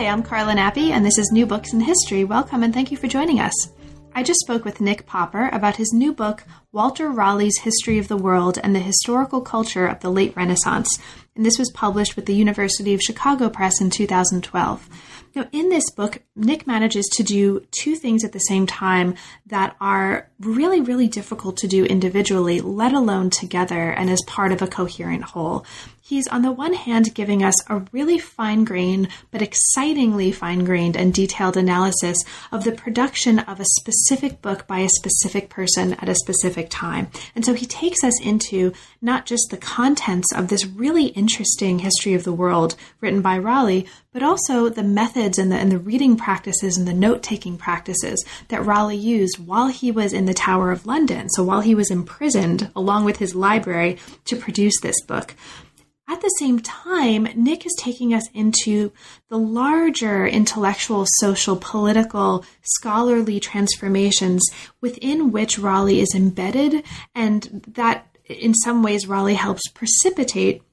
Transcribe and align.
Hi, 0.00 0.06
I'm 0.06 0.22
Carla 0.22 0.54
Nappi, 0.54 0.92
and 0.92 1.04
this 1.04 1.18
is 1.18 1.30
New 1.30 1.44
Books 1.44 1.74
in 1.74 1.80
History. 1.80 2.24
Welcome 2.24 2.62
and 2.62 2.72
thank 2.72 2.90
you 2.90 2.96
for 2.96 3.06
joining 3.06 3.38
us. 3.38 3.52
I 4.14 4.22
just 4.22 4.40
spoke 4.40 4.64
with 4.64 4.80
Nick 4.80 5.04
Popper 5.04 5.50
about 5.52 5.76
his 5.76 5.92
new 5.92 6.14
book, 6.14 6.42
Walter 6.72 7.10
Raleigh's 7.10 7.58
History 7.58 7.98
of 7.98 8.08
the 8.08 8.16
World 8.16 8.58
and 8.64 8.74
the 8.74 8.80
Historical 8.80 9.42
Culture 9.42 9.86
of 9.86 10.00
the 10.00 10.08
Late 10.08 10.34
Renaissance, 10.34 10.88
and 11.36 11.44
this 11.44 11.58
was 11.58 11.70
published 11.72 12.16
with 12.16 12.24
the 12.24 12.34
University 12.34 12.94
of 12.94 13.02
Chicago 13.02 13.50
Press 13.50 13.78
in 13.78 13.90
2012. 13.90 14.88
Now, 15.36 15.46
in 15.52 15.68
this 15.68 15.90
book, 15.90 16.22
Nick 16.34 16.66
manages 16.66 17.06
to 17.12 17.22
do 17.22 17.64
two 17.70 17.94
things 17.94 18.24
at 18.24 18.32
the 18.32 18.40
same 18.40 18.66
time 18.66 19.14
that 19.46 19.76
are 19.80 20.28
really, 20.40 20.80
really 20.80 21.08
difficult 21.08 21.58
to 21.58 21.68
do 21.68 21.84
individually, 21.84 22.60
let 22.60 22.94
alone 22.94 23.28
together 23.28 23.90
and 23.90 24.08
as 24.08 24.22
part 24.26 24.50
of 24.50 24.62
a 24.62 24.66
coherent 24.66 25.24
whole. 25.24 25.64
He's 26.10 26.26
on 26.26 26.42
the 26.42 26.50
one 26.50 26.72
hand 26.72 27.14
giving 27.14 27.44
us 27.44 27.54
a 27.70 27.84
really 27.92 28.18
fine 28.18 28.64
grained, 28.64 29.06
but 29.30 29.42
excitingly 29.42 30.32
fine 30.32 30.64
grained 30.64 30.96
and 30.96 31.14
detailed 31.14 31.56
analysis 31.56 32.18
of 32.50 32.64
the 32.64 32.72
production 32.72 33.38
of 33.38 33.60
a 33.60 33.64
specific 33.78 34.42
book 34.42 34.66
by 34.66 34.80
a 34.80 34.88
specific 34.88 35.48
person 35.48 35.92
at 35.94 36.08
a 36.08 36.16
specific 36.16 36.66
time. 36.68 37.06
And 37.36 37.44
so 37.44 37.54
he 37.54 37.64
takes 37.64 38.02
us 38.02 38.20
into 38.20 38.72
not 39.00 39.24
just 39.24 39.50
the 39.50 39.56
contents 39.56 40.34
of 40.34 40.48
this 40.48 40.66
really 40.66 41.06
interesting 41.06 41.78
history 41.78 42.14
of 42.14 42.24
the 42.24 42.32
world 42.32 42.74
written 43.00 43.22
by 43.22 43.38
Raleigh, 43.38 43.86
but 44.12 44.24
also 44.24 44.68
the 44.68 44.82
methods 44.82 45.38
and 45.38 45.52
the, 45.52 45.56
and 45.56 45.70
the 45.70 45.78
reading 45.78 46.16
practices 46.16 46.76
and 46.76 46.88
the 46.88 46.92
note 46.92 47.22
taking 47.22 47.56
practices 47.56 48.24
that 48.48 48.66
Raleigh 48.66 48.96
used 48.96 49.38
while 49.38 49.68
he 49.68 49.92
was 49.92 50.12
in 50.12 50.24
the 50.24 50.34
Tower 50.34 50.72
of 50.72 50.86
London. 50.86 51.30
So 51.30 51.44
while 51.44 51.60
he 51.60 51.76
was 51.76 51.88
imprisoned 51.88 52.68
along 52.74 53.04
with 53.04 53.18
his 53.18 53.36
library 53.36 53.98
to 54.24 54.34
produce 54.34 54.80
this 54.80 55.00
book. 55.02 55.36
At 56.10 56.22
the 56.22 56.36
same 56.40 56.58
time, 56.58 57.28
Nick 57.36 57.64
is 57.64 57.74
taking 57.78 58.12
us 58.12 58.28
into 58.34 58.90
the 59.28 59.38
larger 59.38 60.26
intellectual, 60.26 61.06
social, 61.18 61.54
political, 61.54 62.44
scholarly 62.62 63.38
transformations 63.38 64.42
within 64.80 65.30
which 65.30 65.56
Raleigh 65.56 66.00
is 66.00 66.12
embedded, 66.12 66.82
and 67.14 67.64
that 67.68 68.08
in 68.24 68.54
some 68.54 68.82
ways 68.82 69.06
Raleigh 69.06 69.34
helps 69.34 69.62
precipitate 69.68 70.64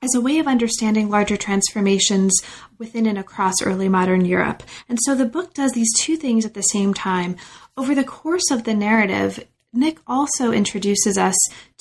as 0.00 0.14
a 0.14 0.20
way 0.22 0.38
of 0.38 0.46
understanding 0.46 1.10
larger 1.10 1.36
transformations 1.36 2.32
within 2.78 3.04
and 3.04 3.18
across 3.18 3.60
early 3.62 3.90
modern 3.90 4.24
Europe. 4.24 4.62
And 4.88 4.98
so 5.02 5.14
the 5.14 5.26
book 5.26 5.52
does 5.52 5.72
these 5.72 5.92
two 5.98 6.16
things 6.16 6.46
at 6.46 6.54
the 6.54 6.62
same 6.62 6.94
time. 6.94 7.36
Over 7.76 7.94
the 7.94 8.02
course 8.02 8.50
of 8.50 8.64
the 8.64 8.74
narrative, 8.74 9.46
Nick 9.74 9.98
also 10.06 10.52
introduces 10.52 11.18
us 11.18 11.34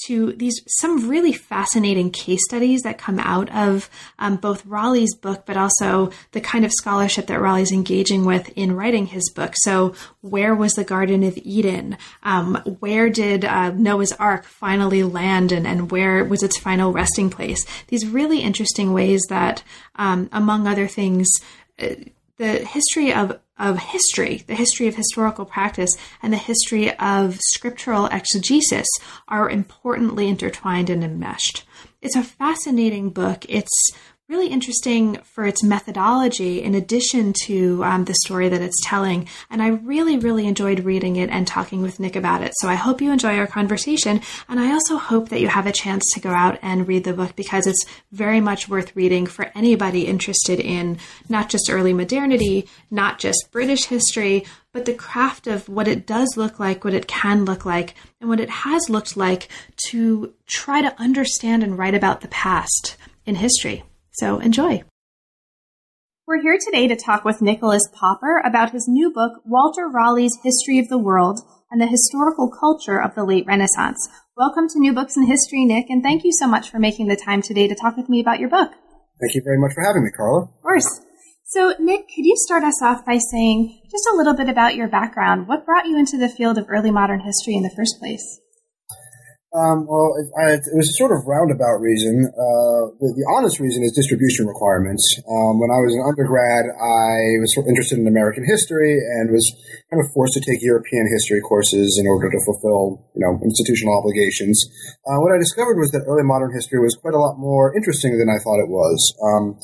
to 0.08 0.34
these 0.34 0.60
some 0.68 1.08
really 1.08 1.32
fascinating 1.32 2.10
case 2.12 2.42
studies 2.48 2.82
that 2.82 2.98
come 2.98 3.20
out 3.20 3.50
of 3.52 3.90
um, 4.20 4.38
both 4.38 4.66
Raleigh's 4.66 5.16
book, 5.16 5.44
but 5.46 5.56
also 5.56 6.12
the 6.32 6.42
kind 6.42 6.66
of 6.66 6.72
scholarship 6.72 7.28
that 7.28 7.40
Raleigh's 7.40 7.72
engaging 7.72 8.26
with 8.26 8.50
in 8.58 8.76
writing 8.76 9.06
his 9.06 9.30
book. 9.32 9.54
So, 9.58 9.94
where 10.22 10.56
was 10.56 10.74
the 10.74 10.84
Garden 10.84 11.24
of 11.24 11.38
Eden? 11.38 11.98
Um, 12.24 12.56
where 12.80 13.10
did 13.10 13.46
uh, 13.46 13.72
Noah's 13.72 14.12
Ark 14.14 14.46
finally 14.46 15.04
land, 15.04 15.52
and, 15.52 15.68
and 15.68 15.92
where 15.92 16.26
was 16.26 16.44
its 16.44 16.58
final 16.58 16.92
resting 16.92 17.30
place? 17.30 17.66
These 17.88 18.08
really 18.08 18.40
interesting 18.40 18.94
ways 18.94 19.22
that, 19.30 19.64
um, 19.96 20.30
among 20.32 20.68
other 20.68 20.88
things, 20.88 21.28
uh, 21.80 21.96
the 22.38 22.66
history 22.66 23.14
of 23.14 23.40
of 23.58 23.78
history, 23.80 24.44
the 24.48 24.56
history 24.56 24.88
of 24.88 24.96
historical 24.96 25.46
practice, 25.46 25.96
and 26.22 26.34
the 26.34 26.38
history 26.38 26.98
of 26.98 27.40
scriptural 27.40 28.08
exegesis 28.08 28.88
are 29.28 29.50
importantly 29.50 30.28
intertwined 30.28 30.90
and 30.90 31.04
enmeshed. 31.04 31.66
It's 32.02 32.16
a 32.16 32.24
fascinating 32.24 33.12
book. 33.12 33.46
It's 33.48 33.92
really 34.34 34.48
interesting 34.48 35.16
for 35.18 35.46
its 35.46 35.64
methodology 35.64 36.64
in 36.64 36.74
addition 36.74 37.34
to 37.46 37.84
um, 37.84 38.06
the 38.06 38.16
story 38.26 38.50
that 38.50 38.64
it's 38.64 38.82
telling. 38.84 39.30
And 39.52 39.62
I 39.62 39.68
really, 39.68 40.18
really 40.18 40.48
enjoyed 40.48 40.80
reading 40.80 41.18
it 41.18 41.30
and 41.30 41.46
talking 41.46 41.84
with 41.84 42.00
Nick 42.00 42.16
about 42.16 42.42
it. 42.42 42.52
So 42.56 42.68
I 42.68 42.74
hope 42.74 43.00
you 43.00 43.12
enjoy 43.12 43.38
our 43.38 43.46
conversation. 43.46 44.22
And 44.50 44.60
I 44.60 44.72
also 44.72 44.98
hope 44.98 45.30
that 45.30 45.40
you 45.40 45.50
have 45.50 45.68
a 45.68 45.72
chance 45.72 46.04
to 46.14 46.20
go 46.20 46.32
out 46.32 46.58
and 46.64 46.88
read 46.88 47.04
the 47.04 47.14
book 47.14 47.36
because 47.36 47.68
it's 47.68 47.86
very 48.12 48.42
much 48.42 48.68
worth 48.68 48.96
reading 48.96 49.28
for 49.28 49.52
anybody 49.54 50.08
interested 50.08 50.60
in 50.60 50.98
not 51.30 51.50
just 51.50 51.70
early 51.70 51.94
modernity, 51.94 52.68
not 52.90 53.20
just 53.20 53.52
British 53.52 53.86
history, 53.86 54.46
but 54.72 54.86
the 54.86 54.96
craft 54.96 55.46
of 55.46 55.70
what 55.70 55.88
it 55.88 56.08
does 56.08 56.36
look 56.36 56.60
like, 56.60 56.84
what 56.84 56.96
it 56.96 57.08
can 57.08 57.46
look 57.46 57.66
like, 57.66 57.94
and 58.20 58.32
what 58.32 58.40
it 58.40 58.50
has 58.50 58.90
looked 58.90 59.16
like 59.16 59.48
to 59.90 60.34
try 60.48 60.82
to 60.82 61.00
understand 61.00 61.62
and 61.62 61.78
write 61.78 61.94
about 61.94 62.22
the 62.22 62.28
past 62.30 62.98
in 63.28 63.36
history. 63.36 63.84
So 64.14 64.38
enjoy. 64.38 64.84
We're 66.28 66.44
here 66.44 66.60
today 66.64 66.88
to 66.88 66.96
talk 66.96 67.26
with 67.26 67.42
Nicholas 67.42 67.82
Popper 67.92 68.44
about 68.46 68.72
his 68.72 68.88
new 68.88 69.12
book, 69.12 69.42
Walter 69.44 69.90
Raleigh's 69.92 70.38
History 70.44 70.78
of 70.78 70.88
the 70.88 71.00
World 71.00 71.40
and 71.72 71.82
the 71.82 71.88
Historical 71.88 72.52
Culture 72.52 73.02
of 73.02 73.16
the 73.16 73.24
Late 73.24 73.48
Renaissance. 73.48 74.08
Welcome 74.38 74.70
to 74.70 74.80
New 74.80 74.94
Books 74.94 75.18
in 75.18 75.26
History, 75.26 75.66
Nick, 75.66 75.90
and 75.90 76.04
thank 76.04 76.24
you 76.24 76.32
so 76.32 76.46
much 76.46 76.70
for 76.70 76.78
making 76.78 77.08
the 77.08 77.16
time 77.16 77.42
today 77.42 77.68
to 77.68 77.74
talk 77.74 77.98
with 77.98 78.08
me 78.08 78.22
about 78.22 78.40
your 78.40 78.50
book. 78.50 78.70
Thank 79.20 79.34
you 79.34 79.42
very 79.44 79.58
much 79.58 79.74
for 79.74 79.84
having 79.84 80.04
me, 80.04 80.12
Carla. 80.16 80.44
Of 80.44 80.62
course. 80.62 81.02
So, 81.46 81.74
Nick, 81.80 82.02
could 82.02 82.26
you 82.26 82.36
start 82.38 82.64
us 82.64 82.84
off 82.84 83.04
by 83.04 83.18
saying 83.18 83.82
just 83.90 84.08
a 84.14 84.16
little 84.16 84.36
bit 84.36 84.48
about 84.48 84.76
your 84.76 84.88
background? 84.88 85.48
What 85.48 85.66
brought 85.66 85.88
you 85.88 85.98
into 85.98 86.20
the 86.20 86.30
field 86.30 86.60
of 86.60 86.68
early 86.70 86.92
modern 86.92 87.22
history 87.22 87.56
in 87.56 87.64
the 87.64 87.74
first 87.76 87.98
place? 88.00 88.42
Um, 89.54 89.86
well, 89.86 90.18
it, 90.18 90.34
I, 90.34 90.58
it, 90.58 90.74
was 90.74 90.90
a 90.90 90.98
sort 90.98 91.14
of 91.14 91.30
roundabout 91.30 91.78
reason. 91.78 92.26
Uh, 92.26 92.90
the, 92.98 93.14
the, 93.14 93.26
honest 93.38 93.62
reason 93.62 93.86
is 93.86 93.94
distribution 93.94 94.50
requirements. 94.50 95.06
Um, 95.30 95.62
when 95.62 95.70
I 95.70 95.78
was 95.78 95.94
an 95.94 96.02
undergrad, 96.02 96.74
I 96.74 97.38
was 97.38 97.54
interested 97.70 98.02
in 98.02 98.10
American 98.10 98.50
history 98.50 98.98
and 98.98 99.30
was 99.30 99.46
kind 99.94 100.02
of 100.02 100.10
forced 100.10 100.34
to 100.34 100.42
take 100.42 100.66
European 100.66 101.06
history 101.06 101.38
courses 101.46 102.02
in 102.02 102.10
order 102.10 102.34
to 102.34 102.40
fulfill, 102.50 103.06
you 103.14 103.22
know, 103.22 103.38
institutional 103.46 103.94
obligations. 103.94 104.58
Uh, 105.06 105.22
what 105.22 105.30
I 105.30 105.38
discovered 105.38 105.78
was 105.78 105.94
that 105.94 106.02
early 106.10 106.26
modern 106.26 106.50
history 106.50 106.82
was 106.82 106.98
quite 106.98 107.14
a 107.14 107.22
lot 107.22 107.38
more 107.38 107.78
interesting 107.78 108.18
than 108.18 108.34
I 108.34 108.42
thought 108.42 108.58
it 108.58 108.74
was. 108.74 108.98
Um, 109.22 109.62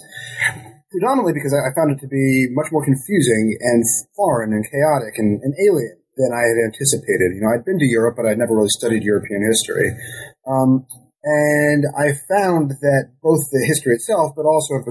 predominantly 0.94 1.34
because 1.34 1.50
I, 1.50 1.66
I 1.66 1.74
found 1.74 1.98
it 1.98 2.00
to 2.06 2.10
be 2.10 2.46
much 2.54 2.70
more 2.70 2.86
confusing 2.86 3.58
and 3.58 3.82
foreign 4.14 4.54
and 4.54 4.62
chaotic 4.70 5.18
and, 5.18 5.42
and 5.42 5.54
alien 5.66 5.99
than 6.20 6.36
I 6.36 6.44
had 6.44 6.60
anticipated. 6.68 7.32
You 7.32 7.42
know, 7.48 7.56
I'd 7.56 7.64
been 7.64 7.80
to 7.80 7.88
Europe, 7.88 8.20
but 8.20 8.28
I'd 8.28 8.38
never 8.38 8.60
really 8.60 8.76
studied 8.76 9.08
European 9.08 9.40
history. 9.48 9.96
Um, 10.44 10.84
and 11.24 11.88
I 11.96 12.20
found 12.28 12.76
that 12.84 13.16
both 13.24 13.40
the 13.56 13.64
history 13.64 13.96
itself, 13.96 14.36
but 14.36 14.44
also 14.44 14.84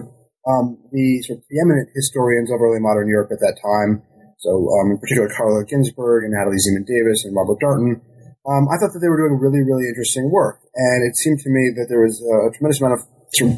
um, 0.49 0.81
the 0.89 1.21
sort 1.29 1.39
of 1.39 1.45
preeminent 1.45 1.93
historians 1.93 2.49
of 2.49 2.65
early 2.65 2.81
modern 2.81 3.13
Europe 3.13 3.29
at 3.29 3.45
that 3.45 3.61
time, 3.61 4.01
so 4.41 4.51
um, 4.81 4.97
in 4.97 4.99
particular 4.99 5.29
Carlo 5.29 5.61
Ginzburg 5.69 6.25
and 6.25 6.33
Natalie 6.33 6.63
Zemon 6.63 6.89
Davis 6.89 7.29
and 7.29 7.37
Robert 7.37 7.61
Darnton, 7.61 8.01
um, 8.49 8.65
I 8.73 8.81
thought 8.81 8.97
that 8.97 9.03
they 9.05 9.13
were 9.13 9.21
doing 9.21 9.37
really, 9.37 9.61
really 9.61 9.85
interesting 9.85 10.33
work. 10.33 10.65
And 10.73 11.05
it 11.05 11.17
seemed 11.21 11.45
to 11.45 11.51
me 11.51 11.75
that 11.77 11.93
there 11.93 12.01
was 12.01 12.17
a 12.25 12.49
tremendous 12.57 12.81
amount 12.81 12.97
of 12.97 13.05
of, 13.29 13.53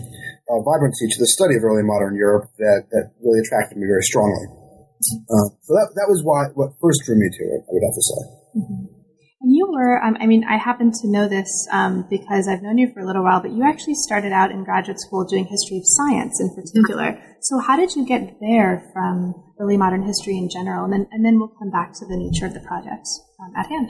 uh, 0.51 0.61
vibrancy 0.67 1.07
to 1.07 1.19
the 1.19 1.31
study 1.31 1.55
of 1.55 1.63
early 1.63 1.87
modern 1.87 2.17
Europe 2.17 2.51
that, 2.59 2.91
that 2.91 3.15
really 3.23 3.39
attracted 3.39 3.79
me 3.79 3.87
very 3.87 4.03
strongly. 4.03 4.60
Uh, 5.00 5.49
so 5.64 5.70
that, 5.75 5.88
that 5.97 6.08
was 6.08 6.20
why, 6.23 6.52
what 6.55 6.76
first 6.81 7.00
drew 7.05 7.17
me 7.17 7.29
to 7.31 7.43
it, 7.56 7.61
I 7.64 7.70
would 7.73 7.85
have 7.85 7.97
to 7.97 8.05
say. 8.05 8.20
Mm-hmm. 8.56 9.00
And 9.41 9.56
you 9.56 9.73
were, 9.73 9.97
um, 10.05 10.19
I 10.20 10.26
mean, 10.26 10.44
I 10.44 10.58
happen 10.58 10.93
to 10.93 11.08
know 11.08 11.26
this 11.26 11.49
um, 11.73 12.05
because 12.11 12.47
I've 12.47 12.62
known 12.62 12.76
you 12.76 12.93
for 12.93 13.00
a 13.00 13.06
little 13.06 13.25
while, 13.25 13.41
but 13.41 13.52
you 13.52 13.64
actually 13.64 13.94
started 13.94 14.32
out 14.32 14.50
in 14.50 14.64
graduate 14.64 15.00
school 15.00 15.25
doing 15.25 15.47
history 15.47 15.79
of 15.79 15.85
science 15.87 16.38
in 16.41 16.55
particular. 16.55 17.17
So 17.41 17.58
how 17.58 17.76
did 17.76 17.97
you 17.97 18.05
get 18.05 18.37
there 18.41 18.91
from 18.93 19.32
early 19.58 19.79
modern 19.79 20.02
history 20.02 20.37
in 20.37 20.50
general? 20.52 20.85
And 20.85 20.93
then, 20.93 21.06
and 21.11 21.25
then 21.25 21.38
we'll 21.38 21.56
come 21.56 21.70
back 21.70 21.94
to 21.94 22.06
the 22.06 22.19
nature 22.20 22.44
of 22.44 22.52
the 22.52 22.61
projects 22.61 23.08
um, 23.41 23.52
at 23.56 23.67
hand. 23.69 23.88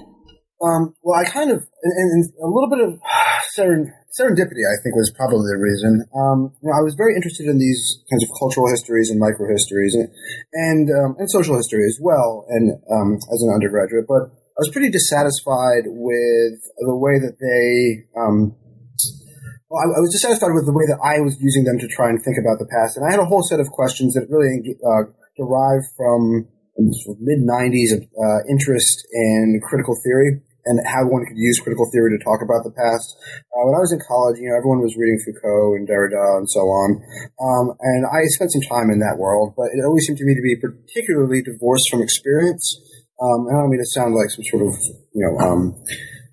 Um, 0.61 0.93
well, 1.01 1.17
I 1.17 1.25
kind 1.25 1.51
of, 1.51 1.65
and, 1.65 2.09
and 2.13 2.23
a 2.37 2.49
little 2.53 2.69
bit 2.69 2.85
of 2.85 3.01
seren, 3.57 3.89
serendipity, 4.13 4.61
I 4.69 4.77
think, 4.85 4.93
was 4.93 5.09
probably 5.17 5.49
the 5.49 5.57
reason. 5.57 6.05
Um, 6.13 6.53
you 6.61 6.69
know, 6.69 6.77
I 6.77 6.85
was 6.85 6.93
very 7.01 7.17
interested 7.17 7.49
in 7.49 7.57
these 7.57 8.05
kinds 8.13 8.21
of 8.25 8.31
cultural 8.37 8.69
histories 8.69 9.09
and 9.09 9.17
microhistories 9.17 9.97
and 9.97 10.13
and, 10.53 10.87
um, 10.93 11.17
and 11.17 11.31
social 11.33 11.57
history 11.57 11.89
as 11.89 11.97
well, 11.97 12.45
and 12.53 12.77
um, 12.93 13.17
as 13.33 13.41
an 13.41 13.49
undergraduate. 13.57 14.05
But 14.05 14.29
I 14.29 14.61
was 14.61 14.69
pretty 14.69 14.93
dissatisfied 14.93 15.89
with 15.89 16.61
the 16.77 16.97
way 16.97 17.17
that 17.17 17.41
they. 17.41 18.05
Um, 18.21 18.53
well, 19.73 19.81
I, 19.81 19.97
I 19.97 20.01
was 20.05 20.13
dissatisfied 20.13 20.53
with 20.53 20.69
the 20.69 20.77
way 20.77 20.85
that 20.93 21.01
I 21.01 21.25
was 21.25 21.41
using 21.41 21.65
them 21.65 21.81
to 21.81 21.89
try 21.89 22.13
and 22.13 22.21
think 22.21 22.37
about 22.37 22.61
the 22.61 22.69
past, 22.69 23.01
and 23.01 23.09
I 23.09 23.17
had 23.17 23.21
a 23.25 23.25
whole 23.25 23.41
set 23.41 23.65
of 23.65 23.73
questions 23.73 24.13
that 24.13 24.29
really 24.29 24.61
uh, 24.85 25.09
derived 25.41 25.89
from 25.97 26.53
mid 27.21 27.41
90s 27.49 27.97
uh, 27.97 28.41
interest 28.49 29.07
in 29.13 29.61
critical 29.65 29.97
theory 30.05 30.41
and 30.71 30.79
how 30.87 31.03
one 31.11 31.27
could 31.27 31.35
use 31.35 31.59
critical 31.59 31.91
theory 31.91 32.15
to 32.15 32.23
talk 32.23 32.39
about 32.47 32.63
the 32.63 32.71
past. 32.71 33.19
Uh, 33.51 33.67
when 33.67 33.75
I 33.75 33.83
was 33.83 33.91
in 33.91 33.99
college, 34.07 34.39
you 34.39 34.47
know, 34.47 34.55
everyone 34.55 34.79
was 34.87 34.95
reading 34.95 35.19
Foucault 35.27 35.75
and 35.75 35.91
Derrida 35.91 36.39
and 36.39 36.47
so 36.47 36.63
on, 36.71 37.03
um, 37.43 37.75
and 37.83 38.07
I 38.07 38.23
spent 38.31 38.55
some 38.55 38.63
time 38.71 38.95
in 38.95 39.03
that 39.03 39.19
world. 39.19 39.59
But 39.59 39.75
it 39.75 39.83
always 39.83 40.07
seemed 40.07 40.23
to 40.23 40.29
me 40.29 40.39
to 40.39 40.47
be 40.47 40.55
particularly 40.55 41.43
divorced 41.43 41.91
from 41.91 42.07
experience. 42.07 42.71
Um, 43.19 43.51
I 43.51 43.59
don't 43.59 43.69
mean 43.69 43.83
to 43.83 43.93
sound 43.93 44.15
like 44.15 44.31
some 44.31 44.47
sort 44.47 44.65
of, 44.65 44.73
you 45.13 45.21
know, 45.27 45.35
um, 45.45 45.77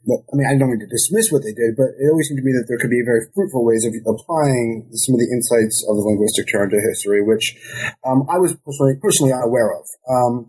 I 0.07 0.33
mean, 0.39 0.47
I 0.47 0.55
don't 0.55 0.71
mean 0.71 0.79
to 0.79 0.87
dismiss 0.87 1.35
what 1.35 1.43
they 1.43 1.51
did, 1.51 1.75
but 1.75 1.91
it 1.99 2.07
always 2.07 2.31
seemed 2.31 2.39
to 2.39 2.47
me 2.47 2.55
that 2.55 2.63
there 2.71 2.79
could 2.79 2.93
be 2.93 3.03
very 3.03 3.27
fruitful 3.35 3.67
ways 3.67 3.83
of 3.83 3.91
applying 4.07 4.87
some 4.95 5.15
of 5.15 5.19
the 5.19 5.27
insights 5.27 5.83
of 5.83 5.99
the 5.99 6.05
linguistic 6.07 6.47
turn 6.47 6.71
to 6.71 6.79
history, 6.79 7.19
which 7.19 7.59
um, 8.07 8.23
I 8.31 8.39
was 8.39 8.55
personally, 8.63 8.95
personally 9.03 9.35
unaware 9.35 9.75
of. 9.75 9.83
Um, 10.07 10.47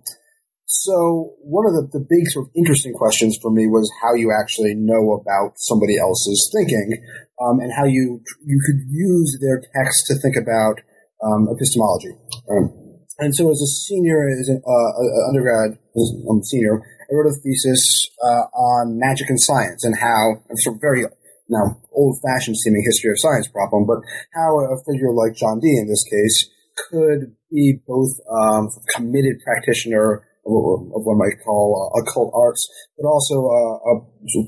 so 0.69 1.33
one 1.41 1.65
of 1.65 1.73
the, 1.73 1.89
the 1.97 2.05
big 2.05 2.29
sort 2.29 2.45
of 2.45 2.53
interesting 2.53 2.93
questions 2.93 3.41
for 3.41 3.51
me 3.51 3.65
was 3.65 3.89
how 4.05 4.13
you 4.13 4.29
actually 4.37 4.77
know 4.77 5.17
about 5.17 5.57
somebody 5.57 5.97
else's 5.97 6.53
thinking, 6.53 6.93
um, 7.41 7.57
and 7.61 7.73
how 7.73 7.89
you 7.89 8.21
you 8.45 8.61
could 8.69 8.85
use 8.85 9.39
their 9.41 9.65
text 9.73 10.05
to 10.13 10.21
think 10.21 10.37
about 10.37 10.85
um, 11.25 11.49
epistemology. 11.49 12.13
Um, 12.53 12.69
and 13.17 13.35
so, 13.35 13.49
as 13.49 13.65
a 13.65 13.71
senior, 13.89 14.29
as 14.29 14.53
an 14.53 14.61
uh, 14.61 15.29
undergrad, 15.33 15.81
as 15.97 16.13
I'm 16.29 16.45
senior, 16.45 16.85
I 16.85 17.17
wrote 17.17 17.33
a 17.33 17.41
thesis 17.41 18.13
uh, 18.21 18.53
on 18.53 19.01
magic 19.01 19.31
and 19.31 19.41
science 19.41 19.89
and 19.89 19.97
how 19.97 20.45
it's 20.51 20.69
a 20.69 20.77
very 20.77 21.09
now 21.49 21.81
old-fashioned 21.97 22.59
seeming 22.59 22.85
history 22.85 23.09
of 23.09 23.17
science 23.19 23.49
problem, 23.49 23.87
but 23.87 24.05
how 24.37 24.61
a 24.61 24.77
figure 24.85 25.17
like 25.17 25.33
John 25.33 25.61
Dee 25.61 25.81
in 25.81 25.89
this 25.89 26.05
case 26.05 26.53
could 26.77 27.35
be 27.51 27.81
both 27.89 28.13
um, 28.29 28.69
committed 28.95 29.41
practitioner 29.43 30.28
of 30.49 31.05
what 31.05 31.21
I 31.21 31.29
might 31.29 31.39
call 31.45 31.77
uh, 31.77 32.01
occult 32.01 32.33
arts, 32.33 32.65
but 32.97 33.05
also 33.05 33.45
uh, 33.49 34.01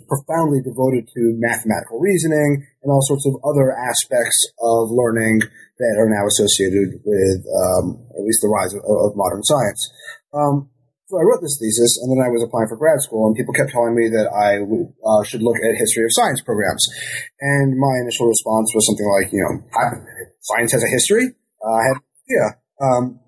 profoundly 0.08 0.64
devoted 0.64 1.06
to 1.12 1.37
mathematical 1.37 2.00
reasoning 2.00 2.64
and 2.82 2.88
all 2.88 3.05
sorts 3.05 3.29
of 3.29 3.37
other 3.44 3.76
aspects 3.76 4.38
of 4.61 4.88
learning 4.91 5.44
that 5.79 5.94
are 6.00 6.08
now 6.08 6.25
associated 6.25 7.00
with 7.05 7.41
um, 7.52 8.00
at 8.17 8.25
least 8.25 8.41
the 8.41 8.49
rise 8.49 8.73
of, 8.73 8.81
of 8.85 9.17
modern 9.17 9.44
science. 9.44 9.81
Um, 10.32 10.70
so 11.11 11.19
I 11.19 11.26
wrote 11.26 11.43
this 11.43 11.58
thesis, 11.58 11.99
and 12.00 12.14
then 12.14 12.23
I 12.23 12.31
was 12.31 12.38
applying 12.38 12.70
for 12.70 12.79
grad 12.79 13.02
school, 13.02 13.26
and 13.26 13.35
people 13.35 13.50
kept 13.50 13.75
telling 13.75 13.99
me 13.99 14.06
that 14.14 14.31
I 14.31 14.62
uh, 14.62 15.23
should 15.26 15.43
look 15.43 15.58
at 15.58 15.75
history 15.75 16.06
of 16.06 16.14
science 16.14 16.38
programs. 16.38 16.87
And 17.43 17.75
my 17.75 17.99
initial 18.06 18.31
response 18.31 18.70
was 18.70 18.87
something 18.87 19.11
like, 19.19 19.35
you 19.35 19.43
know, 19.43 19.58
science 20.55 20.70
has 20.70 20.87
a 20.87 20.93
history. 20.94 21.35
Uh, 21.58 21.75
I 21.75 21.82
had 21.91 21.99
yeah, 22.31 22.49
um, 22.79 23.19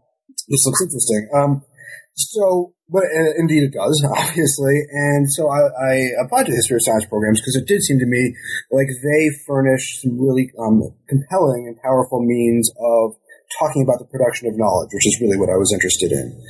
this 0.49 0.63
looks 0.65 0.83
interesting. 0.87 1.29
Um, 1.35 1.67
so, 2.15 2.75
but 2.89 3.05
uh, 3.05 3.33
indeed 3.39 3.65
it 3.65 3.73
does, 3.73 3.97
obviously. 4.17 4.85
And 4.91 5.31
so 5.31 5.49
I, 5.49 5.61
I 5.61 5.93
applied 6.25 6.47
to 6.47 6.53
history 6.53 6.77
of 6.77 6.85
science 6.85 7.07
programs 7.07 7.41
because 7.41 7.57
it 7.57 7.67
did 7.67 7.83
seem 7.83 7.99
to 7.99 8.07
me 8.07 8.35
like 8.71 8.89
they 8.89 9.31
furnish 9.47 10.03
some 10.03 10.21
really 10.21 10.53
um, 10.61 10.83
compelling 11.09 11.67
and 11.69 11.81
powerful 11.83 12.21
means 12.21 12.71
of 12.79 13.17
talking 13.61 13.83
about 13.83 13.99
the 13.99 14.09
production 14.09 14.49
of 14.49 14.57
knowledge, 14.57 14.91
which 14.93 15.07
is 15.07 15.19
really 15.21 15.39
what 15.39 15.51
I 15.53 15.57
was 15.57 15.73
interested 15.73 16.13
in. 16.13 16.41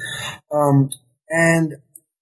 Um, 0.54 0.90
and 1.28 1.74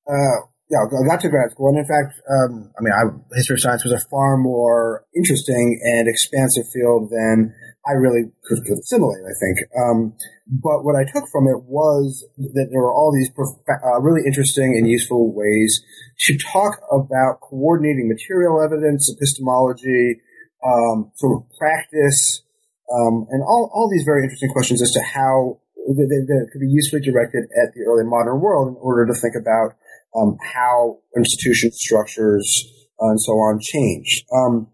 uh, 0.09 0.37
yeah, 0.71 0.87
I 0.87 1.07
got 1.07 1.21
to 1.21 1.29
grad 1.29 1.51
school, 1.51 1.69
and 1.75 1.83
in 1.83 1.89
fact, 1.89 2.15
um, 2.31 2.71
I 2.79 2.81
mean, 2.81 2.95
I, 2.95 3.03
history 3.35 3.55
of 3.55 3.61
science 3.61 3.85
was 3.85 3.93
a 3.93 4.07
far 4.09 4.39
more 4.39 5.05
interesting 5.17 5.81
and 5.83 6.07
expansive 6.07 6.71
field 6.73 7.11
than 7.11 7.53
I 7.87 7.93
really 7.97 8.29
could, 8.45 8.61
could 8.69 8.79
assimilate, 8.79 9.25
I 9.25 9.35
think. 9.41 9.57
Um, 9.73 10.13
but 10.47 10.85
what 10.85 10.97
I 11.01 11.09
took 11.09 11.25
from 11.33 11.49
it 11.49 11.65
was 11.65 12.27
that 12.37 12.69
there 12.71 12.83
were 12.83 12.93
all 12.93 13.13
these 13.13 13.31
prof- 13.31 13.57
uh, 13.65 14.01
really 14.01 14.21
interesting 14.27 14.77
and 14.77 14.89
useful 14.89 15.33
ways 15.33 15.81
to 16.29 16.37
talk 16.37 16.77
about 16.93 17.41
coordinating 17.41 18.09
material 18.09 18.61
evidence, 18.61 19.09
epistemology, 19.09 20.21
um, 20.61 21.11
sort 21.17 21.41
of 21.41 21.49
practice, 21.59 22.43
um, 22.93 23.27
and 23.31 23.43
all, 23.43 23.71
all 23.73 23.89
these 23.89 24.05
very 24.05 24.25
interesting 24.25 24.51
questions 24.53 24.83
as 24.83 24.91
to 24.93 25.01
how 25.01 25.61
that, 25.87 26.27
that 26.29 26.49
could 26.53 26.61
be 26.61 26.69
usefully 26.69 27.01
directed 27.01 27.45
at 27.57 27.73
the 27.73 27.81
early 27.89 28.05
modern 28.05 28.41
world 28.41 28.69
in 28.69 28.77
order 28.81 29.07
to 29.07 29.19
think 29.19 29.35
about 29.41 29.73
um, 30.15 30.37
how 30.43 30.99
institution 31.17 31.73
structures 31.73 32.45
uh, 33.01 33.09
and 33.09 33.21
so 33.21 33.33
on 33.33 33.59
change. 33.63 34.25
Um, 34.35 34.69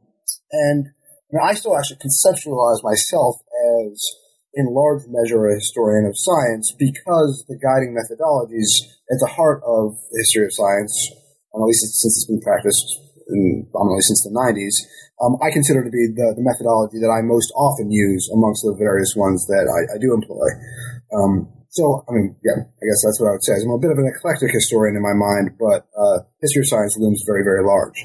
and 0.50 0.86
I, 1.34 1.54
still 1.54 1.76
actually 1.76 1.98
conceptualize 1.98 2.86
myself 2.86 3.42
as, 3.82 3.98
in 4.54 4.70
large 4.70 5.02
measure, 5.10 5.46
a 5.46 5.58
historian 5.58 6.06
of 6.06 6.14
science 6.14 6.70
because 6.78 7.44
the 7.48 7.58
guiding 7.58 7.98
methodologies 7.98 8.70
at 9.10 9.18
the 9.18 9.34
heart 9.34 9.62
of 9.66 9.98
the 10.10 10.18
history 10.22 10.46
of 10.46 10.54
science, 10.54 10.94
at 11.54 11.60
least 11.66 11.82
since 11.82 12.14
it's 12.14 12.30
been 12.30 12.40
practiced 12.40 12.86
in, 13.26 13.66
prominently 13.74 14.06
since 14.06 14.22
the 14.22 14.30
90s, 14.30 14.76
um, 15.18 15.34
I 15.42 15.50
consider 15.50 15.82
to 15.82 15.90
be 15.90 16.12
the, 16.12 16.36
the, 16.36 16.44
methodology 16.44 17.00
that 17.00 17.08
I 17.08 17.24
most 17.24 17.48
often 17.56 17.90
use 17.90 18.28
amongst 18.28 18.60
the 18.62 18.76
various 18.76 19.16
ones 19.16 19.48
that 19.48 19.64
I, 19.64 19.96
I 19.96 19.98
do 19.98 20.12
employ. 20.12 20.44
Um, 21.08 21.48
so, 21.72 22.04
I 22.04 22.12
mean, 22.12 22.36
yeah, 22.44 22.60
I 22.60 22.84
guess 22.84 23.00
that's 23.00 23.16
what 23.20 23.32
I 23.32 23.32
would 23.32 23.44
say. 23.44 23.56
I'm 23.56 23.72
a 23.72 23.80
bit 23.80 23.92
of 23.92 23.98
an 23.98 24.08
eclectic 24.08 24.52
historian 24.52 24.96
in 24.96 25.04
my 25.04 25.16
mind, 25.16 25.56
but 25.56 25.88
uh, 25.96 26.24
history 26.44 26.64
of 26.64 26.68
science 26.68 26.96
looms 27.00 27.24
very, 27.24 27.44
very 27.44 27.64
large. 27.64 27.96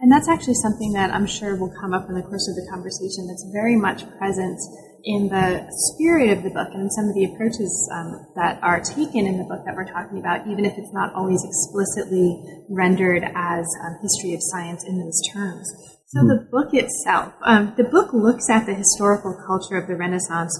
And 0.00 0.10
that's 0.10 0.28
actually 0.28 0.54
something 0.54 0.92
that 0.94 1.12
I'm 1.12 1.26
sure 1.26 1.56
will 1.56 1.72
come 1.80 1.92
up 1.92 2.08
in 2.08 2.14
the 2.14 2.22
course 2.22 2.48
of 2.48 2.56
the 2.56 2.66
conversation 2.70 3.28
that's 3.28 3.44
very 3.52 3.76
much 3.76 4.08
present 4.16 4.58
in 5.04 5.28
the 5.28 5.64
spirit 5.70 6.30
of 6.30 6.42
the 6.42 6.50
book 6.50 6.68
and 6.72 6.82
in 6.82 6.90
some 6.90 7.08
of 7.08 7.14
the 7.14 7.24
approaches 7.24 7.72
um, 7.92 8.26
that 8.36 8.60
are 8.62 8.80
taken 8.80 9.26
in 9.26 9.38
the 9.38 9.44
book 9.44 9.64
that 9.64 9.74
we're 9.74 9.88
talking 9.88 10.18
about, 10.18 10.46
even 10.48 10.64
if 10.64 10.76
it's 10.76 10.92
not 10.92 11.12
always 11.14 11.40
explicitly 11.44 12.36
rendered 12.68 13.24
as 13.34 13.64
um, 13.84 13.96
history 14.02 14.34
of 14.34 14.40
science 14.42 14.84
in 14.84 15.00
those 15.00 15.20
terms. 15.32 15.68
So 16.06 16.26
the 16.26 16.48
book 16.50 16.74
itself, 16.74 17.34
um, 17.44 17.72
the 17.76 17.84
book 17.84 18.12
looks 18.12 18.50
at 18.50 18.66
the 18.66 18.74
historical 18.74 19.38
culture 19.46 19.76
of 19.76 19.86
the 19.86 19.94
Renaissance 19.94 20.52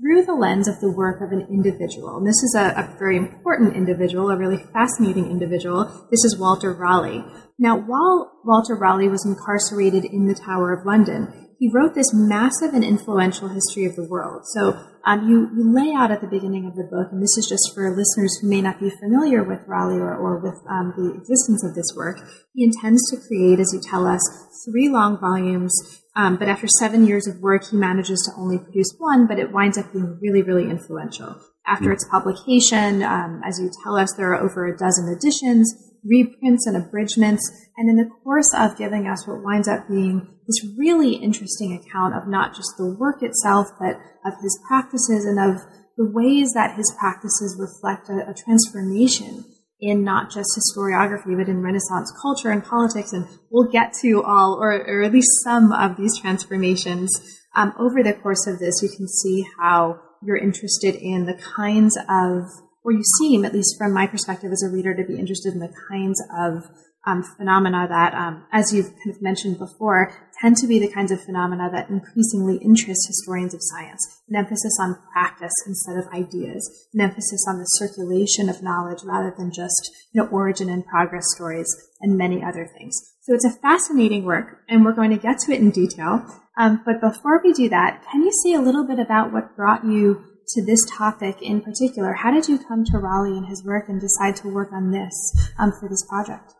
through 0.00 0.24
the 0.24 0.34
lens 0.34 0.66
of 0.66 0.80
the 0.80 0.90
work 0.90 1.22
of 1.22 1.30
an 1.30 1.46
individual. 1.48 2.18
And 2.18 2.26
this 2.26 2.42
is 2.42 2.56
a, 2.58 2.74
a 2.74 2.96
very 2.98 3.16
important 3.16 3.76
individual, 3.76 4.30
a 4.30 4.36
really 4.36 4.64
fascinating 4.72 5.30
individual. 5.30 6.08
This 6.10 6.24
is 6.24 6.36
Walter 6.38 6.74
Raleigh. 6.74 7.24
Now, 7.58 7.78
while 7.78 8.32
Walter 8.44 8.76
Raleigh 8.76 9.08
was 9.08 9.24
incarcerated 9.24 10.04
in 10.04 10.26
the 10.26 10.34
Tower 10.34 10.72
of 10.72 10.84
London, 10.84 11.46
he 11.58 11.70
wrote 11.72 11.94
this 11.94 12.12
massive 12.12 12.74
and 12.74 12.84
influential 12.84 13.48
history 13.48 13.86
of 13.86 13.96
the 13.96 14.06
world. 14.06 14.42
So 14.52 14.78
um, 15.06 15.26
you, 15.26 15.48
you 15.56 15.72
lay 15.72 15.94
out 15.96 16.10
at 16.10 16.20
the 16.20 16.26
beginning 16.26 16.66
of 16.66 16.76
the 16.76 16.84
book, 16.84 17.08
and 17.10 17.22
this 17.22 17.38
is 17.38 17.48
just 17.48 17.72
for 17.74 17.96
listeners 17.96 18.36
who 18.40 18.48
may 18.48 18.60
not 18.60 18.78
be 18.78 18.90
familiar 18.90 19.42
with 19.42 19.60
Raleigh 19.66 20.00
or, 20.00 20.14
or 20.14 20.38
with 20.38 20.60
um, 20.68 20.92
the 20.96 21.14
existence 21.16 21.64
of 21.64 21.74
this 21.74 21.94
work. 21.96 22.18
He 22.52 22.64
intends 22.64 23.10
to 23.10 23.26
create, 23.26 23.58
as 23.58 23.72
you 23.72 23.80
tell 23.80 24.06
us, 24.06 24.20
three 24.68 24.90
long 24.90 25.18
volumes. 25.18 25.72
Um, 26.14 26.36
but 26.36 26.48
after 26.48 26.66
seven 26.78 27.06
years 27.06 27.26
of 27.26 27.40
work, 27.40 27.70
he 27.70 27.76
manages 27.76 28.20
to 28.26 28.38
only 28.40 28.58
produce 28.58 28.94
one, 28.98 29.26
but 29.26 29.38
it 29.38 29.52
winds 29.52 29.78
up 29.78 29.92
being 29.92 30.18
really, 30.20 30.42
really 30.42 30.68
influential. 30.68 31.36
After 31.66 31.90
its 31.90 32.06
publication, 32.10 33.02
um, 33.02 33.40
as 33.44 33.58
you 33.58 33.70
tell 33.82 33.96
us, 33.96 34.12
there 34.16 34.32
are 34.32 34.42
over 34.42 34.66
a 34.66 34.76
dozen 34.76 35.08
editions 35.08 35.74
reprints 36.08 36.66
and 36.66 36.76
abridgments, 36.76 37.50
and 37.76 37.90
in 37.90 37.96
the 37.96 38.10
course 38.22 38.52
of 38.56 38.78
giving 38.78 39.06
us 39.06 39.26
what 39.26 39.42
winds 39.42 39.68
up 39.68 39.88
being 39.88 40.28
this 40.46 40.64
really 40.78 41.14
interesting 41.14 41.72
account 41.72 42.14
of 42.14 42.28
not 42.28 42.54
just 42.54 42.76
the 42.78 42.96
work 42.98 43.22
itself, 43.22 43.66
but 43.80 43.96
of 44.24 44.34
his 44.42 44.58
practices 44.68 45.24
and 45.24 45.38
of 45.38 45.60
the 45.96 46.08
ways 46.08 46.52
that 46.52 46.76
his 46.76 46.94
practices 46.98 47.56
reflect 47.58 48.08
a, 48.08 48.30
a 48.30 48.34
transformation 48.34 49.44
in 49.80 50.04
not 50.04 50.30
just 50.30 50.48
historiography, 50.56 51.36
but 51.36 51.48
in 51.48 51.62
Renaissance 51.62 52.12
culture 52.22 52.50
and 52.50 52.64
politics. 52.64 53.12
And 53.12 53.26
we'll 53.50 53.70
get 53.70 53.92
to 54.02 54.22
all, 54.22 54.58
or, 54.60 54.72
or 54.72 55.02
at 55.02 55.12
least 55.12 55.42
some 55.44 55.72
of 55.72 55.96
these 55.96 56.18
transformations 56.18 57.10
um, 57.54 57.72
over 57.78 58.02
the 58.02 58.14
course 58.14 58.46
of 58.46 58.58
this. 58.58 58.82
You 58.82 58.88
can 58.88 59.08
see 59.08 59.44
how 59.58 60.00
you're 60.22 60.36
interested 60.36 60.94
in 60.94 61.26
the 61.26 61.38
kinds 61.56 61.96
of, 62.08 62.44
or 62.86 62.92
you 62.92 63.02
seem, 63.18 63.44
at 63.44 63.52
least 63.52 63.76
from 63.76 63.92
my 63.92 64.06
perspective 64.06 64.52
as 64.52 64.62
a 64.62 64.72
reader, 64.72 64.94
to 64.94 65.04
be 65.04 65.18
interested 65.18 65.52
in 65.52 65.58
the 65.58 65.74
kinds 65.90 66.22
of 66.38 66.70
um, 67.04 67.24
phenomena 67.36 67.86
that, 67.88 68.14
um, 68.14 68.46
as 68.52 68.72
you've 68.72 68.86
kind 68.86 69.10
of 69.10 69.20
mentioned 69.20 69.58
before, 69.58 70.12
tend 70.40 70.56
to 70.56 70.68
be 70.68 70.78
the 70.78 70.92
kinds 70.92 71.10
of 71.10 71.20
phenomena 71.20 71.68
that 71.72 71.90
increasingly 71.90 72.58
interest 72.58 73.08
historians 73.08 73.54
of 73.54 73.60
science. 73.62 74.22
An 74.28 74.36
emphasis 74.36 74.78
on 74.80 74.98
practice 75.12 75.52
instead 75.66 75.96
of 75.96 76.06
ideas, 76.14 76.88
an 76.94 77.00
emphasis 77.00 77.44
on 77.48 77.58
the 77.58 77.64
circulation 77.64 78.48
of 78.48 78.62
knowledge 78.62 79.02
rather 79.04 79.34
than 79.36 79.52
just 79.52 79.90
you 80.12 80.22
know, 80.22 80.28
origin 80.28 80.68
and 80.68 80.86
progress 80.86 81.24
stories, 81.34 81.68
and 82.00 82.16
many 82.16 82.42
other 82.42 82.68
things. 82.78 82.94
So 83.22 83.34
it's 83.34 83.44
a 83.44 83.58
fascinating 83.62 84.24
work, 84.24 84.60
and 84.68 84.84
we're 84.84 84.92
going 84.92 85.10
to 85.10 85.16
get 85.16 85.38
to 85.40 85.52
it 85.52 85.60
in 85.60 85.72
detail. 85.72 86.24
Um, 86.56 86.82
but 86.86 87.00
before 87.00 87.40
we 87.42 87.52
do 87.52 87.68
that, 87.68 88.04
can 88.12 88.22
you 88.22 88.30
say 88.44 88.54
a 88.54 88.60
little 88.60 88.86
bit 88.86 89.00
about 89.00 89.32
what 89.32 89.56
brought 89.56 89.84
you 89.84 90.24
to 90.48 90.64
this 90.64 90.84
topic 90.90 91.38
in 91.42 91.60
particular? 91.60 92.14
How 92.14 92.30
did 92.30 92.48
you 92.48 92.58
come 92.58 92.84
to 92.86 92.98
Raleigh 92.98 93.36
and 93.36 93.46
his 93.46 93.64
work 93.64 93.88
and 93.88 94.00
decide 94.00 94.36
to 94.42 94.48
work 94.48 94.72
on 94.72 94.90
this 94.90 95.14
um, 95.58 95.72
for 95.78 95.88
this 95.88 96.04
project? 96.08 96.54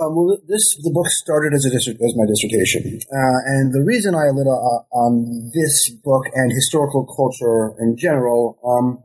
Um, 0.00 0.16
well, 0.16 0.34
this 0.48 0.74
the 0.82 0.90
book 0.90 1.06
started 1.06 1.54
as 1.54 1.62
a 1.62 1.70
as 1.70 2.14
my 2.18 2.26
dissertation, 2.26 2.98
uh, 3.14 3.38
and 3.54 3.70
the 3.70 3.86
reason 3.86 4.10
I 4.18 4.26
lit 4.34 4.50
uh, 4.50 4.82
on 4.90 5.54
this 5.54 5.86
book 6.02 6.26
and 6.34 6.50
historical 6.50 7.06
culture 7.06 7.78
in 7.78 7.94
general, 7.96 8.58
um, 8.66 8.98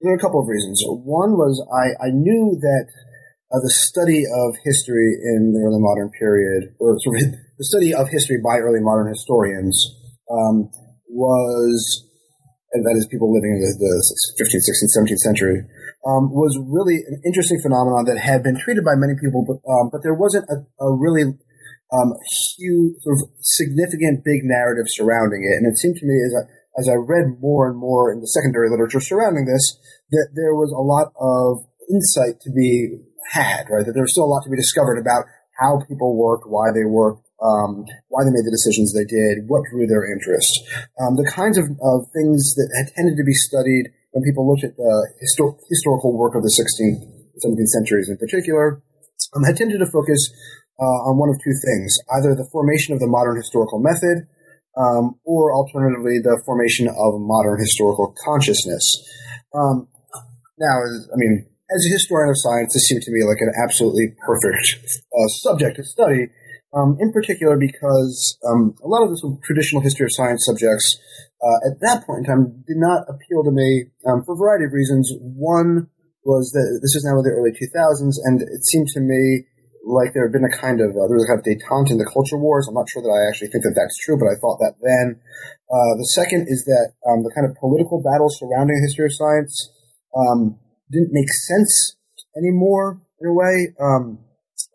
there 0.00 0.12
are 0.12 0.14
a 0.14 0.22
couple 0.22 0.38
of 0.38 0.46
reasons. 0.46 0.78
One 0.86 1.34
was 1.34 1.58
I, 1.74 2.06
I 2.06 2.10
knew 2.14 2.54
that 2.54 2.86
uh, 3.50 3.58
the 3.58 3.74
study 3.82 4.22
of 4.22 4.54
history 4.62 5.10
in 5.34 5.58
the 5.58 5.60
early 5.66 5.82
modern 5.82 6.10
period, 6.14 6.70
or 6.78 6.94
sort 7.02 7.18
of 7.18 7.34
the 7.58 7.66
study 7.66 7.92
of 7.92 8.06
history 8.08 8.38
by 8.38 8.62
early 8.62 8.78
modern 8.78 9.10
historians, 9.10 9.74
um, 10.30 10.70
was 11.10 12.07
and 12.72 12.84
that 12.84 12.96
is 12.96 13.08
people 13.08 13.32
living 13.32 13.56
in 13.56 13.60
the, 13.64 13.72
the 13.80 13.92
15th, 14.44 14.64
16th, 14.68 14.92
17th 14.92 15.24
century, 15.24 15.64
um, 16.04 16.28
was 16.30 16.52
really 16.60 17.00
an 17.00 17.20
interesting 17.24 17.58
phenomenon 17.64 18.04
that 18.04 18.20
had 18.20 18.42
been 18.42 18.60
treated 18.60 18.84
by 18.84 18.94
many 18.94 19.16
people, 19.16 19.44
but 19.44 19.58
um, 19.64 19.88
but 19.90 20.04
there 20.04 20.14
wasn't 20.14 20.44
a, 20.52 20.62
a 20.84 20.88
really 20.92 21.32
um, 21.92 22.12
huge, 22.56 23.00
sort 23.00 23.16
of 23.16 23.32
significant, 23.40 24.24
big 24.24 24.44
narrative 24.44 24.84
surrounding 24.88 25.44
it. 25.44 25.56
And 25.56 25.66
it 25.66 25.78
seemed 25.78 25.96
to 25.96 26.06
me 26.06 26.20
as 26.20 26.32
I, 26.36 26.42
as 26.80 26.86
I 26.88 26.96
read 27.00 27.40
more 27.40 27.68
and 27.68 27.78
more 27.78 28.12
in 28.12 28.20
the 28.20 28.28
secondary 28.28 28.70
literature 28.70 29.00
surrounding 29.00 29.46
this, 29.46 29.78
that 30.12 30.28
there 30.36 30.54
was 30.54 30.72
a 30.72 30.84
lot 30.84 31.12
of 31.16 31.64
insight 31.88 32.40
to 32.44 32.50
be 32.52 33.00
had, 33.32 33.66
right? 33.70 33.84
That 33.84 33.92
there 33.92 34.04
was 34.04 34.12
still 34.12 34.24
a 34.24 34.32
lot 34.32 34.44
to 34.44 34.50
be 34.50 34.56
discovered 34.56 35.00
about 35.00 35.24
how 35.58 35.80
people 35.88 36.16
worked, 36.16 36.44
why 36.46 36.70
they 36.72 36.84
worked, 36.84 37.27
um, 37.38 37.86
why 38.10 38.26
they 38.26 38.34
made 38.34 38.46
the 38.46 38.54
decisions 38.54 38.90
they 38.90 39.06
did, 39.06 39.46
what 39.46 39.62
drew 39.70 39.86
their 39.86 40.02
interest. 40.10 40.50
Um, 40.98 41.14
the 41.14 41.28
kinds 41.28 41.54
of, 41.54 41.70
of, 41.78 42.10
things 42.10 42.54
that 42.58 42.66
had 42.74 42.90
tended 42.98 43.14
to 43.14 43.22
be 43.22 43.34
studied 43.34 43.94
when 44.10 44.26
people 44.26 44.42
looked 44.42 44.66
at 44.66 44.74
the 44.74 44.94
histor- 45.22 45.54
historical 45.70 46.16
work 46.18 46.34
of 46.34 46.42
the 46.42 46.50
16th, 46.50 46.98
17th 47.38 47.72
centuries 47.78 48.10
in 48.10 48.18
particular, 48.18 48.82
um, 49.36 49.44
had 49.44 49.56
tended 49.56 49.78
to 49.78 49.86
focus 49.86 50.18
uh, 50.80 51.06
on 51.06 51.18
one 51.18 51.28
of 51.28 51.38
two 51.42 51.54
things: 51.62 51.98
either 52.18 52.34
the 52.34 52.48
formation 52.50 52.94
of 52.94 53.00
the 53.00 53.06
modern 53.06 53.36
historical 53.36 53.78
method, 53.78 54.26
um, 54.78 55.18
or 55.24 55.54
alternatively, 55.54 56.18
the 56.18 56.40
formation 56.46 56.88
of 56.88 57.20
modern 57.22 57.58
historical 57.58 58.14
consciousness. 58.24 58.82
Um, 59.54 59.88
now, 60.58 60.82
I 60.82 61.16
mean, 61.16 61.46
as 61.70 61.86
a 61.86 61.90
historian 61.92 62.30
of 62.30 62.38
science, 62.38 62.74
this 62.74 62.86
seemed 62.86 63.02
to 63.02 63.12
me 63.12 63.22
like 63.22 63.38
an 63.40 63.52
absolutely 63.62 64.14
perfect 64.24 64.58
uh, 65.12 65.28
subject 65.28 65.76
to 65.76 65.84
study. 65.84 66.30
Um, 66.76 66.98
in 67.00 67.12
particular, 67.12 67.56
because 67.56 68.36
um, 68.44 68.76
a 68.84 68.88
lot 68.88 69.00
of 69.00 69.08
the 69.08 69.38
traditional 69.42 69.80
history 69.80 70.04
of 70.04 70.12
science 70.12 70.44
subjects 70.44 70.84
uh, 71.40 71.72
at 71.72 71.80
that 71.80 72.04
point 72.04 72.20
in 72.20 72.26
time 72.28 72.44
did 72.68 72.76
not 72.76 73.08
appeal 73.08 73.40
to 73.40 73.50
me 73.50 73.88
um, 74.04 74.20
for 74.26 74.34
a 74.34 74.40
variety 74.40 74.68
of 74.68 74.76
reasons. 74.76 75.08
One 75.16 75.88
was 76.28 76.52
that 76.52 76.68
this 76.84 76.92
is 76.92 77.08
now 77.08 77.16
in 77.16 77.24
the 77.24 77.32
early 77.32 77.56
2000s, 77.56 78.20
and 78.28 78.44
it 78.44 78.60
seemed 78.68 78.92
to 78.92 79.00
me 79.00 79.48
like 79.88 80.12
there 80.12 80.28
had 80.28 80.36
been 80.36 80.44
a 80.44 80.52
kind 80.52 80.84
of 80.84 80.92
uh, 80.92 81.08
there 81.08 81.16
was 81.16 81.24
a 81.24 81.30
kind 81.32 81.40
of 81.40 81.48
detente 81.48 81.94
in 81.94 81.96
the 81.96 82.10
culture 82.12 82.36
wars. 82.36 82.68
I'm 82.68 82.76
not 82.76 82.90
sure 82.92 83.00
that 83.00 83.08
I 83.08 83.24
actually 83.32 83.48
think 83.48 83.64
that 83.64 83.72
that's 83.72 83.96
true, 84.04 84.20
but 84.20 84.28
I 84.28 84.36
thought 84.36 84.60
that 84.60 84.76
then. 84.84 85.16
Uh, 85.72 85.92
the 85.96 86.10
second 86.12 86.44
is 86.52 86.68
that 86.68 86.92
um, 87.08 87.24
the 87.24 87.32
kind 87.32 87.48
of 87.48 87.56
political 87.56 88.04
battles 88.04 88.36
surrounding 88.36 88.76
history 88.84 89.08
of 89.08 89.16
science 89.16 89.72
um, 90.12 90.60
didn't 90.92 91.16
make 91.16 91.32
sense 91.48 91.96
anymore 92.36 93.00
in 93.20 93.28
a 93.28 93.34
way. 93.34 93.72
Um, 93.80 94.20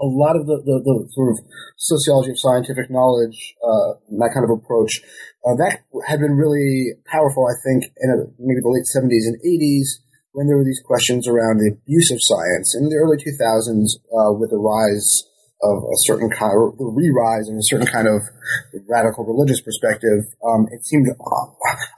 a 0.01 0.07
lot 0.07 0.35
of 0.35 0.47
the, 0.47 0.57
the, 0.63 0.77
the, 0.83 0.95
sort 1.13 1.31
of 1.31 1.37
sociology 1.77 2.31
of 2.31 2.39
scientific 2.39 2.89
knowledge, 2.89 3.55
uh, 3.61 3.99
that 4.19 4.31
kind 4.33 4.43
of 4.43 4.51
approach, 4.51 4.99
uh, 5.45 5.55
that 5.59 5.83
had 6.07 6.19
been 6.19 6.35
really 6.35 6.97
powerful, 7.05 7.45
I 7.45 7.55
think, 7.61 7.91
in 8.01 8.09
a, 8.09 8.17
maybe 8.39 8.63
the 8.63 8.73
late 8.73 8.87
70s 8.89 9.27
and 9.27 9.37
80s 9.43 10.03
when 10.33 10.47
there 10.47 10.57
were 10.57 10.65
these 10.65 10.81
questions 10.81 11.27
around 11.29 11.61
the 11.61 11.71
abuse 11.71 12.09
of 12.09 12.17
science. 12.21 12.73
In 12.73 12.89
the 12.89 12.97
early 12.97 13.21
2000s, 13.21 14.01
uh, 14.09 14.33
with 14.33 14.49
the 14.49 14.57
rise 14.57 15.29
of 15.63 15.77
a 15.79 15.97
certain 16.09 16.27
kind 16.27 16.51
of, 16.51 16.75
the 16.75 16.89
re-rise 16.89 17.47
in 17.47 17.55
a 17.55 17.67
certain 17.69 17.87
kind 17.87 18.09
of 18.09 18.19
radical 18.89 19.23
religious 19.23 19.61
perspective, 19.61 20.27
um, 20.43 20.67
it 20.73 20.83
seemed, 20.83 21.07
uh, 21.07 21.47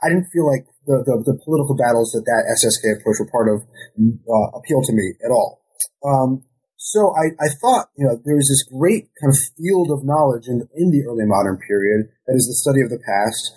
I 0.04 0.06
didn't 0.12 0.30
feel 0.30 0.46
like 0.46 0.68
the, 0.86 1.02
the, 1.02 1.14
the, 1.26 1.34
political 1.42 1.74
battles 1.74 2.14
that 2.14 2.22
that 2.22 2.46
SSK 2.62 3.00
approach 3.02 3.18
were 3.18 3.30
part 3.34 3.50
of 3.50 3.66
uh, 3.66 4.48
appealed 4.54 4.86
to 4.86 4.94
me 4.94 5.18
at 5.18 5.34
all. 5.34 5.66
Um, 6.06 6.45
so 6.76 7.12
I, 7.16 7.32
I 7.40 7.48
thought, 7.60 7.88
you 7.96 8.04
know, 8.04 8.20
there 8.24 8.36
was 8.36 8.52
this 8.52 8.68
great 8.68 9.08
kind 9.16 9.32
of 9.32 9.38
field 9.56 9.88
of 9.90 10.04
knowledge 10.04 10.46
in, 10.46 10.68
in 10.76 10.92
the 10.92 11.08
early 11.08 11.24
modern 11.24 11.56
period, 11.64 12.12
that 12.28 12.36
is 12.36 12.46
the 12.46 12.60
study 12.60 12.84
of 12.84 12.92
the 12.92 13.00
past, 13.00 13.52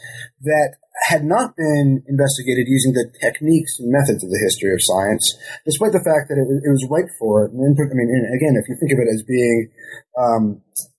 that 0.47 0.79
had 1.07 1.23
not 1.23 1.55
been 1.55 2.03
investigated 2.07 2.67
using 2.67 2.91
the 2.91 3.07
techniques 3.19 3.79
and 3.79 3.91
methods 3.91 4.23
of 4.23 4.31
the 4.31 4.43
history 4.43 4.71
of 4.71 4.83
science, 4.83 5.23
despite 5.63 5.91
the 5.91 6.03
fact 6.03 6.27
that 6.31 6.39
it, 6.39 6.47
it 6.47 6.71
was 6.71 6.87
right 6.91 7.07
for 7.19 7.45
it. 7.45 7.51
And 7.51 7.63
I 7.63 7.95
mean, 7.95 8.11
again, 8.35 8.55
if 8.55 8.67
you 8.67 8.75
think 8.79 8.91
of 8.95 8.99
it 9.03 9.11
as 9.11 9.23
being 9.23 9.71
um, 10.19 10.43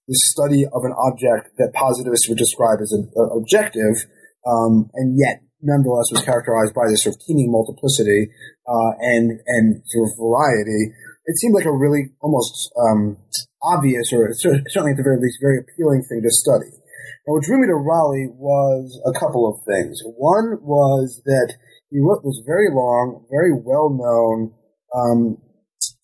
the 0.08 0.16
study 0.32 0.64
of 0.64 0.84
an 0.84 0.96
object 0.96 1.56
that 1.56 1.72
positivists 1.72 2.28
would 2.28 2.40
describe 2.40 2.80
as 2.80 2.92
an 2.92 3.12
objective, 3.32 3.96
um, 4.44 4.88
and 4.96 5.16
yet 5.16 5.40
nonetheless 5.62 6.08
was 6.12 6.24
characterized 6.24 6.72
by 6.72 6.88
this 6.88 7.04
sort 7.04 7.16
of 7.16 7.20
teeming 7.20 7.52
multiplicity 7.52 8.32
uh, 8.64 8.92
and 9.00 9.40
and 9.46 9.82
sort 9.84 10.08
of 10.08 10.16
variety 10.16 10.92
it 11.30 11.38
seemed 11.38 11.54
like 11.54 11.70
a 11.70 11.70
really 11.70 12.10
almost 12.18 12.74
um, 12.74 13.14
obvious, 13.62 14.10
or 14.10 14.34
certainly 14.34 14.90
at 14.90 14.98
the 14.98 15.06
very 15.06 15.22
least, 15.22 15.38
very 15.38 15.62
appealing 15.62 16.02
thing 16.02 16.26
to 16.26 16.30
study. 16.34 16.74
Now, 17.22 17.38
what 17.38 17.46
drew 17.46 17.62
me 17.62 17.70
to 17.70 17.78
Raleigh 17.78 18.34
was 18.34 18.98
a 19.06 19.14
couple 19.14 19.46
of 19.46 19.62
things. 19.62 20.02
One 20.18 20.58
was 20.58 21.22
that 21.30 21.54
he 21.94 22.02
wrote 22.02 22.26
this 22.26 22.42
very 22.42 22.66
long, 22.74 23.30
very 23.30 23.54
well 23.54 23.94
known 23.94 24.58
um, 24.90 25.38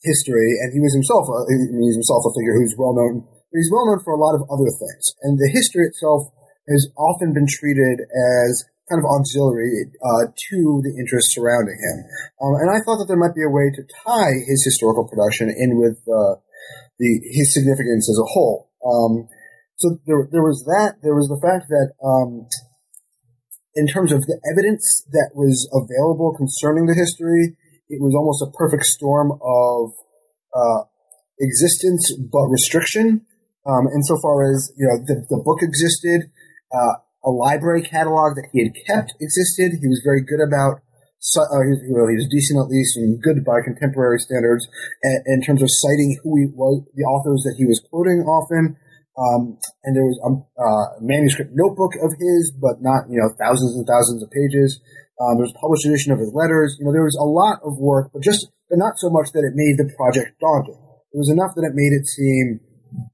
history, 0.06 0.62
and 0.62 0.70
he 0.70 0.78
was 0.78 0.94
himself 0.94 1.26
a, 1.26 1.42
he's 1.50 1.98
himself 1.98 2.22
a 2.22 2.30
figure 2.30 2.54
who's 2.54 2.78
well 2.78 2.94
known. 2.94 3.26
He's 3.50 3.72
well 3.74 3.90
known 3.90 4.06
for 4.06 4.14
a 4.14 4.22
lot 4.22 4.38
of 4.38 4.46
other 4.46 4.70
things, 4.70 5.10
and 5.26 5.42
the 5.42 5.50
history 5.50 5.90
itself 5.90 6.30
has 6.70 6.86
often 6.94 7.34
been 7.34 7.50
treated 7.50 7.98
as 8.14 8.62
kind 8.88 9.02
of 9.02 9.06
auxiliary 9.10 9.90
uh, 9.98 10.30
to 10.30 10.80
the 10.82 10.94
interests 10.94 11.34
surrounding 11.34 11.74
him. 11.74 11.96
Um, 12.38 12.54
and 12.62 12.70
I 12.70 12.78
thought 12.86 13.02
that 13.02 13.10
there 13.10 13.18
might 13.18 13.34
be 13.34 13.42
a 13.42 13.50
way 13.50 13.70
to 13.74 13.82
tie 14.06 14.46
his 14.46 14.62
historical 14.62 15.06
production 15.10 15.50
in 15.50 15.78
with 15.78 15.98
uh, 16.06 16.38
the 16.98 17.10
his 17.34 17.52
significance 17.52 18.06
as 18.08 18.18
a 18.18 18.30
whole. 18.30 18.70
Um, 18.86 19.28
so 19.76 19.98
there, 20.06 20.28
there 20.30 20.46
was 20.46 20.64
that. 20.64 21.02
There 21.02 21.14
was 21.14 21.28
the 21.28 21.42
fact 21.42 21.68
that, 21.68 21.92
um, 22.00 22.48
in 23.74 23.86
terms 23.86 24.12
of 24.12 24.24
the 24.24 24.40
evidence 24.54 25.04
that 25.12 25.34
was 25.34 25.68
available 25.68 26.32
concerning 26.32 26.86
the 26.86 26.94
history, 26.94 27.58
it 27.90 28.00
was 28.00 28.14
almost 28.16 28.40
a 28.40 28.54
perfect 28.56 28.84
storm 28.84 29.36
of 29.42 29.92
uh, 30.54 30.88
existence 31.40 32.14
but 32.16 32.48
restriction. 32.48 33.26
Um, 33.66 33.90
insofar 33.92 34.46
as 34.46 34.72
you 34.78 34.86
know, 34.86 35.02
the, 35.04 35.26
the 35.28 35.42
book 35.42 35.58
existed. 35.60 36.30
Uh, 36.70 37.02
a 37.26 37.30
library 37.30 37.82
catalog 37.82 38.38
that 38.38 38.46
he 38.54 38.62
had 38.62 38.72
kept 38.86 39.18
existed. 39.18 39.74
He 39.82 39.90
was 39.90 40.00
very 40.06 40.22
good 40.22 40.38
about, 40.38 40.78
uh, 40.78 41.60
he, 41.66 41.74
was, 41.74 41.82
well, 41.90 42.06
he 42.06 42.14
was 42.14 42.30
decent 42.30 42.62
at 42.62 42.70
least 42.70 42.94
and 42.96 43.18
good 43.18 43.42
by 43.42 43.66
contemporary 43.66 44.22
standards 44.22 44.64
in, 45.02 45.18
in 45.26 45.38
terms 45.42 45.60
of 45.60 45.68
citing 45.68 46.16
who 46.22 46.38
he 46.38 46.46
was, 46.54 46.86
the 46.94 47.02
authors 47.02 47.42
that 47.42 47.58
he 47.58 47.66
was 47.66 47.82
quoting 47.90 48.22
often. 48.22 48.78
Um, 49.18 49.58
and 49.82 49.96
there 49.96 50.06
was 50.06 50.20
a, 50.22 50.30
manuscript 51.00 51.50
notebook 51.56 51.96
of 52.04 52.12
his, 52.20 52.52
but 52.52 52.84
not, 52.84 53.08
you 53.08 53.16
know, 53.16 53.32
thousands 53.40 53.74
and 53.74 53.88
thousands 53.88 54.22
of 54.22 54.30
pages. 54.30 54.78
Um, 55.18 55.40
there 55.40 55.48
was 55.48 55.56
a 55.56 55.60
published 55.60 55.88
edition 55.88 56.12
of 56.12 56.20
his 56.20 56.30
letters. 56.36 56.76
You 56.78 56.84
know, 56.84 56.92
there 56.92 57.04
was 57.04 57.16
a 57.16 57.24
lot 57.24 57.58
of 57.64 57.80
work, 57.80 58.12
but 58.12 58.22
just, 58.22 58.52
but 58.68 58.76
not 58.78 59.00
so 59.00 59.08
much 59.08 59.32
that 59.32 59.40
it 59.40 59.56
made 59.56 59.80
the 59.80 59.88
project 59.96 60.36
daunting. 60.38 60.76
It 61.16 61.18
was 61.18 61.32
enough 61.32 61.56
that 61.56 61.64
it 61.64 61.72
made 61.72 61.96
it 61.96 62.04
seem 62.04 62.60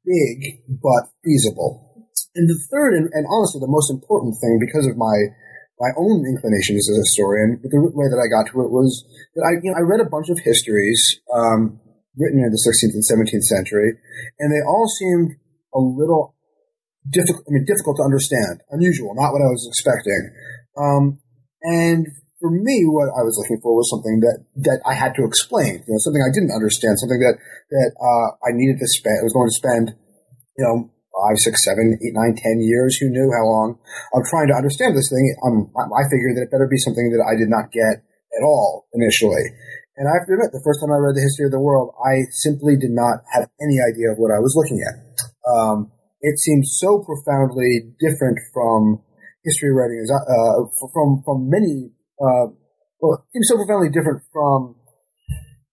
big 0.02 0.66
but 0.68 1.06
feasible. 1.24 1.91
And 2.34 2.48
the 2.48 2.58
third, 2.70 2.94
and, 2.94 3.08
and 3.12 3.26
honestly 3.28 3.60
the 3.60 3.70
most 3.70 3.90
important 3.90 4.36
thing, 4.40 4.56
because 4.60 4.86
of 4.86 4.96
my 4.96 5.36
my 5.80 5.90
own 5.98 6.22
inclinations 6.22 6.86
as 6.86 6.94
a 6.94 7.02
historian, 7.02 7.58
the 7.58 7.74
way 7.74 8.06
that 8.06 8.20
I 8.22 8.30
got 8.30 8.46
to 8.52 8.62
it 8.62 8.70
was 8.70 9.02
that 9.34 9.42
I, 9.42 9.58
you 9.58 9.72
know, 9.72 9.78
I 9.78 9.82
read 9.82 9.98
a 9.98 10.06
bunch 10.06 10.30
of 10.30 10.38
histories 10.38 11.00
um, 11.34 11.80
written 12.14 12.38
in 12.38 12.54
the 12.54 12.62
16th 12.62 12.94
and 12.94 13.02
17th 13.02 13.50
century, 13.50 13.98
and 14.38 14.54
they 14.54 14.62
all 14.62 14.86
seemed 14.86 15.34
a 15.74 15.80
little 15.82 16.38
difficult. 17.10 17.42
I 17.48 17.50
mean, 17.50 17.66
difficult 17.66 17.98
to 17.98 18.06
understand, 18.06 18.62
unusual, 18.70 19.16
not 19.18 19.34
what 19.34 19.42
I 19.42 19.50
was 19.50 19.66
expecting. 19.66 20.22
Um, 20.78 21.18
and 21.66 22.06
for 22.38 22.50
me, 22.50 22.86
what 22.86 23.10
I 23.14 23.26
was 23.26 23.38
looking 23.38 23.58
for 23.62 23.74
was 23.74 23.90
something 23.90 24.18
that, 24.20 24.44
that 24.66 24.78
I 24.86 24.94
had 24.94 25.14
to 25.14 25.24
explain, 25.24 25.82
you 25.86 25.94
know, 25.94 26.02
something 26.02 26.22
I 26.22 26.34
didn't 26.34 26.54
understand, 26.54 26.98
something 26.98 27.22
that, 27.22 27.38
that, 27.70 27.90
uh, 27.98 28.28
I 28.42 28.50
needed 28.50 28.82
to 28.82 28.88
spend, 28.98 29.22
I 29.22 29.26
was 29.26 29.34
going 29.34 29.50
to 29.50 29.58
spend, 29.62 29.84
you 30.58 30.64
know, 30.66 30.90
five, 31.12 31.36
six, 31.38 31.64
seven, 31.64 31.98
eight, 32.00 32.16
nine, 32.16 32.34
ten 32.34 32.60
years, 32.60 32.96
who 32.96 33.12
knew 33.12 33.28
how 33.30 33.44
long, 33.44 33.78
of 34.16 34.24
trying 34.28 34.48
to 34.48 34.56
understand 34.56 34.96
this 34.96 35.12
thing. 35.12 35.24
Um, 35.44 35.68
I 35.76 36.08
figured 36.08 36.36
that 36.36 36.48
it 36.48 36.52
better 36.52 36.68
be 36.68 36.80
something 36.80 37.12
that 37.12 37.22
I 37.22 37.36
did 37.36 37.52
not 37.52 37.72
get 37.72 38.00
at 38.02 38.42
all 38.42 38.88
initially. 38.96 39.44
And 40.00 40.08
I 40.08 40.16
have 40.16 40.26
to 40.26 40.34
admit, 40.34 40.56
the 40.56 40.64
first 40.64 40.80
time 40.80 40.88
I 40.88 40.98
read 40.98 41.14
the 41.14 41.24
history 41.24 41.44
of 41.44 41.52
the 41.52 41.60
world, 41.60 41.92
I 42.00 42.24
simply 42.32 42.80
did 42.80 42.96
not 42.96 43.20
have 43.36 43.44
any 43.60 43.76
idea 43.76 44.08
of 44.08 44.16
what 44.16 44.32
I 44.32 44.40
was 44.40 44.56
looking 44.56 44.80
at. 44.80 44.96
Um, 45.44 45.92
it 46.24 46.40
seemed 46.40 46.64
so 46.64 47.04
profoundly 47.04 47.92
different 48.00 48.40
from 48.56 49.04
history 49.44 49.74
writing, 49.74 50.00
uh, 50.08 50.64
from 50.94 51.20
from 51.26 51.50
many 51.50 51.92
uh, 52.22 52.54
well, 53.02 53.18
it 53.18 53.32
seems 53.34 53.48
so 53.50 53.56
profoundly 53.58 53.90
different 53.90 54.22
from 54.32 54.76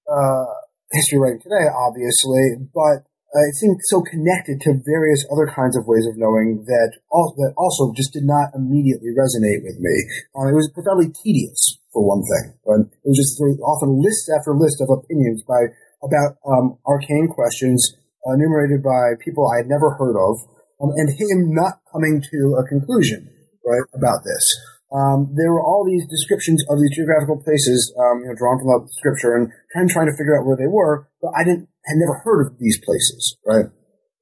uh, 0.09 0.49
history 0.91 1.19
writing 1.19 1.39
today, 1.39 1.69
obviously, 1.69 2.57
but 2.73 3.05
it 3.33 3.55
seemed 3.55 3.77
so 3.85 4.01
connected 4.01 4.57
to 4.65 4.81
various 4.81 5.21
other 5.29 5.45
kinds 5.45 5.77
of 5.77 5.85
ways 5.85 6.09
of 6.09 6.17
knowing 6.17 6.65
that 6.65 6.97
also, 7.13 7.35
that 7.37 7.53
also 7.57 7.93
just 7.93 8.13
did 8.13 8.25
not 8.25 8.49
immediately 8.57 9.13
resonate 9.13 9.61
with 9.61 9.77
me. 9.77 9.95
Uh, 10.33 10.49
it 10.49 10.57
was 10.57 10.71
profoundly 10.73 11.13
tedious, 11.13 11.77
for 11.93 12.01
one 12.01 12.25
thing. 12.25 12.57
But 12.65 12.89
it 12.89 13.09
was 13.09 13.21
just 13.21 13.37
often 13.61 14.01
list 14.01 14.31
after 14.33 14.57
list 14.57 14.81
of 14.81 14.89
opinions 14.89 15.43
by 15.45 15.69
about 16.01 16.41
um, 16.41 16.79
arcane 16.87 17.29
questions 17.29 17.93
enumerated 18.25 18.81
by 18.81 19.13
people 19.23 19.45
I 19.49 19.61
had 19.61 19.69
never 19.69 19.95
heard 19.97 20.17
of, 20.17 20.41
um, 20.81 20.89
and 20.97 21.09
him 21.09 21.53
not 21.53 21.81
coming 21.91 22.21
to 22.21 22.57
a 22.57 22.67
conclusion 22.67 23.29
right 23.65 23.85
about 23.93 24.25
this 24.25 24.45
um, 24.89 25.29
there 25.37 25.53
were 25.53 25.61
all 25.61 25.85
these 25.85 26.05
descriptions 26.09 26.65
of 26.65 26.81
these 26.81 26.97
geographical 26.97 27.37
places, 27.37 27.93
um, 27.93 28.25
you 28.25 28.27
know, 28.29 28.37
drawn 28.37 28.57
from 28.57 28.73
the 28.73 28.89
scripture, 28.97 29.37
and 29.37 29.53
kind 29.69 29.85
of 29.85 29.93
trying 29.93 30.09
to 30.09 30.17
figure 30.17 30.33
out 30.33 30.49
where 30.49 30.57
they 30.57 30.69
were. 30.69 31.05
But 31.21 31.37
I 31.37 31.45
didn't, 31.45 31.69
had 31.85 32.01
never 32.01 32.21
heard 32.25 32.41
of 32.49 32.57
these 32.57 32.81
places, 32.81 33.37
right? 33.45 33.69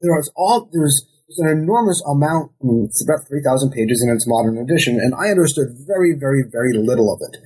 There 0.04 0.12
was 0.12 0.28
all 0.36 0.68
there 0.72 0.84
was, 0.84 1.08
an 1.40 1.52
enormous 1.52 2.00
amount. 2.08 2.52
I 2.60 2.68
mean, 2.68 2.88
it's 2.88 3.04
about 3.04 3.28
three 3.28 3.44
thousand 3.44 3.72
pages 3.72 4.00
in 4.04 4.12
its 4.12 4.28
modern 4.28 4.60
edition, 4.60 4.96
and 5.00 5.16
I 5.16 5.32
understood 5.32 5.68
very, 5.88 6.16
very, 6.20 6.44
very 6.52 6.72
little 6.76 7.12
of 7.12 7.20
it. 7.20 7.40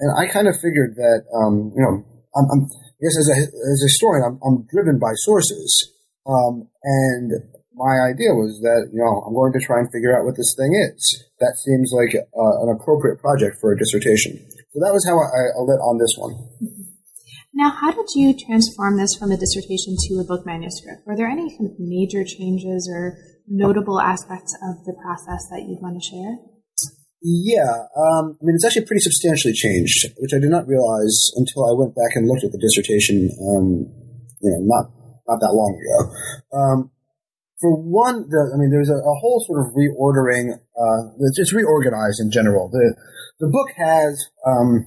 And 0.00 0.10
I 0.14 0.26
kind 0.26 0.46
of 0.46 0.58
figured 0.58 0.94
that, 0.98 1.22
um, 1.34 1.70
you 1.74 1.82
know, 1.82 2.02
I'm, 2.34 2.46
I'm, 2.50 2.62
I 2.66 3.00
guess 3.02 3.18
as 3.18 3.30
a 3.30 3.36
as 3.38 3.78
a 3.82 3.90
historian, 3.90 4.22
I'm, 4.26 4.36
I'm 4.42 4.66
driven 4.70 4.98
by 4.98 5.14
sources, 5.22 5.70
um, 6.26 6.66
and 6.82 7.30
my 7.78 8.10
idea 8.10 8.34
was 8.34 8.58
that, 8.66 8.90
you 8.90 8.98
know, 8.98 9.22
I'm 9.22 9.32
going 9.32 9.54
to 9.54 9.62
try 9.62 9.78
and 9.78 9.86
figure 9.94 10.12
out 10.18 10.26
what 10.26 10.34
this 10.34 10.52
thing 10.58 10.74
is. 10.74 10.98
That 11.38 11.54
seems 11.62 11.94
like 11.94 12.12
uh, 12.18 12.54
an 12.66 12.74
appropriate 12.74 13.22
project 13.22 13.62
for 13.62 13.70
a 13.72 13.78
dissertation. 13.78 14.42
So 14.74 14.82
that 14.82 14.90
was 14.90 15.06
how 15.06 15.14
I, 15.14 15.54
I 15.54 15.60
lit 15.62 15.78
on 15.78 15.96
this 15.96 16.14
one. 16.18 16.34
Now, 17.54 17.70
how 17.70 17.90
did 17.90 18.10
you 18.14 18.34
transform 18.34 18.98
this 18.98 19.14
from 19.14 19.30
a 19.30 19.38
dissertation 19.38 19.96
to 19.96 20.20
a 20.20 20.26
book 20.26 20.44
manuscript? 20.44 21.06
Were 21.06 21.16
there 21.16 21.30
any 21.30 21.48
kind 21.56 21.70
of 21.70 21.78
major 21.78 22.22
changes 22.22 22.90
or 22.90 23.18
notable 23.46 24.00
aspects 24.02 24.54
of 24.62 24.84
the 24.84 24.94
process 24.98 25.46
that 25.50 25.64
you'd 25.66 25.80
want 25.80 25.96
to 25.96 26.04
share? 26.04 26.38
Yeah, 27.22 27.88
um, 27.98 28.38
I 28.38 28.42
mean, 28.46 28.54
it's 28.54 28.64
actually 28.64 28.86
pretty 28.86 29.02
substantially 29.02 29.54
changed, 29.54 30.06
which 30.18 30.30
I 30.34 30.38
did 30.38 30.50
not 30.50 30.68
realize 30.68 31.18
until 31.34 31.66
I 31.66 31.74
went 31.74 31.96
back 31.96 32.14
and 32.14 32.28
looked 32.28 32.44
at 32.44 32.52
the 32.52 32.62
dissertation, 32.62 33.26
um, 33.42 33.90
you 34.38 34.50
know, 34.54 34.62
not 34.62 34.94
not 35.26 35.40
that 35.42 35.52
long 35.52 35.74
ago. 35.74 35.98
Um, 36.54 36.90
for 37.60 37.74
one, 37.74 38.30
the, 38.30 38.54
I 38.54 38.56
mean, 38.56 38.70
there's 38.70 38.90
a, 38.90 38.98
a, 38.98 39.14
whole 39.18 39.42
sort 39.46 39.66
of 39.66 39.74
reordering. 39.74 40.54
Uh, 40.54 41.10
it's 41.34 41.52
reorganized 41.52 42.22
in 42.22 42.30
general. 42.30 42.70
The 42.70 42.94
the 43.40 43.50
book 43.50 43.74
has. 43.76 44.30
Um, 44.46 44.86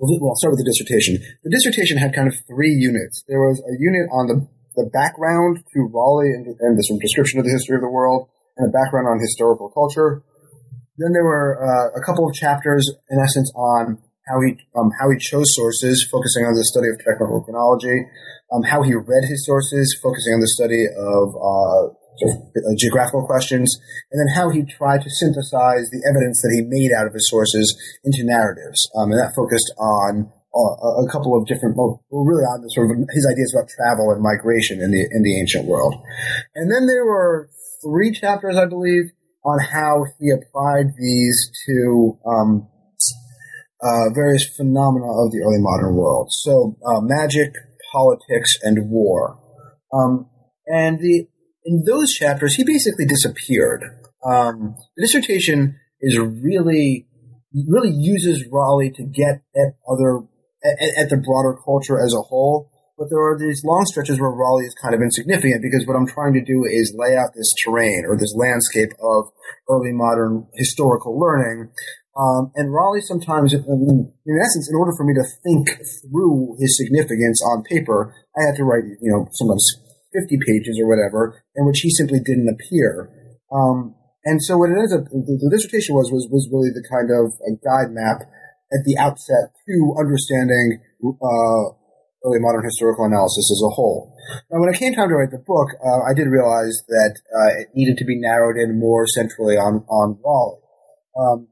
well, 0.00 0.30
I'll 0.30 0.36
start 0.36 0.52
with 0.52 0.62
the 0.64 0.68
dissertation. 0.68 1.18
The 1.44 1.50
dissertation 1.50 1.98
had 1.98 2.14
kind 2.14 2.28
of 2.28 2.34
three 2.46 2.72
units. 2.72 3.24
There 3.28 3.40
was 3.40 3.60
a 3.60 3.74
unit 3.78 4.08
on 4.12 4.26
the 4.26 4.48
the 4.76 4.88
background 4.94 5.64
to 5.74 5.78
Raleigh 5.90 6.32
and, 6.32 6.46
and 6.60 6.78
of 6.78 7.00
description 7.00 7.40
of 7.40 7.44
the 7.44 7.50
history 7.50 7.74
of 7.74 7.82
the 7.82 7.90
world, 7.90 8.28
and 8.56 8.68
a 8.68 8.72
background 8.72 9.08
on 9.08 9.18
historical 9.18 9.68
culture. 9.68 10.22
Then 10.96 11.12
there 11.12 11.24
were 11.24 11.58
uh, 11.60 11.98
a 11.98 12.02
couple 12.02 12.26
of 12.26 12.34
chapters, 12.34 12.88
in 13.10 13.18
essence, 13.20 13.52
on 13.54 13.98
how 14.26 14.40
he 14.40 14.56
um, 14.78 14.90
how 15.00 15.10
he 15.10 15.18
chose 15.18 15.54
sources, 15.54 16.06
focusing 16.10 16.44
on 16.44 16.54
the 16.54 16.64
study 16.64 16.88
of 16.88 16.98
technical 17.04 17.42
chronology, 17.42 18.06
um, 18.52 18.62
how 18.64 18.82
he 18.82 18.94
read 18.94 19.24
his 19.28 19.44
sources, 19.44 19.98
focusing 20.02 20.34
on 20.34 20.40
the 20.40 20.48
study 20.48 20.84
of 20.88 21.26
uh, 21.36 21.92
uh, 22.18 22.74
geographical 22.76 23.24
questions, 23.26 23.70
and 24.10 24.18
then 24.18 24.34
how 24.34 24.50
he 24.50 24.64
tried 24.64 25.02
to 25.02 25.10
synthesize 25.10 25.86
the 25.90 26.02
evidence 26.08 26.42
that 26.42 26.50
he 26.50 26.66
made 26.66 26.90
out 26.90 27.06
of 27.06 27.14
his 27.14 27.28
sources 27.28 27.76
into 28.04 28.24
narratives, 28.24 28.90
um, 28.98 29.12
and 29.12 29.20
that 29.20 29.36
focused 29.36 29.70
on 29.78 30.32
uh, 30.50 31.04
a 31.04 31.06
couple 31.12 31.36
of 31.36 31.46
different, 31.46 31.76
well, 31.76 32.02
really 32.10 32.42
on 32.42 32.62
the 32.64 32.70
sort 32.74 32.90
of 32.90 32.96
his 33.14 33.28
ideas 33.28 33.54
about 33.54 33.68
travel 33.68 34.10
and 34.10 34.24
migration 34.24 34.80
in 34.80 34.90
the 34.90 35.02
in 35.12 35.22
the 35.22 35.38
ancient 35.38 35.68
world, 35.68 35.94
and 36.56 36.72
then 36.72 36.86
there 36.86 37.04
were 37.04 37.48
three 37.84 38.10
chapters, 38.10 38.56
I 38.56 38.66
believe, 38.66 39.12
on 39.44 39.60
how 39.60 40.04
he 40.18 40.30
applied 40.34 40.90
these 40.98 41.38
to 41.68 42.18
um, 42.26 42.68
uh, 43.80 44.10
various 44.14 44.48
phenomena 44.56 45.06
of 45.06 45.30
the 45.30 45.38
early 45.38 45.62
modern 45.62 45.94
world. 45.94 46.28
So, 46.30 46.76
uh, 46.84 47.00
magic, 47.00 47.54
politics, 47.92 48.56
and 48.62 48.90
war. 48.90 49.38
Um, 49.92 50.28
and 50.66 50.98
the 50.98 51.26
in 51.64 51.84
those 51.86 52.12
chapters, 52.12 52.54
he 52.54 52.64
basically 52.64 53.04
disappeared. 53.04 53.84
Um, 54.24 54.74
the 54.96 55.02
dissertation 55.02 55.76
is 56.00 56.18
really 56.18 57.06
really 57.66 57.90
uses 57.90 58.44
Raleigh 58.50 58.92
to 58.94 59.04
get 59.04 59.42
at 59.56 59.74
other 59.88 60.24
at, 60.64 61.04
at, 61.04 61.10
the 61.10 61.16
broader 61.16 61.58
culture 61.64 61.98
as 61.98 62.14
a 62.14 62.22
whole. 62.22 62.70
But 62.98 63.08
there 63.10 63.22
are 63.22 63.38
these 63.38 63.62
long 63.64 63.86
stretches 63.86 64.20
where 64.20 64.30
Raleigh 64.30 64.66
is 64.66 64.74
kind 64.82 64.94
of 64.94 65.00
insignificant 65.00 65.62
because 65.62 65.86
what 65.86 65.94
I'm 65.94 66.06
trying 66.06 66.34
to 66.34 66.44
do 66.44 66.64
is 66.66 66.96
lay 66.98 67.16
out 67.16 67.30
this 67.34 67.52
terrain 67.64 68.04
or 68.08 68.16
this 68.18 68.34
landscape 68.36 68.90
of 69.00 69.30
early 69.70 69.92
modern 69.92 70.48
historical 70.54 71.18
learning 71.18 71.70
um, 72.18 72.50
and 72.58 72.74
Raleigh 72.74 73.00
sometimes, 73.00 73.54
in, 73.54 73.62
essence, 73.62 74.66
in 74.66 74.74
order 74.74 74.90
for 74.98 75.06
me 75.06 75.14
to 75.14 75.22
think 75.46 75.70
through 76.02 76.58
his 76.58 76.76
significance 76.76 77.38
on 77.46 77.62
paper, 77.62 78.12
I 78.34 78.42
had 78.42 78.56
to 78.58 78.64
write, 78.64 78.82
you 79.00 79.10
know, 79.14 79.30
sometimes 79.30 79.62
50 80.10 80.34
pages 80.42 80.82
or 80.82 80.90
whatever, 80.90 81.38
in 81.54 81.64
which 81.64 81.78
he 81.78 81.90
simply 81.90 82.18
didn't 82.18 82.50
appear. 82.50 83.38
Um, 83.54 83.94
and 84.24 84.42
so 84.42 84.58
what 84.58 84.70
it 84.70 84.82
ends 84.82 84.92
up, 84.92 85.06
the, 85.14 85.38
the, 85.38 85.46
dissertation 85.46 85.94
was, 85.94 86.10
was, 86.10 86.26
was 86.26 86.50
really 86.50 86.74
the 86.74 86.82
kind 86.90 87.06
of 87.14 87.38
a 87.46 87.54
guide 87.62 87.94
map 87.94 88.26
at 88.74 88.82
the 88.82 88.98
outset 88.98 89.54
to 89.70 89.94
understanding, 89.94 90.82
uh, 91.06 91.64
early 92.26 92.42
modern 92.42 92.66
historical 92.66 93.06
analysis 93.06 93.46
as 93.46 93.62
a 93.62 93.70
whole. 93.78 94.10
Now, 94.50 94.58
when 94.58 94.74
it 94.74 94.76
came 94.76 94.92
time 94.92 95.08
to 95.08 95.14
write 95.14 95.30
the 95.30 95.38
book, 95.38 95.70
uh, 95.78 96.02
I 96.02 96.18
did 96.18 96.26
realize 96.26 96.82
that, 96.90 97.14
uh, 97.30 97.62
it 97.62 97.68
needed 97.78 97.96
to 98.02 98.04
be 98.04 98.18
narrowed 98.18 98.58
in 98.58 98.74
more 98.74 99.06
centrally 99.06 99.54
on, 99.54 99.86
on 99.86 100.18
Raleigh. 100.18 100.66
Um, 101.14 101.48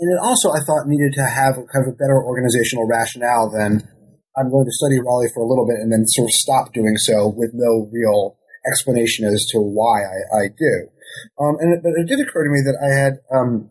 and 0.00 0.08
it 0.08 0.18
also, 0.24 0.48
I 0.48 0.64
thought, 0.64 0.88
needed 0.88 1.12
to 1.20 1.28
have 1.28 1.60
kind 1.68 1.84
of 1.84 1.92
a 1.92 2.00
better 2.00 2.16
organizational 2.16 2.88
rationale 2.88 3.52
than 3.52 3.84
I'm 4.32 4.48
going 4.48 4.64
to 4.64 4.78
study 4.80 4.96
Raleigh 4.96 5.28
for 5.36 5.44
a 5.44 5.48
little 5.48 5.68
bit 5.68 5.76
and 5.76 5.92
then 5.92 6.08
sort 6.08 6.32
of 6.32 6.32
stop 6.32 6.72
doing 6.72 6.96
so 6.96 7.28
with 7.28 7.52
no 7.52 7.84
real 7.92 8.40
explanation 8.64 9.28
as 9.28 9.44
to 9.52 9.60
why 9.60 10.00
I, 10.00 10.18
I 10.40 10.44
do. 10.56 10.88
Um, 11.36 11.60
and 11.60 11.76
it, 11.76 11.80
but 11.84 11.92
it 12.00 12.08
did 12.08 12.24
occur 12.24 12.44
to 12.44 12.50
me 12.50 12.64
that 12.64 12.80
I 12.80 12.90
had 12.96 13.20
um, 13.28 13.68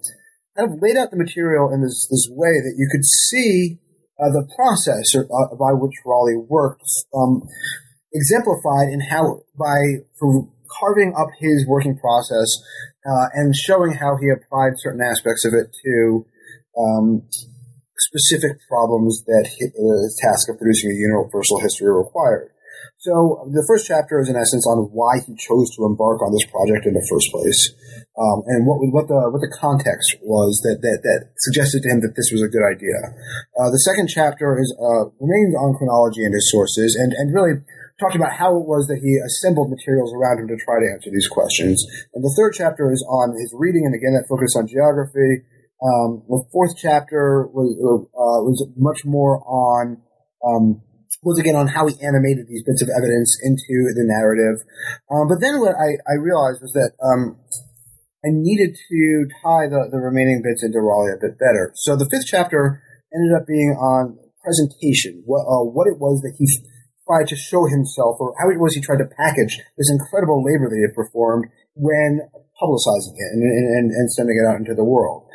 kind 0.53 0.69
of 0.69 0.77
laid 0.81 0.97
out 0.97 1.09
the 1.09 1.17
material 1.17 1.73
in 1.73 1.81
this, 1.81 2.05
this 2.11 2.29
way 2.29 2.61
that 2.61 2.75
you 2.77 2.87
could 2.91 3.05
see 3.05 3.79
uh, 4.21 4.29
the 4.29 4.45
process 4.53 5.15
or, 5.15 5.25
uh, 5.25 5.55
by 5.57 5.73
which 5.73 5.97
Raleigh 6.05 6.45
worked 6.45 6.85
um, 7.15 7.41
exemplified 8.13 8.93
in 8.93 9.01
how 9.01 9.41
by 9.57 10.05
carving 10.79 11.13
up 11.17 11.29
his 11.39 11.65
working 11.67 11.97
process 11.97 12.47
uh, 13.05 13.27
and 13.33 13.55
showing 13.55 13.93
how 13.93 14.17
he 14.21 14.29
applied 14.29 14.73
certain 14.77 15.01
aspects 15.01 15.45
of 15.45 15.53
it 15.53 15.73
to 15.83 16.25
um, 16.77 17.23
specific 17.97 18.57
problems 18.67 19.23
that 19.25 19.49
the 19.59 20.13
task 20.21 20.49
of 20.49 20.57
producing 20.57 20.91
a 20.91 20.95
universal 20.95 21.59
history 21.59 21.91
required. 21.91 22.51
So 22.99 23.47
the 23.47 23.63
first 23.63 23.87
chapter 23.87 24.19
is 24.19 24.27
in 24.27 24.35
essence 24.35 24.67
on 24.67 24.91
why 24.91 25.23
he 25.23 25.31
chose 25.39 25.71
to 25.75 25.87
embark 25.87 26.19
on 26.19 26.35
this 26.35 26.43
project 26.51 26.83
in 26.83 26.91
the 26.91 27.07
first 27.07 27.31
place, 27.31 27.71
um, 28.19 28.43
and 28.47 28.67
what 28.67 28.83
what 28.91 29.07
the 29.07 29.31
what 29.31 29.39
the 29.39 29.51
context 29.55 30.19
was 30.19 30.59
that 30.67 30.83
that, 30.83 30.99
that 31.07 31.31
suggested 31.39 31.83
to 31.83 31.89
him 31.95 32.03
that 32.03 32.19
this 32.19 32.27
was 32.27 32.43
a 32.43 32.51
good 32.51 32.63
idea. 32.67 32.99
Uh, 33.55 33.71
the 33.71 33.79
second 33.79 34.11
chapter 34.11 34.59
is 34.59 34.67
uh, 34.75 35.07
remains 35.15 35.55
on 35.55 35.79
chronology 35.79 36.27
and 36.27 36.35
his 36.35 36.51
sources, 36.51 36.99
and 36.99 37.15
and 37.15 37.31
really 37.31 37.63
talked 37.99 38.15
about 38.15 38.33
how 38.33 38.55
it 38.55 38.65
was 38.65 38.87
that 38.87 39.03
he 39.03 39.19
assembled 39.19 39.69
materials 39.69 40.15
around 40.15 40.39
him 40.39 40.47
to 40.47 40.57
try 40.57 40.79
to 40.79 40.87
answer 40.87 41.11
these 41.11 41.27
questions. 41.27 41.83
And 42.15 42.23
the 42.23 42.33
third 42.39 42.55
chapter 42.55 42.91
is 42.91 43.03
on 43.07 43.35
his 43.35 43.53
reading, 43.53 43.85
and 43.85 43.93
again, 43.93 44.15
that 44.15 44.25
focused 44.31 44.55
on 44.55 44.67
geography. 44.67 45.43
Um, 45.79 46.23
the 46.27 46.43
fourth 46.51 46.75
chapter 46.75 47.47
was, 47.51 47.75
uh, 47.79 48.43
was 48.43 48.67
much 48.75 49.05
more 49.05 49.39
on 49.47 50.01
um, 50.43 50.81
was 51.23 51.39
again 51.39 51.55
on 51.55 51.67
how 51.67 51.87
he 51.87 51.95
animated 51.99 52.47
these 52.47 52.63
bits 52.63 52.81
of 52.81 52.87
evidence 52.95 53.35
into 53.43 53.91
the 53.91 54.07
narrative. 54.07 54.63
Um, 55.11 55.27
but 55.27 55.43
then 55.43 55.59
what 55.59 55.75
I, 55.75 55.99
I 56.07 56.15
realized 56.15 56.63
was 56.63 56.71
that 56.73 56.95
um, 57.03 57.35
I 58.23 58.31
needed 58.31 58.75
to 58.75 59.27
tie 59.43 59.67
the, 59.67 59.87
the 59.91 59.99
remaining 59.99 60.41
bits 60.43 60.63
into 60.63 60.79
Raleigh 60.79 61.15
a 61.15 61.19
bit 61.19 61.39
better. 61.39 61.71
So 61.75 61.95
the 61.95 62.07
fifth 62.07 62.27
chapter 62.27 62.81
ended 63.11 63.35
up 63.35 63.47
being 63.47 63.75
on 63.75 64.19
presentation, 64.43 65.23
what, 65.25 65.43
uh, 65.43 65.67
what 65.67 65.87
it 65.87 65.99
was 65.99 66.21
that 66.23 66.35
he 66.39 66.47
tried 67.09 67.25
to 67.25 67.35
show 67.35 67.65
himself, 67.65 68.21
or 68.21 68.37
how 68.37 68.53
it 68.53 68.61
was 68.61 68.77
he 68.77 68.81
tried 68.81 69.01
to 69.01 69.09
package 69.17 69.57
this 69.81 69.89
incredible 69.89 70.45
labor 70.45 70.69
that 70.69 70.77
he 70.77 70.85
had 70.85 70.93
performed 70.93 71.49
when 71.73 72.21
publicizing 72.61 73.15
it 73.15 73.31
and, 73.33 73.41
and, 73.41 73.87
and 73.89 74.11
sending 74.11 74.35
it 74.35 74.45
out 74.45 74.59
into 74.59 74.75
the 74.75 74.83
world. 74.83 75.25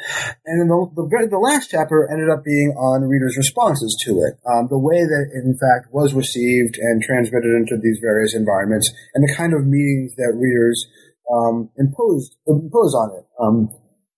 And 0.45 0.61
then 0.61 0.69
the, 0.69 0.79
the, 0.95 1.35
the, 1.35 1.41
last 1.41 1.73
chapter 1.73 2.07
ended 2.13 2.29
up 2.29 2.45
being 2.45 2.77
on 2.77 3.09
readers' 3.09 3.41
responses 3.41 3.97
to 4.05 4.21
it, 4.29 4.37
um, 4.45 4.69
the 4.69 4.79
way 4.79 5.01
that 5.01 5.25
it 5.33 5.43
in 5.43 5.57
fact 5.57 5.89
was 5.91 6.13
received 6.13 6.77
and 6.77 7.03
transmitted 7.03 7.49
into 7.57 7.81
these 7.81 7.99
various 7.99 8.37
environments, 8.37 8.93
and 9.17 9.25
the 9.25 9.35
kind 9.35 9.57
of 9.57 9.65
meanings 9.65 10.15
that 10.21 10.37
readers 10.37 10.87
um, 11.33 11.73
imposed 11.81 12.37
impose 12.47 12.95
on 12.95 13.17
it. 13.17 13.25
Um, 13.41 13.73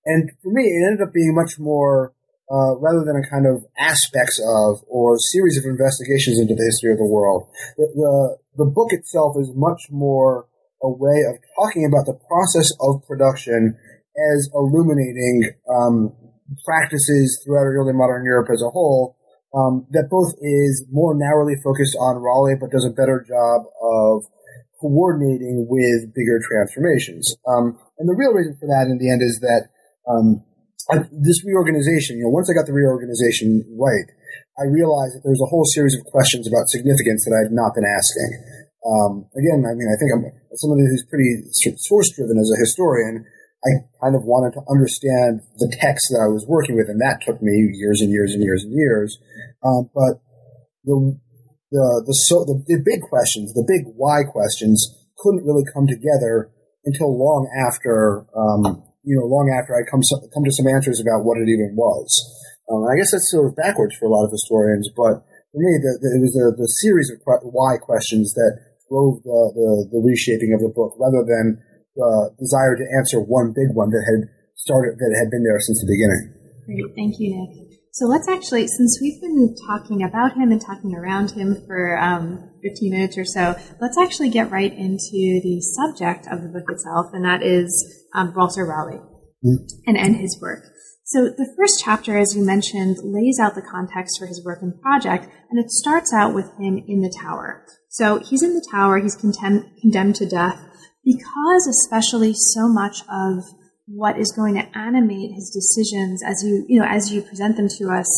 and 0.05 0.31
for 0.42 0.51
me, 0.51 0.66
it 0.66 0.85
ended 0.90 1.07
up 1.07 1.14
being 1.14 1.35
much 1.35 1.59
more. 1.59 2.12
Uh, 2.47 2.79
rather 2.79 3.03
than 3.03 3.19
a 3.19 3.27
kind 3.27 3.43
of 3.43 3.67
aspects 3.77 4.39
of 4.39 4.79
or 4.87 5.19
series 5.35 5.59
of 5.59 5.67
investigations 5.67 6.39
into 6.39 6.55
the 6.55 6.63
history 6.63 6.93
of 6.93 6.99
the 6.99 7.11
world, 7.11 7.51
the, 7.77 7.91
the, 7.91 8.65
the 8.65 8.71
book 8.71 8.93
itself 8.93 9.35
is 9.35 9.51
much 9.55 9.91
more 9.91 10.47
a 10.83 10.89
way 10.89 11.27
of 11.27 11.35
talking 11.59 11.83
about 11.83 12.07
the 12.07 12.15
process 12.29 12.71
of 12.81 13.03
production 13.09 13.75
as 14.15 14.49
illuminating 14.55 15.43
um, 15.69 16.15
practices 16.65 17.43
throughout 17.43 17.67
early 17.67 17.93
modern 17.93 18.25
Europe 18.25 18.49
as 18.53 18.63
a 18.63 18.71
whole. 18.71 19.17
Um, 19.55 19.87
that 19.91 20.11
both 20.11 20.35
is 20.43 20.85
more 20.91 21.17
narrowly 21.17 21.55
focused 21.65 21.97
on 21.99 22.21
Raleigh, 22.21 22.61
but 22.61 22.71
does 22.71 22.85
a 22.85 22.93
better 22.93 23.25
job 23.27 23.65
of 23.81 24.23
coordinating 24.81 25.67
with 25.69 26.13
bigger 26.13 26.39
transformations. 26.45 27.35
Um, 27.49 27.79
and 27.99 28.09
the 28.09 28.15
real 28.15 28.37
reason 28.37 28.57
for 28.61 28.67
that, 28.67 28.87
in 28.91 28.99
the 28.99 29.11
end, 29.11 29.23
is 29.23 29.41
that 29.41 29.73
um, 30.05 30.45
I, 30.90 31.03
this 31.11 31.42
reorganization. 31.42 32.18
You 32.18 32.31
know, 32.31 32.35
once 32.35 32.46
I 32.51 32.55
got 32.55 32.66
the 32.66 32.77
reorganization 32.77 33.66
right, 33.75 34.09
I 34.57 34.70
realized 34.70 35.18
that 35.18 35.22
there's 35.27 35.42
a 35.42 35.51
whole 35.51 35.66
series 35.66 35.99
of 35.99 36.07
questions 36.07 36.46
about 36.46 36.70
significance 36.70 37.27
that 37.27 37.35
I 37.35 37.51
had 37.51 37.55
not 37.55 37.75
been 37.75 37.85
asking. 37.85 38.31
Um, 38.87 39.27
again, 39.35 39.66
I 39.66 39.75
mean, 39.75 39.90
I 39.90 39.99
think 39.99 40.11
I'm 40.14 40.25
somebody 40.55 40.87
who's 40.87 41.05
pretty 41.11 41.42
source 41.83 42.14
driven 42.14 42.38
as 42.38 42.49
a 42.55 42.61
historian. 42.62 43.27
I 43.66 43.70
kind 43.99 44.14
of 44.14 44.22
wanted 44.22 44.55
to 44.55 44.62
understand 44.70 45.42
the 45.59 45.66
text 45.83 46.07
that 46.14 46.22
I 46.22 46.31
was 46.31 46.46
working 46.46 46.79
with, 46.79 46.87
and 46.87 47.03
that 47.03 47.18
took 47.18 47.42
me 47.42 47.51
years 47.75 47.99
and 48.01 48.11
years 48.14 48.31
and 48.31 48.42
years 48.42 48.62
and 48.62 48.72
years. 48.72 49.18
Um, 49.66 49.90
but 49.90 50.22
the 50.87 51.18
the 51.75 51.87
the, 52.07 52.14
so, 52.14 52.46
the 52.46 52.62
the 52.62 52.79
big 52.79 53.03
questions, 53.11 53.53
the 53.55 53.66
big 53.66 53.90
why 53.99 54.22
questions, 54.22 54.87
couldn't 55.18 55.44
really 55.44 55.66
come 55.75 55.90
together 55.90 56.55
until 56.87 57.11
long 57.18 57.51
after 57.66 58.25
um, 58.38 58.86
you 59.07 59.14
know, 59.14 59.25
long 59.31 59.47
after 59.55 59.79
I 59.79 59.87
come 59.87 60.03
come 60.35 60.42
to 60.42 60.59
some 60.59 60.66
answers 60.66 60.99
about 60.99 61.23
what 61.23 61.38
it 61.38 61.47
even 61.47 61.79
was. 61.79 62.11
Um, 62.66 62.83
I 62.90 62.99
guess 62.99 63.14
that's 63.14 63.31
sort 63.31 63.47
of 63.47 63.55
backwards 63.55 63.95
for 63.95 64.11
a 64.11 64.12
lot 64.12 64.27
of 64.27 64.35
historians, 64.35 64.90
but 64.90 65.23
for 65.55 65.62
me, 65.62 65.73
the, 65.79 65.92
the, 66.03 66.09
it 66.19 66.23
was 66.27 66.35
the, 66.35 66.51
the 66.59 66.71
series 66.83 67.09
of 67.14 67.23
why 67.47 67.79
questions 67.79 68.35
that 68.35 68.59
drove 68.90 69.23
the, 69.23 69.40
the, 69.55 69.69
the 69.95 70.01
reshaping 70.03 70.51
of 70.51 70.61
the 70.61 70.75
book 70.75 70.99
rather 70.99 71.23
than 71.23 71.62
the 71.95 72.35
desire 72.42 72.75
to 72.75 72.85
answer 72.99 73.23
one 73.23 73.55
big 73.55 73.71
one 73.73 73.95
that 73.95 74.03
had 74.03 74.27
started, 74.59 74.99
that 74.99 75.14
had 75.14 75.31
been 75.31 75.47
there 75.47 75.62
since 75.62 75.79
the 75.81 75.88
beginning. 75.88 76.35
Great. 76.66 76.90
Thank 76.99 77.23
you, 77.23 77.38
Nick. 77.38 77.76
So 77.97 78.05
let's 78.05 78.29
actually, 78.29 78.67
since 78.67 78.99
we've 79.01 79.23
been 79.23 79.57
talking 79.67 80.03
about 80.03 80.37
him 80.37 80.53
and 80.53 80.61
talking 80.61 80.95
around 80.95 81.31
him 81.31 81.57
for 81.67 81.99
um, 81.99 82.51
15 82.63 82.91
minutes 82.91 83.17
or 83.17 83.25
so, 83.25 83.57
let's 83.81 83.97
actually 83.97 84.29
get 84.29 84.51
right 84.51 84.71
into 84.71 85.41
the 85.41 85.63
subject 85.63 86.27
of 86.31 86.43
the 86.43 86.51
book 86.51 86.71
itself, 86.71 87.07
and 87.15 87.25
that 87.25 87.43
is 87.43 88.05
um, 88.15 88.35
Walter 88.37 88.67
Raleigh 88.67 89.01
mm-hmm. 89.43 89.65
and, 89.87 89.97
and 89.97 90.17
his 90.17 90.39
work. 90.43 90.65
So 91.07 91.31
the 91.31 91.51
first 91.57 91.81
chapter, 91.83 92.19
as 92.19 92.37
you 92.37 92.45
mentioned, 92.45 92.99
lays 93.03 93.39
out 93.41 93.55
the 93.55 93.63
context 93.63 94.19
for 94.19 94.27
his 94.27 94.45
work 94.45 94.59
and 94.61 94.79
project, 94.83 95.25
and 95.51 95.59
it 95.59 95.71
starts 95.71 96.13
out 96.13 96.35
with 96.35 96.51
him 96.61 96.77
in 96.87 97.01
the 97.01 97.17
tower. 97.23 97.65
So 97.89 98.19
he's 98.19 98.43
in 98.43 98.53
the 98.53 98.69
tower, 98.71 98.99
he's 98.99 99.17
condemned, 99.17 99.71
condemned 99.81 100.17
to 100.17 100.29
death 100.29 100.61
because 101.03 101.67
especially 101.67 102.35
so 102.35 102.69
much 102.69 103.01
of 103.09 103.45
what 103.87 104.18
is 104.18 104.33
going 104.37 104.55
to 104.55 104.79
animate 104.79 105.33
his 105.33 105.51
decisions 105.51 106.22
as 106.25 106.42
you, 106.44 106.64
you 106.68 106.81
know, 106.81 106.87
as 106.87 107.12
you 107.12 107.22
present 107.22 107.57
them 107.57 107.68
to 107.68 107.88
us 107.90 108.09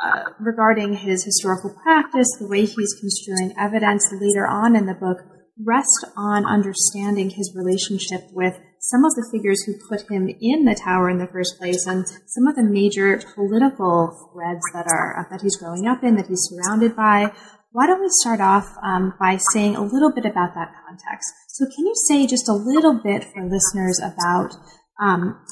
uh, 0.00 0.30
regarding 0.38 0.94
his 0.94 1.24
historical 1.24 1.74
practice, 1.82 2.28
the 2.38 2.46
way 2.46 2.64
he's 2.64 2.94
construing 3.00 3.52
evidence 3.58 4.06
later 4.12 4.46
on 4.46 4.76
in 4.76 4.86
the 4.86 4.94
book, 4.94 5.18
rest 5.64 6.06
on 6.16 6.46
understanding 6.46 7.30
his 7.30 7.52
relationship 7.56 8.22
with 8.32 8.54
some 8.80 9.04
of 9.04 9.12
the 9.14 9.28
figures 9.32 9.64
who 9.64 9.74
put 9.88 10.08
him 10.08 10.28
in 10.40 10.64
the 10.64 10.74
tower 10.74 11.10
in 11.10 11.18
the 11.18 11.26
first 11.26 11.58
place 11.58 11.84
and 11.84 12.06
some 12.26 12.46
of 12.46 12.54
the 12.54 12.62
major 12.62 13.20
political 13.34 14.30
threads 14.32 14.62
that 14.72 14.86
are 14.86 15.26
that 15.32 15.42
he's 15.42 15.56
growing 15.56 15.86
up 15.86 16.04
in, 16.04 16.14
that 16.14 16.28
he's 16.28 16.46
surrounded 16.48 16.94
by, 16.94 17.32
why 17.72 17.86
don't 17.86 18.00
we 18.00 18.08
start 18.22 18.40
off 18.40 18.72
um, 18.84 19.14
by 19.18 19.38
saying 19.52 19.74
a 19.74 19.82
little 19.82 20.12
bit 20.12 20.24
about 20.24 20.54
that 20.54 20.72
context? 20.86 21.47
So, 21.58 21.66
can 21.66 21.90
you 21.90 21.94
say 22.06 22.24
just 22.24 22.48
a 22.48 22.54
little 22.54 23.02
bit 23.02 23.26
for 23.34 23.42
listeners 23.42 23.98
about 23.98 24.54
um, 25.02 25.42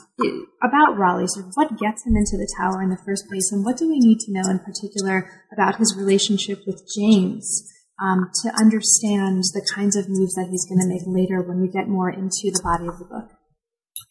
about 0.62 0.94
Raleigh? 0.94 1.26
Sort 1.26 1.50
of 1.50 1.52
what 1.58 1.82
gets 1.82 2.06
him 2.06 2.14
into 2.14 2.38
the 2.38 2.46
tower 2.62 2.78
in 2.78 2.94
the 2.94 3.02
first 3.02 3.26
place, 3.26 3.50
and 3.50 3.66
what 3.66 3.74
do 3.74 3.90
we 3.90 3.98
need 3.98 4.22
to 4.22 4.30
know 4.30 4.46
in 4.46 4.62
particular 4.62 5.26
about 5.50 5.82
his 5.82 5.98
relationship 5.98 6.62
with 6.62 6.86
James 6.94 7.66
um, 7.98 8.30
to 8.46 8.54
understand 8.54 9.50
the 9.50 9.66
kinds 9.74 9.98
of 9.98 10.06
moves 10.06 10.38
that 10.38 10.46
he's 10.46 10.62
going 10.70 10.78
to 10.78 10.86
make 10.86 11.02
later 11.10 11.42
when 11.42 11.58
we 11.58 11.66
get 11.66 11.90
more 11.90 12.06
into 12.06 12.54
the 12.54 12.62
body 12.62 12.86
of 12.86 13.02
the 13.02 13.10
book? 13.10 13.26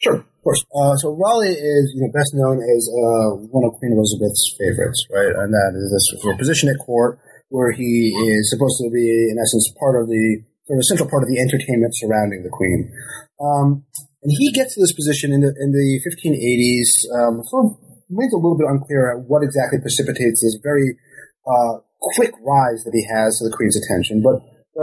Sure, 0.03 0.19
of 0.19 0.41
course. 0.43 0.67
Uh, 0.75 0.99
so 0.99 1.15
Raleigh 1.15 1.55
is 1.55 1.95
you 1.95 2.03
know 2.03 2.11
best 2.11 2.35
known 2.35 2.59
as 2.59 2.91
uh, 2.91 3.39
one 3.55 3.63
of 3.63 3.71
Queen 3.79 3.95
Elizabeth's 3.95 4.51
favorites, 4.59 4.99
right? 5.15 5.31
And 5.31 5.47
that 5.47 5.71
is 5.79 5.95
this 5.95 6.35
position 6.35 6.67
at 6.67 6.75
court 6.83 7.23
where 7.47 7.71
he 7.71 8.11
is 8.11 8.51
supposed 8.51 8.83
to 8.83 8.91
be, 8.91 9.31
in 9.31 9.39
essence, 9.39 9.71
part 9.79 9.95
of 9.95 10.11
the 10.11 10.43
sort 10.65 10.77
of 10.77 10.85
central 10.85 11.09
part 11.09 11.23
of 11.23 11.29
the 11.29 11.39
entertainment 11.39 11.93
surrounding 11.95 12.41
the 12.41 12.53
Queen. 12.53 12.89
Um, 13.37 13.85
and 14.25 14.33
he 14.33 14.51
gets 14.51 14.73
to 14.73 14.81
this 14.81 14.93
position 14.93 15.31
in 15.31 15.41
the 15.41 15.53
in 15.61 15.69
the 15.69 16.01
1580s. 16.01 16.89
Um, 17.13 17.45
sort 17.45 17.69
of 17.69 17.77
remains 18.09 18.33
a 18.33 18.41
little 18.41 18.57
bit 18.57 18.69
unclear 18.69 19.17
what 19.29 19.45
exactly 19.45 19.77
precipitates 19.81 20.41
this 20.41 20.57
very 20.61 20.97
uh, 21.45 21.81
quick 22.01 22.33
rise 22.41 22.81
that 22.85 22.93
he 22.93 23.05
has 23.05 23.37
to 23.37 23.49
the 23.49 23.53
Queen's 23.55 23.77
attention, 23.77 24.21
but. 24.21 24.41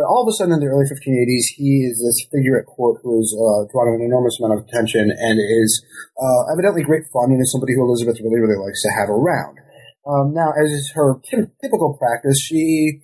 all 0.08 0.24
of 0.24 0.28
a 0.32 0.32
sudden, 0.32 0.56
in 0.56 0.60
the 0.64 0.72
early 0.72 0.88
1580s, 0.88 1.52
he 1.52 1.84
is 1.84 2.00
this 2.00 2.24
figure 2.32 2.56
at 2.56 2.64
court 2.64 2.96
who 3.04 3.20
is 3.20 3.28
uh, 3.36 3.68
drawing 3.68 4.00
an 4.00 4.00
enormous 4.00 4.40
amount 4.40 4.56
of 4.56 4.64
attention 4.64 5.12
and 5.12 5.36
is 5.36 5.84
uh, 6.16 6.48
evidently 6.48 6.80
great 6.80 7.04
fun 7.12 7.28
and 7.28 7.36
is 7.44 7.52
somebody 7.52 7.76
who 7.76 7.84
Elizabeth 7.84 8.16
really, 8.24 8.40
really 8.40 8.56
likes 8.56 8.80
to 8.80 8.88
have 8.88 9.12
around. 9.12 9.60
Um, 10.08 10.34
now, 10.34 10.50
as 10.56 10.70
is 10.72 10.92
her 10.94 11.20
typical 11.28 11.96
practice, 12.00 12.40
she 12.40 13.02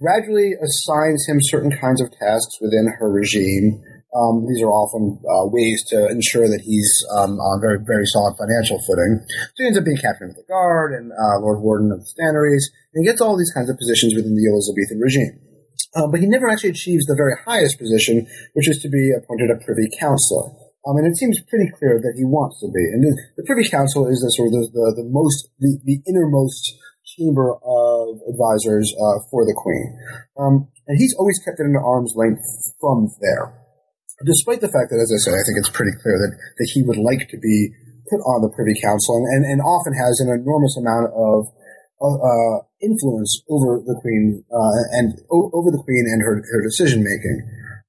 gradually 0.00 0.52
assigns 0.58 1.26
him 1.28 1.38
certain 1.40 1.70
kinds 1.70 2.00
of 2.00 2.10
tasks 2.10 2.58
within 2.60 2.92
her 2.98 3.10
regime. 3.10 3.82
Um, 4.14 4.46
these 4.46 4.62
are 4.62 4.70
often 4.70 5.18
uh, 5.26 5.50
ways 5.50 5.82
to 5.90 6.06
ensure 6.06 6.46
that 6.46 6.62
he's 6.62 6.90
um, 7.18 7.34
on 7.42 7.60
very, 7.60 7.82
very 7.82 8.06
solid 8.06 8.38
financial 8.38 8.78
footing. 8.86 9.18
So 9.54 9.58
he 9.58 9.66
ends 9.66 9.78
up 9.78 9.84
being 9.84 9.98
captain 9.98 10.30
of 10.30 10.36
the 10.36 10.46
guard 10.46 10.94
and 10.94 11.10
uh, 11.10 11.42
Lord 11.42 11.60
Warden 11.62 11.90
of 11.90 11.98
the 11.98 12.06
Stannaries, 12.06 12.70
and 12.94 13.02
he 13.02 13.10
gets 13.10 13.20
all 13.20 13.36
these 13.36 13.50
kinds 13.50 13.70
of 13.70 13.78
positions 13.78 14.14
within 14.14 14.38
the 14.38 14.46
Elizabethan 14.46 15.02
regime. 15.02 15.34
Um, 15.98 16.10
but 16.10 16.20
he 16.20 16.26
never 16.26 16.48
actually 16.48 16.70
achieves 16.70 17.06
the 17.06 17.18
very 17.18 17.34
highest 17.44 17.78
position, 17.78 18.26
which 18.54 18.68
is 18.68 18.78
to 18.82 18.88
be 18.88 19.10
appointed 19.10 19.50
a 19.50 19.58
privy 19.62 19.90
councillor. 19.98 20.50
Um, 20.86 21.00
and 21.00 21.06
it 21.06 21.16
seems 21.16 21.40
pretty 21.48 21.70
clear 21.78 21.96
that 21.96 22.14
he 22.16 22.24
wants 22.24 22.60
to 22.60 22.68
be. 22.68 22.84
And 22.92 23.00
the, 23.00 23.16
the 23.40 23.44
Privy 23.48 23.68
Council 23.68 24.06
is 24.06 24.20
the 24.20 24.28
sort 24.36 24.52
of 24.52 24.52
the, 24.52 24.64
the, 24.68 24.86
the 25.00 25.08
most, 25.08 25.48
the, 25.58 25.80
the, 25.84 26.04
innermost 26.04 26.76
chamber 27.16 27.56
advisors 28.28 28.92
uh, 28.96 29.22
for 29.30 29.44
the 29.44 29.56
Queen. 29.56 29.98
Um, 30.38 30.68
and 30.86 30.98
he's 30.98 31.14
always 31.18 31.40
kept 31.44 31.60
it 31.60 31.68
in 31.68 31.76
arm's 31.76 32.12
length 32.16 32.44
from 32.80 33.08
there. 33.20 33.56
Despite 34.24 34.60
the 34.60 34.70
fact 34.70 34.92
that, 34.92 35.02
as 35.02 35.10
I 35.10 35.18
said, 35.18 35.34
I 35.34 35.42
think 35.42 35.58
it's 35.58 35.72
pretty 35.72 35.96
clear 36.00 36.16
that, 36.16 36.32
that 36.36 36.68
he 36.72 36.82
would 36.86 37.00
like 37.00 37.28
to 37.28 37.38
be 37.38 37.74
put 38.08 38.20
on 38.22 38.44
the 38.44 38.52
Privy 38.52 38.76
Council 38.78 39.16
and, 39.16 39.26
and, 39.32 39.42
and 39.44 39.60
often 39.64 39.96
has 39.96 40.20
an 40.20 40.30
enormous 40.30 40.76
amount 40.76 41.10
of 41.16 41.48
uh, 42.04 42.56
influence 42.84 43.40
over 43.48 43.80
the 43.80 43.96
Queen 44.00 44.44
uh, 44.52 44.82
and 44.92 45.16
o- 45.32 45.50
over 45.56 45.72
the 45.72 45.82
Queen 45.82 46.04
and 46.04 46.20
her, 46.22 46.44
her 46.44 46.62
decision 46.62 47.00
making. 47.00 47.42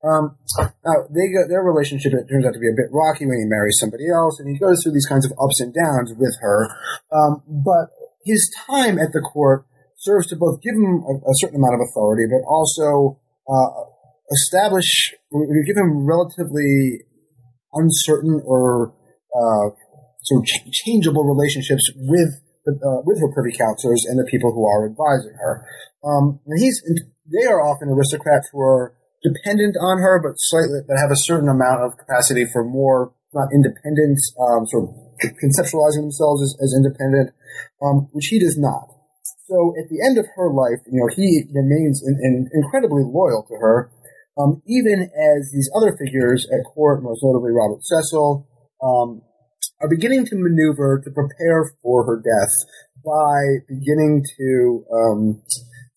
Um, 0.05 0.37
now 0.85 1.09
they 1.09 1.33
go, 1.33 1.49
their 1.49 1.63
relationship 1.65 2.13
it 2.13 2.29
turns 2.29 2.45
out 2.45 2.53
to 2.53 2.61
be 2.61 2.69
a 2.69 2.77
bit 2.77 2.93
rocky 2.93 3.25
when 3.25 3.41
he 3.41 3.49
marries 3.49 3.77
somebody 3.79 4.05
else, 4.07 4.39
and 4.39 4.47
he 4.47 4.57
goes 4.57 4.81
through 4.83 4.93
these 4.93 5.09
kinds 5.09 5.25
of 5.25 5.33
ups 5.41 5.59
and 5.59 5.73
downs 5.73 6.13
with 6.15 6.37
her. 6.41 6.69
Um, 7.11 7.41
but 7.47 7.89
his 8.23 8.53
time 8.67 8.99
at 8.99 9.13
the 9.13 9.21
court 9.21 9.65
serves 10.05 10.27
to 10.29 10.37
both 10.37 10.61
give 10.61 10.77
him 10.77 11.01
a, 11.01 11.13
a 11.25 11.35
certain 11.41 11.57
amount 11.57 11.75
of 11.75 11.81
authority, 11.89 12.29
but 12.29 12.45
also 12.45 13.19
uh, 13.49 13.89
establish, 14.31 15.13
give 15.33 15.77
him 15.77 16.05
relatively 16.05 17.01
uncertain 17.73 18.41
or 18.45 18.93
uh, 19.35 19.73
sort 20.23 20.41
of 20.41 20.45
ch- 20.45 20.71
changeable 20.85 21.25
relationships 21.25 21.83
with 21.95 22.29
the, 22.65 22.73
uh, 22.79 23.01
with 23.05 23.19
her 23.19 23.33
privy 23.33 23.55
counselors 23.57 24.05
and 24.07 24.17
the 24.17 24.29
people 24.29 24.53
who 24.53 24.65
are 24.65 24.87
advising 24.87 25.35
her. 25.41 25.65
Um, 26.05 26.39
and 26.45 26.61
he's 26.61 26.81
they 27.25 27.45
are 27.45 27.61
often 27.61 27.89
aristocrats 27.89 28.49
who 28.53 28.61
are 28.61 28.93
dependent 29.25 29.75
on 29.81 29.97
her, 29.99 30.21
but 30.21 30.37
slightly 30.37 30.81
but 30.87 30.97
have 31.01 31.11
a 31.11 31.17
certain 31.25 31.49
amount 31.49 31.81
of 31.81 31.97
capacity 31.97 32.45
for 32.45 32.63
more 32.63 33.13
not 33.33 33.49
independent, 33.53 34.17
um, 34.39 34.65
sort 34.65 34.87
of 34.87 34.95
conceptualizing 35.43 36.07
themselves 36.07 36.41
as, 36.41 36.55
as 36.63 36.73
independent, 36.73 37.35
um, 37.83 38.07
which 38.13 38.27
he 38.27 38.39
does 38.39 38.57
not. 38.57 38.94
So 39.47 39.73
at 39.77 39.89
the 39.89 40.01
end 40.05 40.17
of 40.17 40.25
her 40.35 40.49
life, 40.53 40.81
you 40.85 41.01
know, 41.01 41.09
he 41.09 41.45
remains 41.53 42.03
in, 42.05 42.17
in 42.21 42.49
incredibly 42.53 43.03
loyal 43.03 43.45
to 43.49 43.55
her, 43.59 43.91
um, 44.38 44.61
even 44.67 45.09
as 45.09 45.51
these 45.53 45.69
other 45.75 45.95
figures 45.97 46.47
at 46.51 46.65
court, 46.73 47.01
most 47.01 47.23
notably 47.23 47.51
Robert 47.51 47.81
Cecil, 47.85 48.47
um, 48.83 49.21
are 49.81 49.89
beginning 49.89 50.25
to 50.25 50.35
maneuver 50.35 51.01
to 51.03 51.11
prepare 51.11 51.73
for 51.81 52.05
her 52.05 52.21
death 52.21 52.53
by 53.03 53.65
beginning 53.67 54.23
to 54.38 54.85
um, 54.93 55.41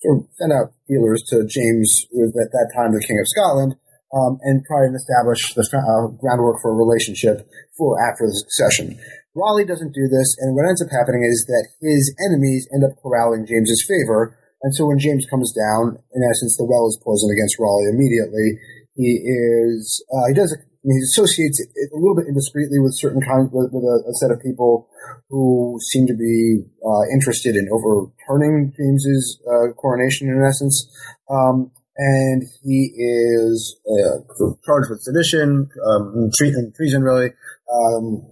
sort 0.00 0.18
of 0.18 0.26
send 0.38 0.52
out 0.52 0.72
feelers 0.86 1.22
to 1.28 1.46
James, 1.48 2.06
who 2.12 2.20
was 2.20 2.34
at 2.36 2.52
that 2.52 2.70
time 2.74 2.92
the 2.92 3.04
King 3.04 3.18
of 3.18 3.28
Scotland, 3.28 3.74
um, 4.14 4.38
and 4.42 4.64
try 4.64 4.84
and 4.84 4.96
establish 4.96 5.54
the 5.54 5.64
uh, 5.64 6.08
groundwork 6.16 6.60
for 6.62 6.72
a 6.72 6.76
relationship 6.76 7.48
for 7.76 7.96
after 8.00 8.24
the 8.26 8.36
succession. 8.36 8.98
Raleigh 9.38 9.64
doesn't 9.64 9.94
do 9.94 10.10
this, 10.10 10.34
and 10.42 10.58
what 10.58 10.66
ends 10.66 10.82
up 10.82 10.90
happening 10.90 11.22
is 11.22 11.46
that 11.46 11.70
his 11.78 12.10
enemies 12.26 12.66
end 12.74 12.82
up 12.82 12.98
corralling 12.98 13.46
James's 13.46 13.86
favor, 13.86 14.34
and 14.62 14.74
so 14.74 14.90
when 14.90 14.98
James 14.98 15.26
comes 15.30 15.54
down, 15.54 16.02
in 16.10 16.22
essence, 16.26 16.58
the 16.58 16.66
well 16.66 16.90
is 16.90 16.98
poisoned 16.98 17.30
against 17.30 17.62
Raleigh 17.62 17.94
immediately. 17.94 18.58
He 18.98 19.22
is 19.22 20.02
uh, 20.10 20.26
he 20.26 20.34
does 20.34 20.50
he 20.82 20.98
associates 21.06 21.60
it 21.60 21.70
a 21.94 21.98
little 21.98 22.16
bit 22.16 22.26
indiscreetly 22.26 22.82
with 22.82 22.98
certain 22.98 23.22
kinds 23.22 23.50
with, 23.52 23.70
with 23.72 23.84
a, 23.84 24.10
a, 24.10 24.14
set 24.14 24.30
of 24.30 24.42
people 24.42 24.88
who 25.28 25.78
seem 25.90 26.06
to 26.06 26.14
be 26.14 26.62
uh, 26.82 27.04
interested 27.12 27.56
in 27.56 27.68
overturning 27.70 28.72
James's 28.74 29.38
uh, 29.46 29.72
coronation, 29.74 30.28
in 30.28 30.42
essence. 30.42 30.86
Um, 31.30 31.70
and 31.96 32.44
he 32.62 32.94
is 32.96 33.76
uh, 33.90 34.22
charged 34.64 34.90
with 34.90 35.02
sedition, 35.02 35.68
um, 35.84 36.12
and 36.14 36.32
treason, 36.74 37.02
really, 37.02 37.30
um, 37.74 38.22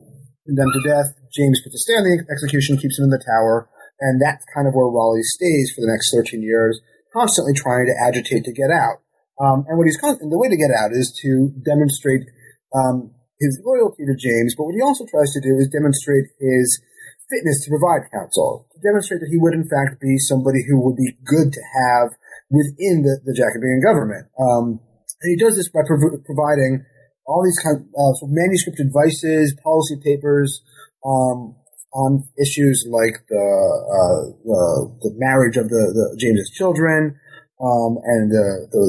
condemned 0.46 0.72
to 0.78 0.87
death. 0.87 1.12
James 1.35 1.61
puts 1.61 1.76
a 1.76 1.82
the 2.00 2.24
execution, 2.30 2.78
keeps 2.78 2.98
him 2.98 3.11
in 3.11 3.14
the 3.14 3.20
tower, 3.20 3.68
and 4.00 4.22
that's 4.22 4.46
kind 4.54 4.64
of 4.66 4.72
where 4.72 4.88
Raleigh 4.88 5.26
stays 5.26 5.74
for 5.74 5.82
the 5.82 5.90
next 5.90 6.14
13 6.14 6.40
years, 6.40 6.80
constantly 7.12 7.52
trying 7.52 7.87
to 7.90 7.98
agitate 7.98 8.44
to 8.44 8.54
get 8.54 8.70
out. 8.70 9.04
Um, 9.37 9.68
and 9.68 9.76
what 9.76 9.85
he's 9.85 10.00
con- 10.00 10.16
the 10.16 10.40
way 10.40 10.48
to 10.48 10.56
get 10.56 10.72
out 10.72 10.96
is 10.96 11.12
to 11.20 11.52
demonstrate 11.61 12.24
um, 12.72 13.12
his 13.37 13.61
loyalty 13.61 14.09
to 14.09 14.16
James, 14.16 14.56
but 14.56 14.64
what 14.64 14.78
he 14.78 14.80
also 14.80 15.04
tries 15.04 15.32
to 15.37 15.44
do 15.44 15.61
is 15.61 15.68
demonstrate 15.68 16.32
his 16.40 16.80
fitness 17.28 17.61
to 17.64 17.74
provide 17.74 18.09
counsel, 18.09 18.64
to 18.72 18.78
demonstrate 18.80 19.20
that 19.20 19.28
he 19.28 19.37
would 19.37 19.52
in 19.52 19.68
fact 19.68 20.00
be 20.00 20.16
somebody 20.16 20.64
who 20.64 20.80
would 20.80 20.96
be 20.96 21.18
good 21.26 21.52
to 21.52 21.62
have 21.85 22.16
within 22.48 23.02
the, 23.02 23.20
the 23.26 23.35
Jacobean 23.35 23.82
government. 23.82 24.30
Um, 24.38 24.80
and 25.20 25.28
he 25.28 25.37
does 25.37 25.56
this 25.56 25.68
by 25.68 25.85
prov- 25.85 26.22
providing 26.24 26.87
all 27.26 27.42
these 27.44 27.58
kind 27.58 27.82
of, 27.82 27.82
uh, 27.82 28.26
manuscript 28.26 28.80
advices, 28.80 29.54
policy 29.62 29.98
papers, 30.02 30.62
um, 31.04 31.54
on 31.94 32.22
issues 32.36 32.84
like 32.90 33.24
the 33.28 33.40
uh, 33.40 34.20
the, 34.44 34.62
the, 35.00 35.12
marriage 35.16 35.56
of 35.56 35.68
the, 35.68 35.82
the 35.96 36.16
James's 36.20 36.50
children, 36.52 37.16
um, 37.56 37.96
and 38.04 38.30
the, 38.30 38.68
the 38.68 38.84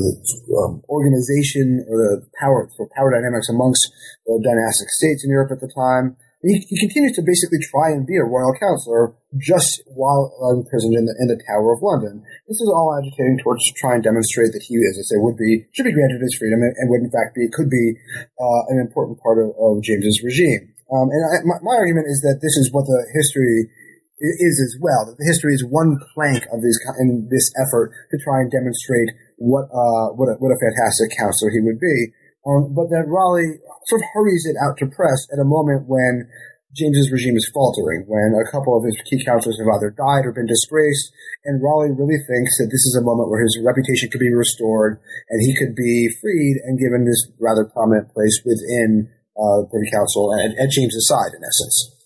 um, 0.60 0.84
organization 0.90 1.86
or 1.88 1.96
the 1.98 2.28
power 2.40 2.70
for 2.76 2.90
power 2.96 3.12
dynamics 3.12 3.48
amongst 3.48 3.88
the 4.26 4.36
dynastic 4.44 4.90
states 4.90 5.24
in 5.24 5.32
Europe 5.32 5.52
at 5.52 5.62
the 5.62 5.72
time. 5.72 6.18
He, 6.46 6.62
he, 6.70 6.78
continues 6.78 7.18
to 7.18 7.26
basically 7.26 7.58
try 7.66 7.90
and 7.90 8.06
be 8.06 8.14
a 8.14 8.24
royal 8.24 8.54
counselor 8.62 9.18
just 9.42 9.82
while 9.90 10.30
imprisoned 10.54 10.94
in 10.94 11.10
the, 11.10 11.16
in 11.18 11.34
the 11.34 11.42
Tower 11.50 11.74
of 11.74 11.82
London. 11.82 12.22
This 12.46 12.62
is 12.62 12.70
all 12.70 12.94
agitating 12.94 13.42
towards 13.42 13.66
trying 13.74 14.06
to 14.06 14.10
demonstrate 14.14 14.54
that 14.54 14.62
he, 14.62 14.78
as 14.86 15.02
I 15.02 15.04
say, 15.10 15.18
would 15.18 15.34
be 15.34 15.66
should 15.74 15.90
be 15.90 15.98
granted 15.98 16.22
his 16.22 16.38
freedom 16.38 16.62
and, 16.62 16.78
and 16.78 16.94
would 16.94 17.02
in 17.02 17.10
fact 17.10 17.34
be 17.34 17.50
could 17.50 17.74
be 17.74 17.98
uh, 18.38 18.62
an 18.70 18.78
important 18.78 19.18
part 19.18 19.42
of, 19.42 19.50
of 19.58 19.82
James's 19.82 20.22
regime. 20.22 20.78
Um, 20.94 21.10
and 21.10 21.22
I, 21.26 21.36
my, 21.42 21.58
my 21.66 21.76
argument 21.76 22.06
is 22.06 22.22
that 22.22 22.38
this 22.38 22.54
is 22.54 22.70
what 22.70 22.86
the 22.86 23.02
history 23.18 23.74
is 24.22 24.62
as 24.62 24.78
well. 24.82 25.10
That 25.10 25.18
the 25.18 25.30
history 25.30 25.54
is 25.54 25.66
one 25.66 25.98
plank 26.14 26.46
of 26.54 26.62
this 26.62 26.78
in 27.02 27.30
this 27.30 27.50
effort 27.58 27.94
to 28.14 28.18
try 28.22 28.42
and 28.42 28.50
demonstrate 28.54 29.10
what 29.38 29.70
uh, 29.74 30.14
what 30.14 30.30
a, 30.30 30.38
what 30.38 30.54
a 30.54 30.60
fantastic 30.62 31.18
counselor 31.18 31.50
he 31.50 31.62
would 31.62 31.82
be. 31.82 32.14
Um, 32.48 32.74
but 32.74 32.88
that 32.90 33.06
Raleigh 33.12 33.60
sort 33.88 34.02
of 34.02 34.08
hurries 34.14 34.46
it 34.46 34.56
out 34.60 34.78
to 34.78 34.88
press 34.88 35.28
at 35.32 35.40
a 35.40 35.48
moment 35.48 35.88
when 35.88 36.28
James's 36.76 37.10
regime 37.12 37.36
is 37.36 37.50
faltering, 37.54 38.06
when 38.06 38.38
a 38.38 38.46
couple 38.52 38.78
of 38.78 38.86
his 38.86 39.00
key 39.10 39.24
counselors 39.26 39.58
have 39.58 39.72
either 39.80 39.90
died 39.90 40.28
or 40.28 40.32
been 40.32 40.46
disgraced, 40.46 41.10
and 41.46 41.64
Raleigh 41.64 41.96
really 41.96 42.22
thinks 42.22 42.60
that 42.60 42.70
this 42.70 42.86
is 42.86 43.00
a 43.00 43.04
moment 43.04 43.32
where 43.32 43.42
his 43.42 43.58
reputation 43.64 44.12
could 44.12 44.22
be 44.22 44.30
restored 44.30 45.00
and 45.30 45.42
he 45.42 45.56
could 45.56 45.74
be 45.74 46.12
freed 46.22 46.62
and 46.68 46.78
given 46.78 47.08
this 47.08 47.32
rather 47.40 47.66
prominent 47.66 48.14
place 48.14 48.44
within 48.46 49.10
uh, 49.40 49.66
the 49.72 49.90
Council 49.92 50.32
and 50.34 50.54
at 50.60 50.70
James's 50.70 51.08
side, 51.08 51.34
in 51.34 51.42
essence. 51.42 51.98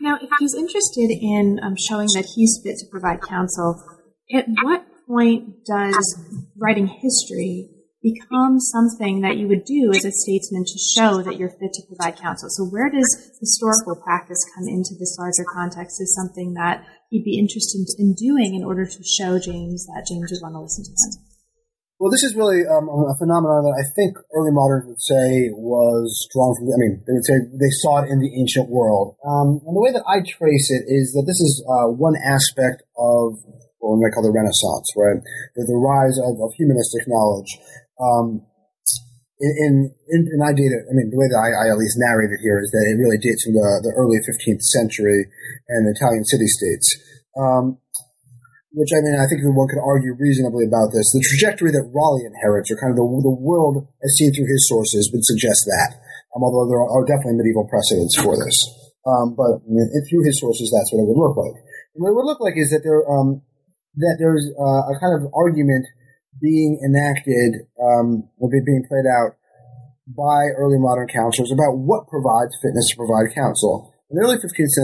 Now, 0.00 0.18
if 0.20 0.30
he's 0.40 0.54
interested 0.54 1.14
in 1.14 1.60
um, 1.62 1.76
showing 1.76 2.08
that 2.14 2.26
he's 2.34 2.58
fit 2.64 2.78
to 2.78 2.86
provide 2.90 3.22
counsel, 3.22 3.78
at 4.34 4.46
what 4.62 4.84
point 5.06 5.64
does 5.66 6.18
writing 6.56 6.88
history 6.88 7.68
become 8.04 8.60
something 8.60 9.24
that 9.24 9.40
you 9.40 9.48
would 9.48 9.64
do 9.64 9.90
as 9.96 10.04
a 10.04 10.12
statesman 10.12 10.68
to 10.68 10.78
show 10.78 11.24
that 11.24 11.40
you're 11.40 11.56
fit 11.56 11.72
to 11.72 11.82
provide 11.88 12.20
counsel? 12.20 12.52
So, 12.52 12.68
where 12.68 12.92
does 12.92 13.08
historical 13.40 13.96
practice 13.96 14.44
come 14.54 14.68
into 14.68 14.92
this 15.00 15.16
larger 15.18 15.48
context 15.48 15.96
as 16.04 16.14
something 16.14 16.52
that 16.54 16.84
he'd 17.08 17.24
be 17.24 17.40
interested 17.40 17.88
in 17.96 18.12
doing 18.12 18.54
in 18.54 18.62
order 18.62 18.84
to 18.84 19.00
show 19.02 19.40
James 19.40 19.88
that 19.88 20.04
James 20.04 20.28
would 20.30 20.44
want 20.44 20.54
to 20.54 20.60
listen 20.60 20.84
to 20.84 20.92
him? 20.92 21.24
Well, 21.96 22.12
this 22.12 22.26
is 22.26 22.36
really 22.36 22.66
um, 22.68 22.90
a 22.92 23.16
phenomenon 23.16 23.64
that 23.64 23.80
I 23.80 23.86
think 23.96 24.20
early 24.36 24.52
moderns 24.52 24.84
would 24.84 25.00
say 25.00 25.48
was 25.56 26.12
drawn 26.34 26.52
from. 26.58 26.68
I 26.68 26.76
mean, 26.76 27.00
they 27.08 27.16
would 27.16 27.24
say 27.24 27.40
they 27.56 27.72
saw 27.80 28.04
it 28.04 28.12
in 28.12 28.20
the 28.20 28.28
ancient 28.36 28.68
world. 28.68 29.16
Um, 29.24 29.64
and 29.64 29.72
the 29.72 29.80
way 29.80 29.94
that 29.96 30.04
I 30.04 30.20
trace 30.20 30.68
it 30.68 30.84
is 30.84 31.16
that 31.16 31.24
this 31.24 31.40
is 31.40 31.64
uh, 31.64 31.88
one 31.88 32.18
aspect 32.20 32.84
of 32.98 33.40
what 33.84 33.96
we 33.96 34.02
might 34.02 34.16
call 34.16 34.24
the 34.24 34.32
Renaissance, 34.32 34.88
right? 34.96 35.20
The, 35.54 35.68
the 35.68 35.76
rise 35.76 36.16
of, 36.16 36.40
of, 36.40 36.56
humanistic 36.56 37.04
knowledge. 37.04 37.52
Um, 38.00 38.42
in, 39.40 39.90
in, 40.08 40.20
in 40.30 40.38
I 40.40 40.54
date 40.54 40.70
it, 40.70 40.86
I 40.86 40.92
mean, 40.94 41.10
the 41.10 41.18
way 41.18 41.28
that 41.28 41.42
I, 41.42 41.50
I, 41.52 41.64
at 41.74 41.80
least 41.80 41.98
narrate 41.98 42.30
it 42.30 42.40
here 42.40 42.62
is 42.62 42.70
that 42.70 42.86
it 42.86 42.96
really 42.96 43.18
dates 43.18 43.44
from 43.44 43.58
the, 43.58 43.68
the 43.82 43.92
early 43.98 44.22
15th 44.22 44.62
century 44.62 45.26
and 45.68 45.90
Italian 45.90 46.24
city 46.24 46.46
states. 46.46 46.86
Um, 47.34 47.82
which 48.74 48.90
I 48.90 48.98
mean, 49.06 49.14
I 49.14 49.26
think 49.30 49.42
one 49.46 49.70
could 49.70 49.82
argue 49.82 50.18
reasonably 50.18 50.66
about 50.66 50.90
this. 50.90 51.06
The 51.14 51.22
trajectory 51.22 51.70
that 51.70 51.86
Raleigh 51.94 52.26
inherits, 52.26 52.74
or 52.74 52.78
kind 52.78 52.90
of 52.90 52.98
the, 52.98 53.06
the 53.06 53.38
world 53.38 53.86
as 54.02 54.18
seen 54.18 54.34
through 54.34 54.50
his 54.50 54.66
sources, 54.66 55.14
would 55.14 55.22
suggest 55.22 55.62
that. 55.70 55.94
Um, 56.34 56.42
although 56.42 56.66
there 56.66 56.82
are 56.82 57.06
definitely 57.06 57.38
medieval 57.38 57.70
precedents 57.70 58.18
for 58.18 58.34
this. 58.34 58.56
Um, 59.06 59.38
but 59.38 59.62
I 59.62 59.70
mean, 59.70 59.86
through 60.10 60.26
his 60.26 60.42
sources, 60.42 60.74
that's 60.74 60.90
what 60.90 61.06
it 61.06 61.08
would 61.10 61.22
look 61.22 61.38
like. 61.38 61.54
And 61.94 62.02
what 62.02 62.10
it 62.10 62.16
would 62.18 62.26
look 62.26 62.42
like 62.42 62.58
is 62.58 62.74
that 62.74 62.82
there, 62.82 63.06
um, 63.06 63.46
that 64.02 64.18
there's 64.18 64.42
uh, 64.58 64.90
a 64.90 64.94
kind 64.98 65.14
of 65.14 65.30
argument 65.30 65.86
being 66.40 66.80
enacted, 66.84 67.66
um, 67.78 68.28
or 68.38 68.50
being 68.50 68.84
played 68.88 69.06
out 69.06 69.38
by 70.06 70.52
early 70.60 70.76
modern 70.76 71.08
counselors 71.08 71.52
about 71.52 71.80
what 71.80 72.08
provides 72.08 72.52
fitness 72.60 72.90
to 72.92 73.00
provide 73.00 73.32
counsel. 73.32 73.94
In 74.12 74.20
the 74.20 74.24
early 74.28 74.36
15th 74.36 74.74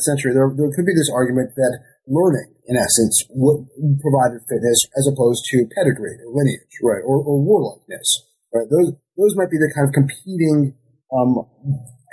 century, 0.00 0.32
there, 0.32 0.48
there 0.56 0.72
could 0.72 0.88
be 0.88 0.96
this 0.96 1.12
argument 1.12 1.52
that 1.54 1.78
learning, 2.08 2.56
in 2.66 2.76
essence, 2.80 3.22
what 3.30 3.68
provided 4.00 4.40
fitness 4.48 4.78
as 4.96 5.06
opposed 5.06 5.44
to 5.52 5.68
pedigree 5.76 6.18
or 6.24 6.32
lineage, 6.32 6.74
right, 6.82 7.04
or, 7.04 7.20
or 7.20 7.38
warlikeness, 7.44 8.08
right? 8.54 8.66
Those 8.70 8.96
those 9.20 9.36
might 9.36 9.52
be 9.52 9.60
the 9.60 9.70
kind 9.76 9.86
of 9.86 9.92
competing 9.92 10.72
um, 11.12 11.44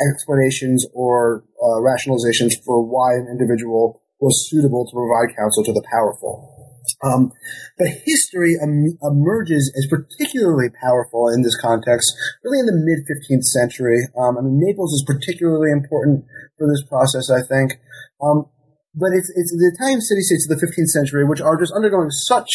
explanations 0.04 0.86
or 0.94 1.46
uh, 1.64 1.80
rationalizations 1.80 2.60
for 2.66 2.84
why 2.84 3.16
an 3.16 3.28
individual 3.32 4.04
was 4.20 4.50
suitable 4.52 4.86
to 4.86 4.92
provide 4.92 5.36
counsel 5.36 5.64
to 5.64 5.72
the 5.72 5.84
powerful. 5.92 6.59
Um, 7.04 7.32
but 7.78 7.88
history 8.06 8.56
em- 8.62 8.98
emerges 9.04 9.72
as 9.78 9.88
particularly 9.88 10.70
powerful 10.82 11.30
in 11.30 11.44
this 11.44 11.56
context, 11.60 12.12
really 12.44 12.60
in 12.60 12.68
the 12.68 12.76
mid 12.76 13.08
15th 13.08 13.44
century. 13.44 14.00
Um, 14.18 14.38
I 14.38 14.42
mean, 14.42 14.60
Naples 14.60 14.94
is 14.94 15.04
particularly 15.08 15.72
important 15.72 16.26
for 16.58 16.68
this 16.68 16.84
process, 16.88 17.30
I 17.32 17.42
think. 17.48 17.80
Um, 18.22 18.52
but 18.96 19.14
it's, 19.14 19.32
it's 19.36 19.54
the 19.54 19.72
Italian 19.78 20.02
city-states 20.02 20.50
of 20.50 20.58
the 20.58 20.66
15th 20.66 20.92
century, 20.92 21.24
which 21.24 21.40
are 21.40 21.56
just 21.56 21.72
undergoing 21.72 22.10
such 22.10 22.50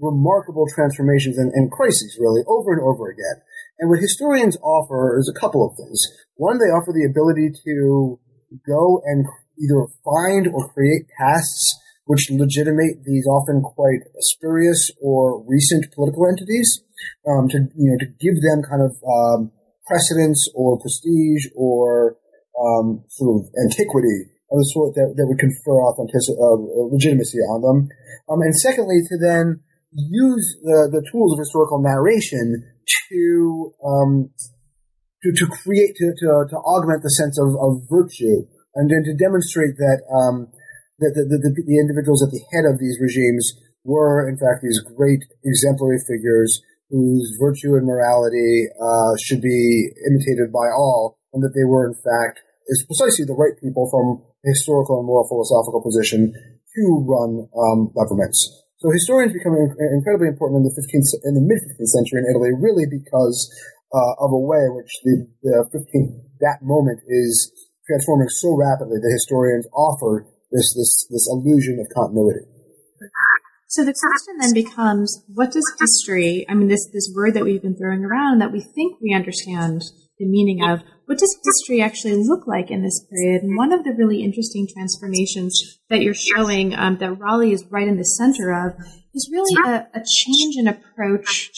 remarkable 0.00 0.66
transformations 0.74 1.38
and, 1.38 1.52
and 1.54 1.70
crises, 1.70 2.18
really, 2.20 2.42
over 2.48 2.74
and 2.74 2.82
over 2.82 3.08
again. 3.08 3.40
And 3.78 3.88
what 3.88 4.00
historians 4.00 4.58
offer 4.60 5.16
is 5.18 5.30
a 5.30 5.38
couple 5.38 5.64
of 5.64 5.76
things. 5.76 6.00
One, 6.34 6.58
they 6.58 6.72
offer 6.72 6.92
the 6.92 7.06
ability 7.06 7.54
to 7.64 8.18
go 8.66 9.00
and 9.06 9.24
either 9.56 9.86
find 10.04 10.48
or 10.52 10.68
create 10.72 11.08
pasts 11.18 11.64
which 12.06 12.30
legitimate 12.30 13.02
these 13.04 13.26
often 13.26 13.62
quite 13.62 14.00
spurious 14.18 14.90
or 15.02 15.44
recent 15.46 15.92
political 15.92 16.26
entities. 16.26 16.82
um, 17.28 17.48
to 17.48 17.58
you 17.76 17.90
know 17.90 17.98
to 17.98 18.06
give 18.18 18.40
them 18.42 18.62
kind 18.62 18.82
of 18.82 18.94
um, 19.04 19.52
precedence 19.86 20.48
or 20.54 20.78
prestige 20.80 21.46
or 21.54 22.16
um, 22.58 23.04
sort 23.08 23.42
of 23.42 23.50
antiquity 23.62 24.30
of 24.50 24.58
the 24.58 24.68
sort 24.72 24.94
that, 24.94 25.14
that 25.18 25.26
would 25.26 25.38
confer 25.38 25.76
authenticity, 25.90 26.38
uh, 26.38 26.58
legitimacy 26.90 27.38
on 27.50 27.60
them. 27.62 27.78
Um, 28.30 28.40
and 28.42 28.54
secondly, 28.54 29.02
to 29.10 29.18
then 29.18 29.60
use 29.92 30.56
the, 30.62 30.88
the 30.92 31.02
tools 31.10 31.32
of 31.34 31.38
historical 31.38 31.82
narration 31.82 32.62
to 33.10 33.74
um, 33.84 34.30
to, 35.22 35.32
to 35.32 35.46
create 35.46 35.96
to, 35.96 36.12
to, 36.12 36.28
to 36.50 36.56
augment 36.56 37.02
the 37.02 37.10
sense 37.10 37.38
of, 37.38 37.56
of 37.58 37.82
virtue 37.90 38.46
and 38.76 38.90
then 38.90 39.02
to 39.04 39.16
demonstrate 39.16 39.74
that 39.78 40.04
um, 40.12 40.48
that 40.98 41.12
the, 41.12 41.24
the, 41.28 41.52
the, 41.52 41.78
individuals 41.78 42.24
at 42.24 42.32
the 42.32 42.44
head 42.52 42.64
of 42.64 42.80
these 42.80 42.96
regimes 43.00 43.52
were 43.84 44.24
in 44.24 44.40
fact 44.40 44.64
these 44.64 44.80
great 44.96 45.20
exemplary 45.44 46.00
figures 46.08 46.60
whose 46.88 47.36
virtue 47.40 47.74
and 47.74 47.84
morality 47.84 48.68
uh, 48.80 49.12
should 49.20 49.42
be 49.42 49.90
imitated 50.06 50.52
by 50.54 50.70
all, 50.72 51.18
and 51.34 51.42
that 51.42 51.52
they 51.52 51.66
were 51.66 51.86
in 51.86 51.94
fact 51.94 52.40
is 52.66 52.86
precisely 52.86 53.24
the 53.24 53.36
right 53.36 53.54
people 53.60 53.86
from 53.90 54.22
a 54.42 54.50
historical 54.50 54.98
and 54.98 55.06
moral 55.06 55.26
philosophical 55.28 55.82
position 55.82 56.32
to 56.74 56.82
run 57.06 57.46
um, 57.54 57.90
governments. 57.94 58.42
So 58.78 58.90
historians 58.92 59.32
become 59.32 59.56
incredibly 59.56 60.28
important 60.28 60.62
in 60.62 60.68
the 60.68 60.76
15th, 60.76 61.10
in 61.24 61.34
the 61.34 61.44
mid 61.44 61.58
15th 61.64 61.92
century 61.96 62.20
in 62.22 62.30
Italy, 62.30 62.52
really 62.52 62.84
because 62.84 63.48
uh, 63.94 64.14
of 64.20 64.30
a 64.34 64.38
way 64.38 64.60
in 64.66 64.76
which 64.76 64.92
the, 65.02 65.26
the 65.42 65.64
15th, 65.72 66.12
that 66.44 66.60
moment 66.60 67.00
is 67.08 67.50
transforming 67.86 68.28
so 68.28 68.52
rapidly 68.52 68.98
that 69.00 69.10
historians 69.14 69.66
offer 69.72 70.26
this, 70.50 70.74
this, 70.74 71.06
this 71.10 71.28
illusion 71.30 71.78
of 71.80 71.86
continuity. 71.94 72.46
So 73.68 73.84
the 73.84 73.94
question 73.94 74.38
then 74.40 74.54
becomes, 74.54 75.22
what 75.34 75.52
does 75.52 75.64
history, 75.78 76.46
I 76.48 76.54
mean, 76.54 76.68
this, 76.68 76.88
this 76.92 77.12
word 77.14 77.34
that 77.34 77.44
we've 77.44 77.62
been 77.62 77.76
throwing 77.76 78.04
around 78.04 78.40
that 78.40 78.52
we 78.52 78.60
think 78.60 78.98
we 79.02 79.12
understand 79.12 79.82
the 80.18 80.26
meaning 80.26 80.62
of, 80.62 80.82
what 81.06 81.18
does 81.18 81.36
history 81.44 81.82
actually 81.82 82.16
look 82.16 82.46
like 82.46 82.70
in 82.70 82.82
this 82.82 83.04
period? 83.10 83.42
And 83.42 83.56
one 83.56 83.72
of 83.72 83.84
the 83.84 83.92
really 83.92 84.22
interesting 84.22 84.66
transformations 84.72 85.78
that 85.90 86.00
you're 86.00 86.14
showing 86.14 86.74
um, 86.74 86.98
that 86.98 87.18
Raleigh 87.18 87.52
is 87.52 87.64
right 87.70 87.86
in 87.86 87.96
the 87.96 88.04
center 88.04 88.52
of 88.52 88.74
is 89.14 89.30
really 89.32 89.54
a, 89.66 89.86
a 89.94 90.00
change 90.00 90.56
in 90.56 90.68
approach 90.68 91.50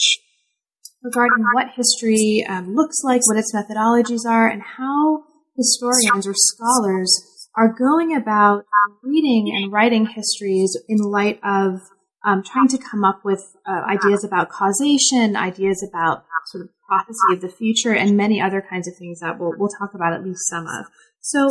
regarding 1.01 1.45
what 1.53 1.69
history 1.75 2.45
um, 2.47 2.75
looks 2.75 3.01
like, 3.03 3.21
what 3.27 3.37
its 3.37 3.53
methodologies 3.55 4.29
are, 4.29 4.47
and 4.47 4.61
how 4.77 5.23
historians 5.55 6.27
or 6.27 6.33
scholars 6.35 7.11
are 7.59 7.67
going 7.67 8.15
about 8.15 8.63
reading 9.03 9.53
and 9.53 9.71
writing 9.71 10.05
histories 10.05 10.77
in 10.87 10.97
light 10.97 11.39
of 11.43 11.81
um, 12.23 12.41
trying 12.41 12.69
to 12.69 12.77
come 12.77 13.03
up 13.03 13.25
with 13.25 13.57
uh, 13.67 13.81
ideas 13.85 14.23
about 14.23 14.49
causation, 14.49 15.35
ideas 15.35 15.85
about 15.87 16.23
sort 16.47 16.63
of 16.63 16.69
prophecy 16.87 17.33
of 17.33 17.41
the 17.41 17.49
future, 17.49 17.93
and 17.93 18.15
many 18.15 18.41
other 18.41 18.63
kinds 18.67 18.87
of 18.87 18.95
things 18.95 19.19
that 19.19 19.37
we'll, 19.37 19.53
we'll 19.57 19.69
talk 19.77 19.93
about 19.93 20.13
at 20.13 20.23
least 20.23 20.47
some 20.49 20.67
of. 20.67 20.85
So, 21.19 21.49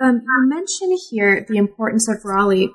um, 0.00 0.22
you 0.22 0.48
mentioned 0.48 0.98
here 1.10 1.46
the 1.48 1.56
importance 1.56 2.08
of 2.08 2.24
Raleigh 2.24 2.72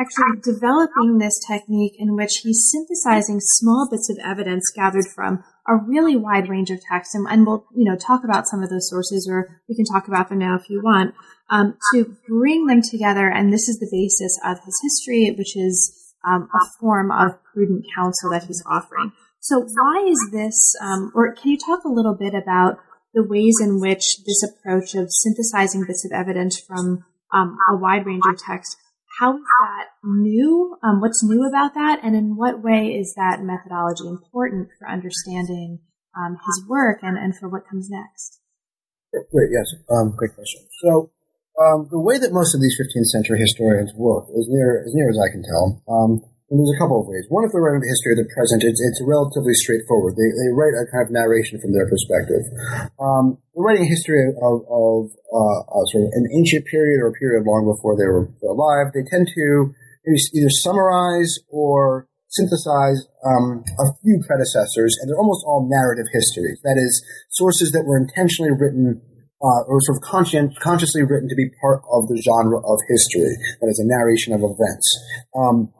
actually 0.00 0.40
developing 0.42 1.18
this 1.18 1.38
technique 1.46 1.94
in 1.98 2.16
which 2.16 2.40
he's 2.42 2.70
synthesizing 2.72 3.38
small 3.40 3.88
bits 3.90 4.08
of 4.08 4.18
evidence 4.24 4.64
gathered 4.74 5.04
from 5.14 5.44
a 5.68 5.76
really 5.76 6.16
wide 6.16 6.48
range 6.48 6.70
of 6.70 6.80
texts, 6.90 7.14
and, 7.14 7.26
and, 7.30 7.46
we'll 7.46 7.66
you 7.76 7.84
know 7.84 7.96
talk 7.96 8.24
about 8.24 8.46
some 8.46 8.62
of 8.62 8.70
those 8.70 8.88
sources, 8.88 9.28
or 9.30 9.60
we 9.68 9.76
can 9.76 9.84
talk 9.84 10.08
about 10.08 10.28
them 10.28 10.38
now 10.38 10.56
if 10.56 10.70
you 10.70 10.80
want, 10.82 11.14
um, 11.50 11.76
to 11.92 12.16
bring 12.26 12.66
them 12.66 12.80
together. 12.82 13.28
And 13.28 13.52
this 13.52 13.68
is 13.68 13.78
the 13.78 13.90
basis 13.92 14.38
of 14.44 14.64
his 14.64 14.80
history, 14.82 15.34
which 15.36 15.56
is 15.56 16.14
um, 16.26 16.48
a 16.54 16.78
form 16.80 17.10
of 17.10 17.32
prudent 17.52 17.84
counsel 17.94 18.30
that 18.30 18.44
he's 18.44 18.62
offering. 18.66 19.12
So, 19.40 19.60
why 19.60 20.04
is 20.06 20.30
this, 20.32 20.74
um, 20.80 21.12
or 21.14 21.34
can 21.34 21.50
you 21.50 21.58
talk 21.58 21.84
a 21.84 21.92
little 21.92 22.14
bit 22.14 22.34
about 22.34 22.78
the 23.14 23.24
ways 23.24 23.58
in 23.60 23.80
which 23.80 24.18
this 24.26 24.42
approach 24.42 24.94
of 24.94 25.08
synthesizing 25.10 25.84
bits 25.86 26.04
of 26.04 26.12
evidence 26.12 26.58
from 26.60 27.04
um, 27.32 27.58
a 27.68 27.76
wide 27.76 28.06
range 28.06 28.22
of 28.28 28.38
text, 28.38 28.76
how 29.20 29.36
is 29.36 29.44
that 29.60 29.84
new? 30.02 30.76
Um, 30.82 31.00
what's 31.00 31.22
new 31.22 31.46
about 31.46 31.74
that? 31.74 32.00
And 32.02 32.16
in 32.16 32.36
what 32.36 32.64
way 32.64 32.96
is 32.96 33.12
that 33.14 33.44
methodology 33.44 34.08
important 34.08 34.68
for 34.78 34.88
understanding 34.88 35.80
um, 36.16 36.38
his 36.40 36.64
work 36.66 37.00
and, 37.02 37.18
and 37.18 37.36
for 37.36 37.48
what 37.48 37.68
comes 37.68 37.88
next? 37.90 38.40
Great, 39.12 39.50
yes. 39.52 39.74
Um, 39.92 40.14
great 40.16 40.34
question. 40.34 40.62
So, 40.82 41.12
um, 41.60 41.88
the 41.90 42.00
way 42.00 42.16
that 42.16 42.32
most 42.32 42.54
of 42.54 42.62
these 42.62 42.80
15th 42.80 43.12
century 43.12 43.38
historians 43.40 43.92
work, 43.94 44.24
as 44.32 44.46
near 44.48 44.82
as 44.86 44.94
near 44.94 45.10
as 45.10 45.18
I 45.20 45.28
can 45.28 45.42
tell, 45.44 45.82
um, 45.84 46.24
and 46.50 46.58
there's 46.58 46.74
a 46.74 46.82
couple 46.82 46.98
of 46.98 47.06
ways. 47.06 47.30
One, 47.30 47.46
if 47.46 47.54
they're 47.54 47.62
writing 47.62 47.78
the 47.78 47.94
history 47.94 48.18
of 48.18 48.26
the 48.26 48.30
present, 48.34 48.66
it's, 48.66 48.82
it's 48.82 48.98
relatively 49.06 49.54
straightforward. 49.54 50.18
They, 50.18 50.26
they 50.34 50.50
write 50.50 50.74
a 50.74 50.82
kind 50.90 51.06
of 51.06 51.14
narration 51.14 51.62
from 51.62 51.70
their 51.70 51.86
perspective. 51.86 52.42
Um, 52.98 53.38
they're 53.54 53.62
writing 53.62 53.86
a 53.86 53.94
history 53.94 54.18
of, 54.34 54.66
of 54.66 55.14
uh, 55.30 55.58
uh, 55.62 55.84
sort 55.94 56.10
of 56.10 56.10
an 56.10 56.26
ancient 56.34 56.66
period 56.66 56.98
or 56.98 57.14
a 57.14 57.16
period 57.16 57.46
long 57.46 57.70
before 57.70 57.94
they 57.94 58.10
were 58.10 58.26
alive. 58.50 58.90
They 58.90 59.06
tend 59.06 59.30
to 59.30 59.70
either 60.10 60.50
summarize 60.50 61.38
or 61.46 62.10
synthesize 62.34 62.98
um, 63.22 63.62
a 63.78 63.86
few 64.02 64.18
predecessors, 64.26 64.98
and 64.98 65.06
they're 65.06 65.22
almost 65.22 65.46
all 65.46 65.70
narrative 65.70 66.10
histories. 66.10 66.58
That 66.66 66.82
is, 66.82 66.98
sources 67.30 67.70
that 67.72 67.86
were 67.86 67.98
intentionally 67.98 68.50
written 68.50 69.02
uh, 69.38 69.62
or 69.70 69.78
sort 69.86 69.98
of 69.98 70.02
conscient, 70.02 70.58
consciously 70.60 71.02
written 71.02 71.28
to 71.28 71.38
be 71.38 71.48
part 71.62 71.82
of 71.90 72.08
the 72.08 72.20
genre 72.20 72.58
of 72.58 72.78
history, 72.90 73.38
that 73.60 73.70
is 73.70 73.78
a 73.78 73.86
narration 73.86 74.34
of 74.34 74.42
events. 74.42 74.86
Um, 75.38 75.72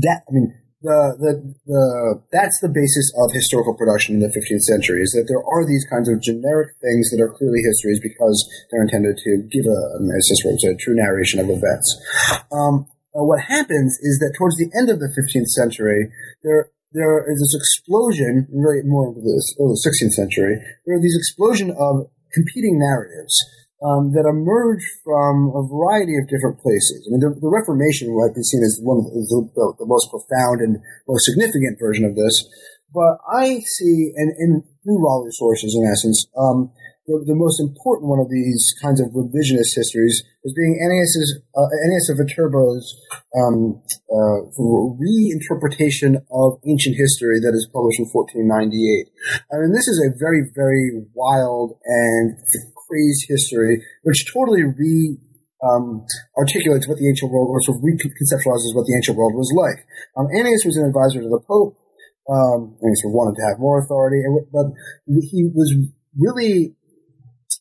that 0.00 0.22
I 0.28 0.32
mean 0.32 0.54
the, 0.82 1.16
the 1.18 1.32
the 1.66 1.84
that's 2.30 2.60
the 2.60 2.68
basis 2.68 3.10
of 3.18 3.32
historical 3.32 3.74
production 3.74 4.16
in 4.16 4.22
the 4.22 4.30
15th 4.30 4.68
century 4.70 5.02
is 5.02 5.10
that 5.16 5.26
there 5.26 5.42
are 5.42 5.66
these 5.66 5.86
kinds 5.88 6.08
of 6.08 6.20
generic 6.20 6.76
things 6.78 7.10
that 7.10 7.20
are 7.20 7.32
clearly 7.32 7.64
histories 7.64 7.98
because 7.98 8.38
they're 8.70 8.86
intended 8.86 9.16
to 9.18 9.42
give 9.50 9.66
a, 9.66 9.80
as 10.14 10.28
Cicero 10.28 10.54
said, 10.60 10.76
a 10.76 10.82
true 10.82 10.94
narration 10.94 11.40
of 11.40 11.48
events. 11.50 11.88
Um, 12.52 12.86
what 13.12 13.40
happens 13.48 13.96
is 14.04 14.20
that 14.20 14.36
towards 14.36 14.60
the 14.60 14.68
end 14.76 14.92
of 14.92 15.00
the 15.00 15.08
15th 15.08 15.48
century, 15.56 16.12
there 16.44 16.70
there 16.92 17.24
is 17.24 17.40
this 17.40 17.56
explosion, 17.56 18.46
really 18.52 18.84
more 18.84 19.08
into 19.08 19.20
the 19.20 19.36
16th 19.58 20.12
century. 20.12 20.60
There 20.86 20.96
are 20.96 21.02
these 21.02 21.16
explosion 21.16 21.70
of 21.72 22.08
competing 22.32 22.78
narratives 22.78 23.36
um, 23.84 24.12
that 24.16 24.24
emerge 24.24 24.80
from 25.04 25.52
a 25.52 25.60
variety 25.68 26.16
of 26.16 26.28
different 26.32 26.56
places. 26.64 27.04
I 27.04 27.12
mean, 27.12 27.20
the, 27.20 27.36
the 27.36 27.52
Reformation 27.52 28.08
might 28.16 28.32
be 28.32 28.40
seen 28.40 28.64
as 28.64 28.80
one 28.80 29.04
of 29.04 29.12
the, 29.12 29.20
the, 29.52 29.84
the, 29.84 29.88
most 29.88 30.08
profound 30.08 30.64
and 30.64 30.80
most 31.04 31.28
significant 31.28 31.76
version 31.76 32.08
of 32.08 32.16
this, 32.16 32.34
but 32.96 33.20
I 33.28 33.60
see, 33.60 34.16
and, 34.16 34.32
and 34.40 34.64
through 34.82 35.04
Raleigh 35.04 35.36
sources 35.36 35.76
in 35.76 35.84
essence, 35.84 36.24
um, 36.38 36.72
the, 37.06 37.22
the, 37.26 37.38
most 37.38 37.60
important 37.60 38.10
one 38.10 38.18
of 38.18 38.30
these 38.30 38.74
kinds 38.82 38.98
of 38.98 39.14
revisionist 39.14 39.76
histories 39.76 40.24
is 40.42 40.54
being 40.56 40.74
Annius's, 40.80 41.38
uh, 41.54 41.70
of 42.10 42.18
Viterbo's 42.18 42.96
um, 43.36 43.82
uh, 44.10 44.48
reinterpretation 44.58 46.24
of 46.32 46.58
ancient 46.66 46.96
history 46.96 47.38
that 47.38 47.54
is 47.54 47.68
published 47.70 48.00
in 48.00 48.10
1498. 48.10 49.12
I 49.52 49.62
mean, 49.62 49.72
this 49.72 49.86
is 49.86 50.02
a 50.02 50.16
very, 50.18 50.50
very 50.54 51.06
wild 51.14 51.78
and 51.84 52.38
crazed 52.88 53.26
history, 53.28 53.82
which 54.02 54.26
totally 54.32 54.62
re 54.62 55.18
um, 55.62 56.04
articulates 56.36 56.86
what 56.86 56.98
the 56.98 57.08
ancient 57.08 57.32
world, 57.32 57.48
or 57.48 57.60
sort 57.62 57.78
of 57.78 57.82
reconceptualizes 57.82 58.74
what 58.74 58.86
the 58.86 58.94
ancient 58.96 59.16
world 59.16 59.34
was 59.34 59.50
like. 59.56 59.86
Um, 60.16 60.28
Annius 60.36 60.64
was 60.64 60.76
an 60.76 60.86
advisor 60.86 61.20
to 61.20 61.28
the 61.28 61.40
Pope. 61.46 61.76
Um, 62.28 62.74
of 62.82 63.12
wanted 63.14 63.38
to 63.38 63.46
have 63.46 63.60
more 63.60 63.78
authority, 63.78 64.18
but 64.50 64.66
he 65.30 65.46
was 65.54 65.70
really 66.18 66.74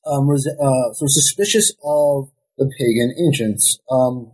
um, 0.06 0.28
was, 0.28 0.46
uh, 0.48 0.94
sort 0.94 1.06
of 1.06 1.14
suspicious 1.22 1.70
of 1.86 2.34
the 2.58 2.66
pagan 2.78 3.14
ancients, 3.14 3.78
um, 3.92 4.32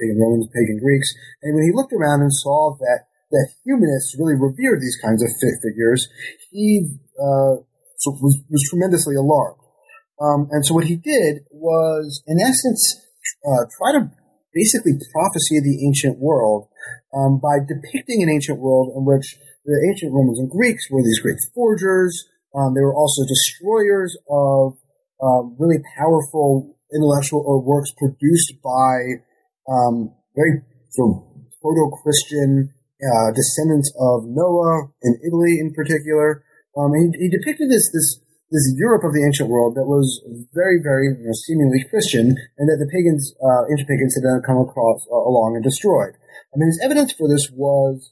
pagan 0.00 0.18
Romans, 0.18 0.48
pagan 0.54 0.78
Greeks. 0.82 1.12
And 1.42 1.54
when 1.54 1.64
he 1.64 1.72
looked 1.74 1.92
around 1.92 2.22
and 2.22 2.32
saw 2.32 2.76
that 2.80 3.06
that 3.30 3.48
humanists 3.64 4.16
really 4.18 4.34
revered 4.34 4.80
these 4.82 4.98
kinds 4.98 5.22
of 5.22 5.30
figures, 5.62 6.08
he 6.50 6.90
uh, 7.14 7.62
was, 8.06 8.42
was 8.50 8.66
tremendously 8.68 9.14
alarmed. 9.14 9.59
Um, 10.20 10.48
and 10.50 10.64
so 10.64 10.74
what 10.74 10.84
he 10.84 10.96
did 10.96 11.44
was, 11.50 12.22
in 12.26 12.38
essence, 12.40 13.00
uh, 13.44 13.64
try 13.78 13.92
to 13.92 14.10
basically 14.52 14.92
prophesy 15.12 15.60
the 15.60 15.86
ancient 15.86 16.18
world 16.18 16.68
um, 17.14 17.40
by 17.40 17.58
depicting 17.58 18.22
an 18.22 18.28
ancient 18.28 18.58
world 18.58 18.92
in 18.96 19.04
which 19.04 19.36
the 19.64 19.76
ancient 19.90 20.12
Romans 20.12 20.38
and 20.38 20.50
Greeks 20.50 20.90
were 20.90 21.02
these 21.02 21.20
great 21.20 21.38
forgers. 21.54 22.28
Um, 22.54 22.74
they 22.74 22.82
were 22.82 22.94
also 22.94 23.22
destroyers 23.24 24.16
of 24.28 24.74
um, 25.22 25.56
really 25.58 25.78
powerful 25.96 26.76
intellectual 26.92 27.42
or 27.46 27.62
works 27.62 27.92
produced 27.96 28.54
by 28.62 29.22
um, 29.70 30.12
very 30.34 30.62
sort 30.90 31.16
of 31.16 31.30
proto-Christian 31.62 32.74
uh, 33.00 33.30
descendants 33.32 33.92
of 33.98 34.24
Noah 34.26 34.90
in 35.02 35.16
Italy, 35.24 35.58
in 35.60 35.72
particular. 35.72 36.42
Um, 36.76 36.92
he, 36.94 37.26
he, 37.26 37.28
depicted 37.28 37.70
this 37.70 37.90
this 37.92 38.20
this 38.50 38.72
Europe 38.76 39.04
of 39.04 39.12
the 39.12 39.24
ancient 39.24 39.48
world 39.48 39.76
that 39.76 39.86
was 39.86 40.22
very, 40.54 40.80
very 40.82 41.06
you 41.06 41.26
know, 41.26 41.36
seemingly 41.46 41.84
Christian, 41.88 42.34
and 42.58 42.66
that 42.66 42.78
the 42.82 42.90
pagans, 42.90 43.34
uh, 43.38 43.70
ancient 43.70 43.88
pagans, 43.88 44.14
had 44.16 44.26
then 44.26 44.42
come 44.42 44.58
across 44.58 45.06
uh, 45.06 45.14
along 45.14 45.54
and 45.54 45.62
destroyed. 45.62 46.18
I 46.50 46.58
mean, 46.58 46.66
his 46.66 46.80
evidence 46.82 47.12
for 47.12 47.28
this 47.28 47.50
was 47.52 48.10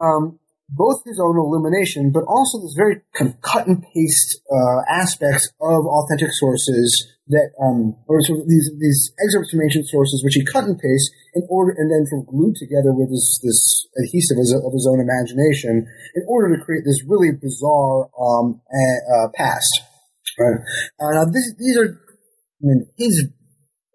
um, 0.00 0.39
both 0.70 1.02
his 1.04 1.18
own 1.18 1.36
illumination, 1.36 2.10
but 2.10 2.24
also 2.24 2.62
this 2.62 2.74
very 2.76 3.02
kind 3.18 3.30
of 3.30 3.40
cut 3.42 3.66
and 3.66 3.82
paste 3.94 4.40
uh, 4.50 4.80
aspects 4.88 5.50
of 5.60 5.82
authentic 5.86 6.30
sources 6.32 6.86
that, 7.26 7.50
um, 7.62 7.94
or 8.06 8.22
sort 8.22 8.40
of 8.40 8.48
these 8.48 8.70
these 8.78 9.12
excerpts 9.22 9.50
from 9.50 9.62
ancient 9.62 9.86
sources, 9.86 10.22
which 10.22 10.34
he 10.34 10.44
cut 10.44 10.64
and 10.64 10.78
paste 10.78 11.10
in 11.34 11.42
order, 11.50 11.74
and 11.78 11.90
then 11.90 12.06
sort 12.06 12.22
of 12.22 12.30
glued 12.30 12.54
together 12.56 12.94
with 12.94 13.10
this 13.10 13.38
this 13.42 13.60
adhesive 13.98 14.38
of 14.38 14.72
his 14.72 14.86
own 14.86 15.02
imagination, 15.02 15.86
in 16.14 16.22
order 16.26 16.54
to 16.54 16.62
create 16.64 16.82
this 16.86 17.02
really 17.06 17.30
bizarre 17.34 18.10
um, 18.18 18.60
uh, 18.70 19.28
past. 19.34 19.70
Right? 20.38 20.62
Uh, 20.98 21.10
now, 21.12 21.24
this, 21.26 21.52
these 21.58 21.76
are, 21.76 22.00
I 22.00 22.62
mean, 22.62 22.86
his 22.96 23.28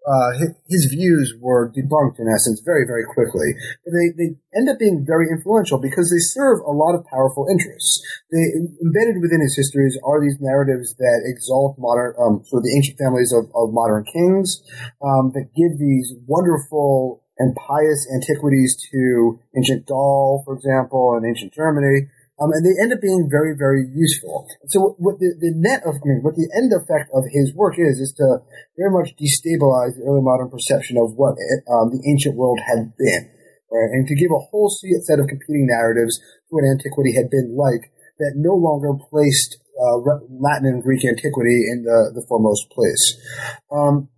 uh, 0.06 0.30
his, 0.70 0.86
views 0.86 1.34
were 1.40 1.72
debunked 1.74 2.22
in 2.22 2.30
essence 2.30 2.62
very, 2.64 2.86
very 2.86 3.04
quickly. 3.04 3.50
They, 3.84 4.14
they 4.14 4.28
end 4.54 4.70
up 4.70 4.78
being 4.78 5.04
very 5.04 5.26
influential 5.28 5.78
because 5.82 6.10
they 6.14 6.22
serve 6.22 6.60
a 6.62 6.70
lot 6.70 6.94
of 6.94 7.04
powerful 7.10 7.46
interests. 7.50 7.98
They, 8.30 8.54
embedded 8.86 9.18
within 9.20 9.42
his 9.42 9.58
histories 9.58 9.98
are 10.06 10.22
these 10.22 10.38
narratives 10.38 10.94
that 10.96 11.26
exalt 11.26 11.74
modern, 11.78 12.14
um, 12.22 12.46
sort 12.46 12.60
of 12.62 12.64
the 12.64 12.76
ancient 12.78 12.98
families 13.02 13.34
of, 13.34 13.50
of 13.50 13.74
modern 13.74 14.04
kings, 14.06 14.62
um, 15.02 15.34
that 15.34 15.50
give 15.58 15.74
these 15.78 16.14
wonderful 16.26 17.26
and 17.38 17.54
pious 17.54 18.06
antiquities 18.14 18.76
to 18.92 19.38
ancient 19.56 19.86
Gaul, 19.86 20.42
for 20.44 20.54
example, 20.54 21.14
and 21.16 21.26
ancient 21.26 21.52
Germany. 21.52 22.08
Um, 22.36 22.52
and 22.52 22.60
they 22.60 22.76
end 22.76 22.92
up 22.92 23.00
being 23.00 23.32
very, 23.32 23.56
very 23.56 23.88
useful. 23.88 24.44
So 24.68 24.92
what 25.00 25.16
the, 25.16 25.32
the 25.40 25.56
net 25.56 25.80
of, 25.88 25.96
I 25.96 26.04
mean, 26.04 26.20
what 26.20 26.36
the 26.36 26.52
end 26.52 26.68
effect 26.68 27.08
of 27.16 27.24
his 27.32 27.56
work 27.56 27.80
is, 27.80 27.96
is 27.96 28.12
to 28.20 28.44
very 28.76 28.92
much 28.92 29.16
destabilize 29.16 29.96
the 29.96 30.04
early 30.04 30.20
modern 30.20 30.52
perception 30.52 31.00
of 31.00 31.16
what 31.16 31.40
it, 31.40 31.64
um, 31.64 31.96
the 31.96 32.04
ancient 32.04 32.36
world 32.36 32.60
had 32.60 32.92
been, 33.00 33.32
right? 33.72 33.90
And 33.96 34.04
to 34.04 34.14
give 34.14 34.28
a 34.28 34.44
whole 34.52 34.68
set 34.68 35.16
of 35.16 35.32
competing 35.32 35.64
narratives 35.64 36.20
to 36.20 36.50
what 36.52 36.68
antiquity 36.68 37.16
had 37.16 37.32
been 37.32 37.56
like 37.56 37.88
that 38.20 38.36
no 38.36 38.52
longer 38.52 38.92
placed 38.92 39.56
uh, 39.80 39.96
Latin 40.28 40.76
and 40.76 40.84
Greek 40.84 41.08
antiquity 41.08 41.64
in 41.72 41.88
the, 41.88 42.12
the 42.12 42.24
foremost 42.28 42.68
place. 42.68 43.16
Um, 43.72 44.08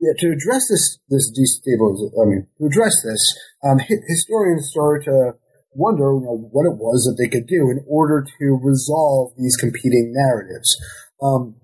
yeah, 0.00 0.12
to 0.18 0.34
address 0.34 0.66
this 0.68 0.98
this 1.08 1.30
destabilization, 1.30 2.10
I 2.20 2.24
mean, 2.26 2.46
to 2.58 2.66
address 2.66 3.00
this, 3.06 3.22
um, 3.62 3.78
historians 3.78 4.68
started 4.68 5.04
to 5.06 5.38
wonder 5.74 6.12
you 6.12 6.24
know, 6.24 6.48
what 6.52 6.68
it 6.68 6.76
was 6.76 7.04
that 7.08 7.16
they 7.16 7.28
could 7.28 7.46
do 7.46 7.70
in 7.70 7.84
order 7.88 8.24
to 8.24 8.46
resolve 8.60 9.32
these 9.38 9.56
competing 9.56 10.12
narratives. 10.12 10.68
Um, 11.22 11.56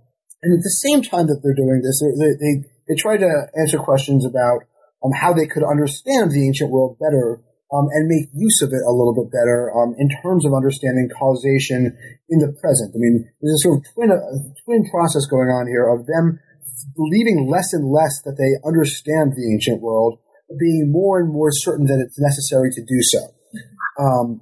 and 0.43 0.55
at 0.55 0.63
the 0.63 0.79
same 0.87 1.03
time 1.03 1.27
that 1.27 1.41
they're 1.43 1.57
doing 1.57 1.83
this, 1.83 2.01
they, 2.01 2.33
they, 2.39 2.55
they 2.89 2.97
try 2.97 3.17
to 3.19 3.49
answer 3.59 3.79
questions 3.79 4.25
about 4.25 4.65
um, 5.05 5.13
how 5.13 5.33
they 5.33 5.47
could 5.47 5.67
understand 5.67 6.31
the 6.31 6.47
ancient 6.47 6.71
world 6.71 6.97
better 6.99 7.43
um, 7.69 7.91
and 7.93 8.09
make 8.09 8.33
use 8.33 8.63
of 8.63 8.73
it 8.73 8.81
a 8.81 8.95
little 8.95 9.13
bit 9.13 9.29
better 9.29 9.69
um, 9.77 9.93
in 9.99 10.09
terms 10.23 10.47
of 10.47 10.55
understanding 10.55 11.11
causation 11.13 11.93
in 12.31 12.39
the 12.39 12.55
present. 12.63 12.95
I 12.95 12.99
mean, 12.99 13.29
there's 13.43 13.61
a 13.61 13.63
sort 13.67 13.79
of 13.79 13.85
twin, 13.93 14.11
a 14.15 14.21
twin 14.65 14.89
process 14.89 15.27
going 15.27 15.53
on 15.53 15.69
here 15.69 15.85
of 15.91 16.07
them 16.07 16.41
believing 16.95 17.51
less 17.51 17.75
and 17.75 17.91
less 17.91 18.23
that 18.23 18.39
they 18.39 18.57
understand 18.63 19.35
the 19.35 19.51
ancient 19.53 19.83
world, 19.83 20.23
being 20.59 20.89
more 20.91 21.19
and 21.21 21.29
more 21.29 21.51
certain 21.53 21.87
that 21.87 22.01
it's 22.01 22.17
necessary 22.17 22.71
to 22.71 22.81
do 22.81 23.03
so 23.03 23.35
um, 23.99 24.41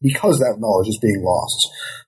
because 0.00 0.38
that 0.38 0.60
knowledge 0.60 0.88
is 0.88 0.98
being 1.00 1.24
lost. 1.24 1.58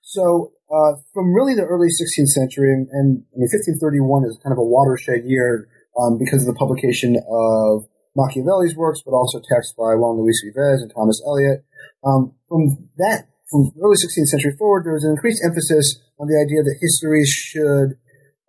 So 0.03 0.53
uh, 0.69 0.99
from 1.13 1.33
really 1.33 1.55
the 1.55 1.65
early 1.65 1.89
16th 1.89 2.31
century, 2.31 2.71
and, 2.71 2.87
and 2.91 3.23
I 3.33 3.35
mean, 3.39 3.49
1531 3.49 4.29
is 4.29 4.39
kind 4.43 4.53
of 4.53 4.61
a 4.61 4.67
watershed 4.67 5.25
year 5.25 5.67
um, 5.97 6.17
because 6.21 6.45
of 6.45 6.49
the 6.53 6.59
publication 6.59 7.17
of 7.17 7.89
Machiavelli's 8.15 8.75
works, 8.75 9.01
but 9.05 9.13
also 9.13 9.39
texts 9.45 9.73
by 9.77 9.93
Juan 9.95 10.17
Luis 10.17 10.41
Vives 10.43 10.81
and 10.81 10.91
Thomas 10.93 11.21
Elyot. 11.25 11.63
Um, 12.05 12.33
from 12.49 12.89
that, 12.97 13.29
from 13.49 13.71
early 13.79 13.95
16th 13.95 14.33
century 14.33 14.53
forward, 14.57 14.85
there 14.85 14.93
was 14.93 15.05
an 15.05 15.11
increased 15.11 15.41
emphasis 15.45 16.01
on 16.19 16.27
the 16.27 16.37
idea 16.37 16.61
that 16.65 16.81
history 16.81 17.23
should 17.25 17.97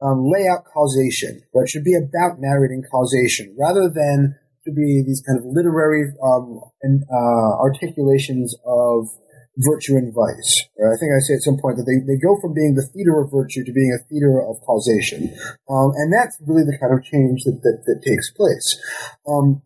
um, 0.02 0.26
lay 0.26 0.48
out 0.48 0.64
causation, 0.66 1.42
right? 1.54 1.64
It 1.64 1.70
should 1.70 1.84
be 1.84 1.94
about 1.94 2.40
narrating 2.40 2.82
causation 2.90 3.54
rather 3.58 3.88
than 3.88 4.36
to 4.68 4.74
be 4.76 5.00
these 5.00 5.24
kind 5.24 5.40
of 5.40 5.48
literary 5.48 6.12
um, 6.20 6.60
and, 6.84 7.02
uh, 7.08 7.50
articulations 7.64 8.52
of 8.68 9.08
virtue 9.58 9.98
and 9.98 10.14
vice. 10.14 10.52
I 10.78 10.94
think 11.00 11.10
I 11.10 11.18
say 11.24 11.34
at 11.34 11.42
some 11.42 11.58
point 11.58 11.82
that 11.82 11.86
they, 11.88 11.98
they 12.06 12.20
go 12.20 12.38
from 12.38 12.54
being 12.54 12.78
the 12.78 12.86
theater 12.94 13.18
of 13.18 13.34
virtue 13.34 13.66
to 13.66 13.72
being 13.74 13.90
a 13.90 14.04
theater 14.06 14.38
of 14.38 14.62
causation. 14.62 15.34
Um, 15.66 15.90
and 15.98 16.14
that's 16.14 16.38
really 16.46 16.62
the 16.62 16.78
kind 16.78 16.94
of 16.94 17.02
change 17.02 17.42
that, 17.42 17.58
that, 17.66 17.82
that 17.90 17.98
takes 18.06 18.30
place. 18.38 18.68
Um, 19.26 19.62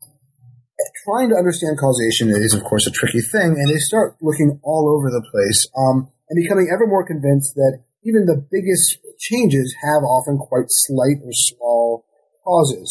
trying 1.04 1.28
to 1.28 1.36
understand 1.36 1.76
causation 1.76 2.30
is, 2.30 2.54
of 2.54 2.64
course, 2.64 2.86
a 2.86 2.90
tricky 2.90 3.20
thing, 3.20 3.52
and 3.58 3.68
they 3.68 3.78
start 3.78 4.16
looking 4.20 4.58
all 4.64 4.88
over 4.88 5.12
the 5.12 5.24
place 5.28 5.68
um, 5.76 6.08
and 6.28 6.40
becoming 6.40 6.72
ever 6.72 6.86
more 6.86 7.04
convinced 7.04 7.54
that 7.54 7.84
even 8.04 8.24
the 8.24 8.40
biggest 8.50 8.98
changes 9.20 9.76
have 9.84 10.02
often 10.02 10.38
quite 10.38 10.66
slight 10.68 11.20
or 11.22 11.32
small 11.32 12.04
causes. 12.44 12.88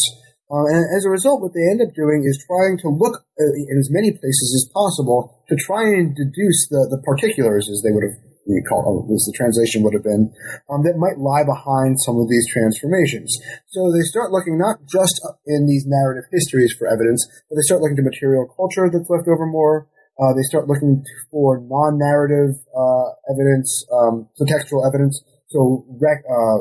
Um, 0.52 0.68
and 0.68 0.84
as 0.92 1.08
a 1.08 1.10
result, 1.10 1.40
what 1.40 1.56
they 1.56 1.64
end 1.72 1.80
up 1.80 1.96
doing 1.96 2.28
is 2.28 2.44
trying 2.44 2.76
to 2.84 2.92
look 2.92 3.24
uh, 3.40 3.56
in 3.56 3.80
as 3.80 3.88
many 3.88 4.12
places 4.12 4.52
as 4.52 4.68
possible 4.76 5.40
to 5.48 5.56
try 5.56 5.88
and 5.88 6.12
deduce 6.12 6.68
the, 6.68 6.92
the 6.92 7.00
particulars, 7.08 7.72
as 7.72 7.80
they 7.82 7.96
would 7.96 8.04
have 8.04 8.20
called, 8.68 8.84
or 8.84 9.06
at 9.06 9.10
least 9.10 9.32
the 9.32 9.38
translation 9.38 9.80
would 9.80 9.96
have 9.96 10.04
been, 10.04 10.28
um, 10.68 10.84
that 10.84 11.00
might 11.00 11.16
lie 11.16 11.46
behind 11.48 11.96
some 12.04 12.20
of 12.20 12.28
these 12.28 12.44
transformations. 12.52 13.32
So 13.72 13.94
they 13.96 14.04
start 14.04 14.36
looking 14.36 14.60
not 14.60 14.84
just 14.92 15.24
in 15.48 15.68
these 15.68 15.88
narrative 15.88 16.28
histories 16.34 16.76
for 16.76 16.88
evidence, 16.92 17.24
but 17.48 17.56
they 17.56 17.64
start 17.64 17.80
looking 17.80 17.96
to 18.02 18.04
material 18.04 18.50
culture 18.52 18.92
that's 18.92 19.08
left 19.08 19.30
over 19.32 19.48
more. 19.48 19.88
Uh, 20.20 20.36
they 20.36 20.44
start 20.44 20.68
looking 20.68 21.06
for 21.32 21.64
non-narrative 21.64 22.60
uh, 22.76 23.16
evidence, 23.32 23.88
um, 23.96 24.28
so 24.36 24.44
textual 24.46 24.84
evidence, 24.84 25.24
so 25.48 25.88
rec- 25.98 26.28
uh, 26.28 26.60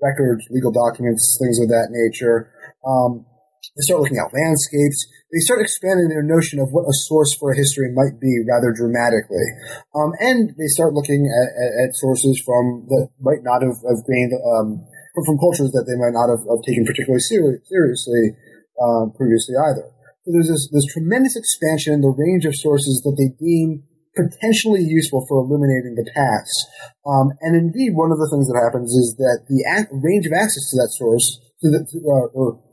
records, 0.00 0.46
legal 0.50 0.70
documents, 0.70 1.36
things 1.42 1.58
of 1.58 1.68
that 1.68 1.90
nature. 1.90 2.53
Um, 2.86 3.26
they 3.74 3.82
start 3.88 4.04
looking 4.04 4.20
at 4.20 4.30
landscapes. 4.30 5.08
They 5.32 5.42
start 5.42 5.64
expanding 5.64 6.12
their 6.12 6.22
notion 6.22 6.60
of 6.60 6.70
what 6.70 6.86
a 6.86 6.94
source 7.08 7.34
for 7.34 7.50
a 7.50 7.56
history 7.56 7.90
might 7.90 8.20
be 8.20 8.30
rather 8.46 8.70
dramatically. 8.70 9.48
Um, 9.96 10.12
and 10.20 10.54
they 10.54 10.70
start 10.70 10.94
looking 10.94 11.26
at, 11.26 11.48
at, 11.58 11.72
at, 11.82 11.90
sources 11.96 12.38
from 12.44 12.86
that 12.92 13.10
might 13.18 13.42
not 13.42 13.66
have, 13.66 13.80
have 13.82 14.04
gained, 14.06 14.36
um, 14.36 14.84
from, 15.16 15.40
cultures 15.42 15.74
that 15.74 15.88
they 15.90 15.98
might 15.98 16.14
not 16.14 16.30
have, 16.30 16.44
have 16.46 16.62
taken 16.62 16.86
particularly 16.86 17.24
seri- 17.24 17.62
seriously 17.66 18.36
um, 18.78 19.10
previously 19.16 19.58
either. 19.58 19.90
So 20.22 20.28
there's 20.30 20.48
this, 20.48 20.70
this 20.70 20.86
tremendous 20.94 21.34
expansion 21.34 21.98
in 21.98 22.00
the 22.00 22.14
range 22.14 22.46
of 22.46 22.54
sources 22.54 23.02
that 23.02 23.18
they 23.18 23.34
deem 23.42 23.82
potentially 24.14 24.86
useful 24.86 25.26
for 25.26 25.42
illuminating 25.42 25.98
the 25.98 26.06
past. 26.14 26.56
Um, 27.02 27.34
and 27.42 27.58
indeed, 27.58 27.98
one 27.98 28.14
of 28.14 28.22
the 28.22 28.30
things 28.30 28.46
that 28.46 28.62
happens 28.62 28.94
is 28.94 29.18
that 29.18 29.50
the 29.50 29.66
ac- 29.66 29.90
range 29.90 30.26
of 30.26 30.32
access 30.32 30.70
to 30.70 30.78
that 30.78 30.94
source, 30.94 31.42
to 31.60 31.66
the, 31.74 31.82
to, 31.82 31.96
uh, 32.06 32.26
or 32.30 32.63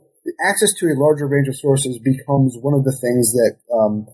access 0.44 0.72
to 0.80 0.86
a 0.86 0.96
larger 0.96 1.28
range 1.28 1.48
of 1.48 1.56
sources 1.56 1.98
becomes 2.02 2.56
one 2.60 2.74
of 2.74 2.84
the 2.84 2.92
things 2.92 3.32
that 3.32 3.52
um, 3.72 4.06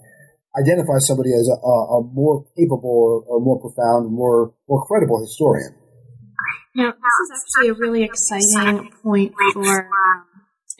identifies 0.59 1.07
somebody 1.07 1.31
as 1.33 1.49
a, 1.49 1.57
a, 1.57 2.03
more 2.13 2.45
capable 2.57 2.91
or, 2.91 3.23
or, 3.29 3.41
more 3.41 3.61
profound, 3.61 4.11
more 4.13 4.55
more 4.69 4.85
credible 4.87 5.21
historian. 5.21 5.75
Now, 6.75 6.93
this 6.93 7.17
is 7.23 7.31
actually 7.35 7.69
a 7.71 7.75
really 7.75 8.03
exciting 8.05 8.91
point 9.03 9.35
for 9.53 9.89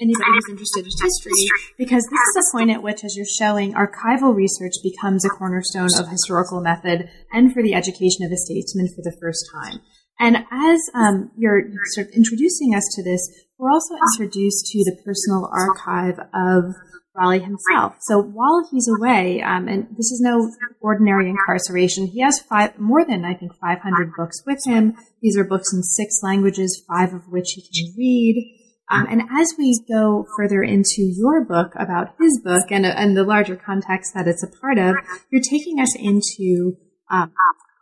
anybody 0.01 0.31
who's 0.31 0.49
interested 0.49 0.87
in 0.87 0.93
history, 0.95 1.43
because 1.77 2.07
this 2.07 2.21
is 2.21 2.37
a 2.39 2.57
point 2.57 2.71
at 2.71 2.83
which, 2.83 3.05
as 3.05 3.17
you're 3.17 3.27
showing, 3.27 3.75
archival 3.75 4.35
research 4.35 4.75
becomes 4.83 5.25
a 5.25 5.29
cornerstone 5.29 5.91
of 5.99 6.09
historical 6.09 6.61
method 6.61 7.11
and 7.33 7.53
for 7.53 7.63
the 7.63 7.75
education 7.75 8.25
of 8.25 8.31
a 8.31 8.37
statesman 8.37 8.89
for 8.95 9.03
the 9.03 9.17
first 9.21 9.45
time. 9.53 9.81
And 10.21 10.39
as 10.51 10.81
um, 10.95 11.31
you're 11.37 11.63
sort 11.95 12.09
of 12.09 12.13
introducing 12.15 12.75
us 12.75 12.85
to 12.97 13.03
this, 13.03 13.47
we're 13.59 13.71
also 13.71 13.95
introduced 14.13 14.67
to 14.67 14.79
the 14.85 14.97
personal 15.05 15.49
archive 15.53 16.19
of 16.35 16.75
Raleigh 17.15 17.41
himself. 17.41 17.97
So 18.01 18.21
while 18.21 18.67
he's 18.71 18.89
away, 18.89 19.43
um, 19.43 19.69
and 19.69 19.89
this 19.97 20.11
is 20.11 20.21
no 20.21 20.51
ordinary 20.81 21.29
incarceration, 21.29 22.07
he 22.07 22.21
has 22.21 22.41
five, 22.41 22.79
more 22.79 23.05
than 23.05 23.25
I 23.25 23.35
think 23.35 23.53
500 23.61 24.13
books 24.17 24.43
with 24.47 24.61
him. 24.65 24.95
These 25.21 25.37
are 25.37 25.45
books 25.45 25.73
in 25.73 25.83
six 25.83 26.21
languages, 26.23 26.85
five 26.89 27.13
of 27.13 27.29
which 27.29 27.53
he 27.53 27.63
can 27.63 27.95
read. 27.97 28.55
Um, 28.91 29.07
and 29.11 29.23
as 29.31 29.53
we 29.59 29.79
go 29.91 30.27
further 30.37 30.63
into 30.63 31.03
your 31.03 31.45
book 31.45 31.73
about 31.75 32.15
his 32.19 32.41
book 32.43 32.71
and, 32.71 32.87
and 32.87 33.17
the 33.17 33.25
larger 33.25 33.57
context 33.57 34.13
that 34.15 34.27
it's 34.27 34.43
a 34.43 34.61
part 34.61 34.79
of, 34.79 34.97
you're 35.31 35.43
taking 35.43 35.79
us 35.79 35.95
into 35.95 36.77
um, 37.11 37.33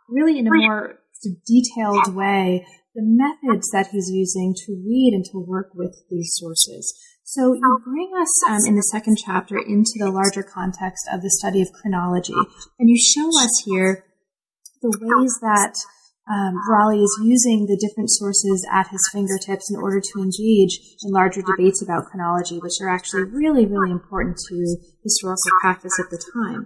really 0.09 0.39
in 0.39 0.47
a 0.47 0.49
more 0.51 0.99
detailed 1.45 2.15
way 2.15 2.65
the 2.95 3.05
methods 3.05 3.69
that 3.71 3.87
he's 3.91 4.09
using 4.09 4.55
to 4.65 4.73
read 4.85 5.13
and 5.13 5.23
to 5.25 5.37
work 5.37 5.69
with 5.75 5.95
these 6.09 6.31
sources. 6.33 6.97
So 7.23 7.53
you 7.53 7.79
bring 7.83 8.11
us 8.19 8.31
um, 8.49 8.65
in 8.65 8.75
the 8.75 8.89
second 8.89 9.17
chapter 9.23 9.57
into 9.57 9.99
the 9.99 10.09
larger 10.09 10.41
context 10.41 11.05
of 11.11 11.21
the 11.21 11.29
study 11.29 11.61
of 11.61 11.67
chronology, 11.73 12.33
and 12.79 12.89
you 12.89 12.97
show 12.97 13.27
us 13.29 13.63
here 13.65 14.05
the 14.81 14.97
ways 15.01 15.33
that 15.41 15.75
um, 16.27 16.55
Raleigh 16.67 17.03
is 17.03 17.19
using 17.21 17.67
the 17.67 17.77
different 17.77 18.09
sources 18.09 18.65
at 18.71 18.87
his 18.87 19.01
fingertips 19.13 19.69
in 19.69 19.77
order 19.77 20.01
to 20.01 20.19
engage 20.19 20.79
in 21.03 21.11
larger 21.11 21.41
debates 21.41 21.81
about 21.83 22.05
chronology, 22.09 22.59
which 22.59 22.79
are 22.81 22.89
actually 22.89 23.23
really, 23.23 23.65
really 23.65 23.91
important 23.91 24.37
to 24.49 24.77
historical 25.03 25.51
practice 25.61 25.93
at 25.99 26.09
the 26.09 26.21
time. 26.33 26.65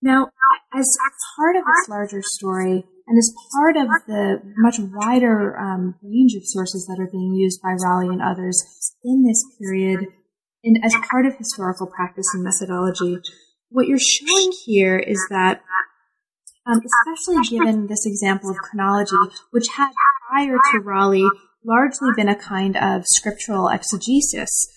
Now, 0.00 0.28
as 0.74 0.88
part 1.36 1.56
of 1.56 1.64
this 1.64 1.88
larger 1.88 2.22
story, 2.22 2.84
and 3.12 3.18
as 3.18 3.34
part 3.52 3.76
of 3.76 3.88
the 4.06 4.40
much 4.56 4.76
wider 4.78 5.54
um, 5.58 5.96
range 6.02 6.32
of 6.34 6.46
sources 6.46 6.86
that 6.86 6.98
are 6.98 7.10
being 7.12 7.34
used 7.34 7.60
by 7.60 7.76
Raleigh 7.78 8.08
and 8.08 8.22
others 8.22 8.64
in 9.04 9.22
this 9.22 9.44
period, 9.60 10.06
and 10.64 10.82
as 10.82 10.94
part 11.10 11.26
of 11.26 11.36
historical 11.36 11.86
practice 11.86 12.24
and 12.32 12.42
methodology, 12.42 13.18
what 13.68 13.86
you're 13.86 13.98
showing 13.98 14.52
here 14.64 14.96
is 14.96 15.22
that, 15.28 15.60
um, 16.64 16.80
especially 16.80 17.42
given 17.50 17.86
this 17.86 18.06
example 18.06 18.48
of 18.48 18.56
chronology, 18.56 19.16
which 19.50 19.66
had 19.76 19.92
prior 20.30 20.56
to 20.72 20.78
Raleigh 20.78 21.28
largely 21.66 22.08
been 22.16 22.30
a 22.30 22.34
kind 22.34 22.78
of 22.78 23.02
scriptural 23.04 23.68
exegesis, 23.68 24.72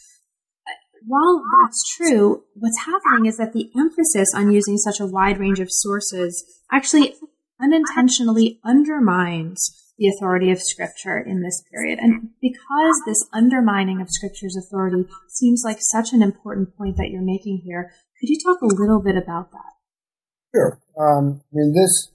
while 1.07 1.41
that's 1.63 1.81
true, 1.95 2.43
what's 2.55 2.79
happening 2.85 3.27
is 3.27 3.37
that 3.37 3.53
the 3.53 3.69
emphasis 3.77 4.33
on 4.35 4.51
using 4.51 4.75
such 4.77 4.99
a 4.99 5.05
wide 5.05 5.39
range 5.39 5.61
of 5.61 5.69
sources 5.71 6.43
actually 6.69 7.15
unintentionally 7.61 8.59
undermines 8.63 9.81
the 9.97 10.09
authority 10.09 10.51
of 10.51 10.61
Scripture 10.61 11.17
in 11.17 11.41
this 11.41 11.63
period. 11.71 11.99
And 11.99 12.31
because 12.41 13.01
this 13.05 13.23
undermining 13.31 14.01
of 14.01 14.09
Scripture's 14.09 14.57
authority 14.57 15.05
seems 15.29 15.63
like 15.63 15.77
such 15.79 16.11
an 16.11 16.21
important 16.21 16.75
point 16.75 16.97
that 16.97 17.09
you're 17.09 17.23
making 17.23 17.61
here, 17.63 17.93
could 18.19 18.29
you 18.29 18.37
talk 18.43 18.61
a 18.61 18.67
little 18.67 19.01
bit 19.01 19.15
about 19.15 19.51
that? 19.51 19.71
Sure. 20.53 20.79
Um, 20.99 21.41
I 21.51 21.51
mean, 21.51 21.73
this 21.73 22.11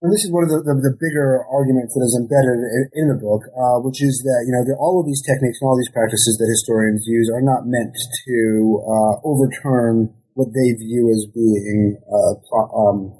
and 0.00 0.08
this 0.08 0.24
is 0.24 0.32
one 0.32 0.48
of 0.48 0.50
the, 0.50 0.64
the, 0.64 0.72
the, 0.80 0.96
bigger 0.96 1.44
arguments 1.52 1.92
that 1.92 2.00
is 2.00 2.16
embedded 2.16 2.56
in, 2.56 3.04
in 3.04 3.06
the 3.12 3.20
book, 3.20 3.44
uh, 3.52 3.84
which 3.84 4.00
is 4.00 4.24
that 4.24 4.48
you 4.48 4.52
know 4.56 4.64
all 4.80 4.96
of 4.96 5.04
these 5.04 5.20
techniques 5.20 5.60
and 5.60 5.68
all 5.68 5.76
these 5.76 5.92
practices 5.92 6.40
that 6.40 6.48
historians 6.48 7.04
use 7.04 7.28
are 7.28 7.44
not 7.44 7.68
meant 7.68 7.92
to 7.92 8.80
uh, 8.80 9.20
overturn 9.28 10.08
what 10.32 10.48
they 10.56 10.72
view 10.80 11.12
as 11.12 11.28
being 11.28 12.00
uh, 12.08 12.32
um, 12.72 13.12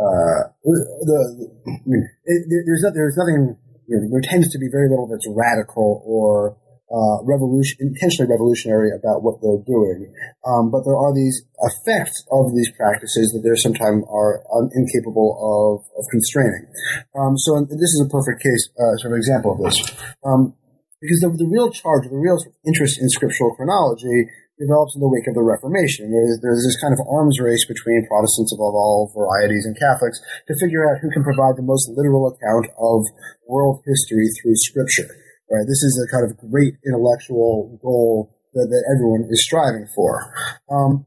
uh, 0.00 0.48
the, 0.64 1.20
I 1.68 1.84
mean, 1.84 2.08
it, 2.24 2.64
there's 2.66 2.82
not, 2.82 2.94
there's 2.94 3.16
nothing 3.16 3.56
you 3.90 3.98
know, 3.98 4.08
there 4.08 4.24
tends 4.24 4.48
to 4.52 4.58
be 4.58 4.68
very 4.70 4.88
little 4.88 5.10
that's 5.10 5.26
radical 5.28 6.00
or 6.06 6.56
uh, 6.90 7.22
revolution, 7.22 7.78
intentionally 7.78 8.30
revolutionary 8.30 8.90
about 8.90 9.22
what 9.22 9.38
they're 9.42 9.62
doing. 9.62 10.10
Um, 10.42 10.70
but 10.70 10.82
there 10.82 10.96
are 10.96 11.14
these 11.14 11.42
effects 11.62 12.26
of 12.30 12.50
these 12.54 12.70
practices 12.74 13.30
that 13.30 13.46
they 13.46 13.54
sometimes 13.54 14.02
are 14.10 14.42
un- 14.54 14.70
incapable 14.74 15.38
of, 15.38 15.86
of 15.98 16.04
constraining. 16.10 16.66
Um, 17.14 17.38
so 17.38 17.62
this 17.66 17.94
is 17.94 18.02
a 18.06 18.10
perfect 18.10 18.42
case, 18.42 18.70
uh, 18.74 18.94
sort 18.98 19.14
of 19.14 19.18
example 19.18 19.54
of 19.54 19.62
this. 19.62 19.78
Um, 20.26 20.54
because 21.00 21.20
the, 21.22 21.30
the, 21.32 21.48
real 21.48 21.70
charge, 21.70 22.10
the 22.10 22.18
real 22.18 22.36
interest 22.66 23.00
in 23.00 23.08
scriptural 23.08 23.54
chronology 23.54 24.28
develops 24.60 24.92
in 24.92 25.00
the 25.00 25.08
wake 25.08 25.24
of 25.26 25.34
the 25.34 25.42
Reformation. 25.42 26.12
There's, 26.12 26.36
there's 26.44 26.62
this 26.68 26.76
kind 26.76 26.92
of 26.92 27.00
arms 27.08 27.40
race 27.40 27.64
between 27.64 28.04
Protestants 28.04 28.52
of 28.52 28.60
all 28.60 29.08
varieties 29.16 29.64
and 29.64 29.72
Catholics 29.74 30.20
to 30.46 30.54
figure 30.60 30.84
out 30.84 31.00
who 31.00 31.08
can 31.08 31.24
provide 31.24 31.56
the 31.56 31.64
most 31.64 31.88
literal 31.96 32.28
account 32.28 32.68
of 32.76 33.08
world 33.48 33.80
history 33.88 34.28
through 34.36 34.60
scripture 34.60 35.08
right? 35.50 35.66
This 35.66 35.82
is 35.82 35.98
a 35.98 36.06
kind 36.08 36.24
of 36.24 36.38
great 36.38 36.78
intellectual 36.86 37.78
goal 37.82 38.30
that, 38.54 38.70
that 38.70 38.82
everyone 38.86 39.26
is 39.28 39.42
striving 39.42 39.86
for. 39.94 40.32
Um, 40.70 41.04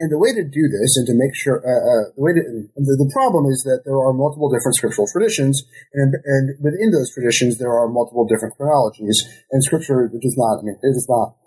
and 0.00 0.10
the 0.10 0.18
way 0.18 0.34
to 0.34 0.42
do 0.42 0.64
this 0.66 0.98
and 0.98 1.06
to 1.06 1.14
make 1.14 1.32
sure, 1.38 1.62
uh, 1.62 1.70
uh, 1.70 2.04
the 2.18 2.22
way 2.24 2.32
to, 2.34 2.42
the, 2.42 2.94
the, 2.98 3.10
problem 3.14 3.46
is 3.46 3.62
that 3.62 3.86
there 3.86 3.94
are 3.94 4.12
multiple 4.12 4.50
different 4.50 4.74
scriptural 4.74 5.06
traditions, 5.06 5.62
and, 5.94 6.18
and 6.26 6.58
within 6.58 6.90
those 6.90 7.14
traditions 7.14 7.62
there 7.62 7.70
are 7.70 7.86
multiple 7.86 8.26
different 8.26 8.58
chronologies, 8.58 9.22
and 9.54 9.62
scripture 9.62 10.10
does 10.10 10.34
not, 10.36 10.60
I 10.60 10.62
mean, 10.66 10.76
it 10.82 10.92
is 10.98 11.06
not 11.08 11.38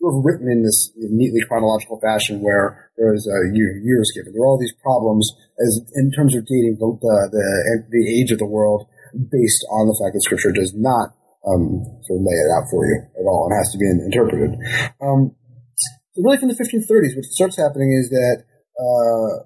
sort 0.00 0.14
of 0.14 0.24
written 0.24 0.48
in 0.50 0.62
this 0.62 0.92
neatly 0.96 1.40
chronological 1.48 2.00
fashion 2.00 2.40
where 2.40 2.92
there's 2.96 3.26
a 3.26 3.40
year, 3.56 3.80
years 3.80 4.12
given. 4.14 4.32
There 4.32 4.42
are 4.42 4.46
all 4.46 4.60
these 4.60 4.74
problems 4.82 5.24
as 5.58 5.80
in 5.96 6.12
terms 6.12 6.36
of 6.36 6.44
dating 6.44 6.76
the, 6.78 6.88
the, 7.00 7.16
the, 7.32 7.44
the 7.88 8.04
age 8.12 8.30
of 8.30 8.38
the 8.38 8.46
world 8.48 8.88
based 9.16 9.64
on 9.72 9.88
the 9.88 9.96
fact 9.96 10.12
that 10.12 10.22
scripture 10.22 10.52
does 10.52 10.76
not 10.76 11.16
um, 11.48 11.80
sort 12.04 12.20
of 12.20 12.26
lay 12.26 12.36
it 12.36 12.52
out 12.52 12.68
for 12.68 12.84
you 12.84 12.98
at 13.16 13.24
all. 13.24 13.48
It 13.48 13.56
has 13.56 13.72
to 13.72 13.78
be 13.78 13.88
interpreted. 13.88 14.58
Um, 15.00 15.32
so 16.12 16.24
really 16.24 16.36
from 16.36 16.48
the 16.48 16.58
1530s, 16.58 17.16
what 17.16 17.24
starts 17.32 17.56
happening 17.56 17.92
is 17.92 18.10
that 18.10 18.44
uh, 18.76 19.44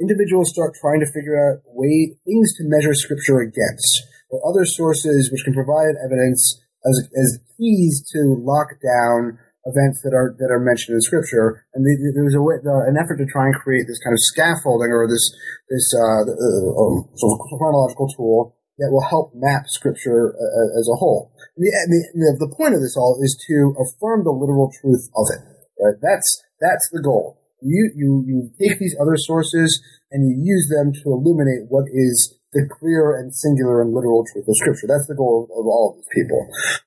individuals 0.00 0.50
start 0.50 0.74
trying 0.78 1.00
to 1.00 1.10
figure 1.10 1.38
out 1.38 1.62
way 1.66 2.14
things 2.26 2.54
to 2.58 2.66
measure 2.66 2.94
scripture 2.94 3.40
against, 3.40 4.02
or 4.30 4.42
other 4.46 4.64
sources 4.64 5.30
which 5.30 5.44
can 5.44 5.54
provide 5.54 5.94
evidence 6.04 6.60
as, 6.84 7.08
as 7.14 7.38
keys 7.56 8.04
to 8.12 8.36
lock 8.42 8.68
down 8.82 9.38
events 9.64 10.04
that 10.04 10.12
are 10.12 10.36
that 10.38 10.52
are 10.52 10.60
mentioned 10.60 10.94
in 10.96 11.00
Scripture, 11.00 11.64
and 11.72 11.84
the, 11.84 11.92
there 12.12 12.24
was 12.24 12.36
a 12.36 12.42
way, 12.44 12.60
the, 12.60 12.74
an 12.84 13.00
effort 13.00 13.16
to 13.16 13.26
try 13.28 13.48
and 13.48 13.56
create 13.56 13.88
this 13.88 14.00
kind 14.04 14.12
of 14.12 14.20
scaffolding 14.20 14.92
or 14.92 15.08
this 15.08 15.24
this 15.68 15.88
uh, 15.96 16.28
uh, 16.28 16.70
um, 16.76 17.08
sort 17.16 17.32
of 17.32 17.38
chronological 17.56 18.08
tool 18.12 18.56
that 18.78 18.90
will 18.90 19.06
help 19.06 19.30
map 19.34 19.70
scripture 19.70 20.34
uh, 20.34 20.78
as 20.78 20.88
a 20.90 20.98
whole. 20.98 21.30
The, 21.56 21.70
the, 22.18 22.42
the, 22.42 22.54
point 22.58 22.74
of 22.74 22.82
this 22.82 22.98
all 22.98 23.22
is 23.22 23.38
to 23.46 23.78
affirm 23.78 24.26
the 24.26 24.34
literal 24.34 24.74
truth 24.82 25.06
of 25.14 25.30
it. 25.30 25.40
Right? 25.78 25.94
That's 26.02 26.42
that's 26.60 26.90
the 26.90 27.02
goal. 27.02 27.38
You 27.62 27.90
you 27.94 28.24
you 28.26 28.50
take 28.58 28.78
these 28.78 28.96
other 29.00 29.16
sources 29.16 29.80
and 30.10 30.26
you 30.26 30.34
use 30.42 30.66
them 30.68 30.92
to 30.92 31.14
illuminate 31.14 31.70
what 31.70 31.86
is 31.90 32.34
the 32.54 32.66
clear 32.70 33.18
and 33.18 33.34
singular 33.34 33.82
and 33.82 33.94
literal 33.94 34.24
truth 34.30 34.46
of 34.46 34.56
Scripture. 34.58 34.86
That's 34.86 35.10
the 35.10 35.18
goal 35.18 35.50
of 35.50 35.66
all 35.66 35.94
of 35.94 35.98
these 35.98 36.10
people. 36.14 36.38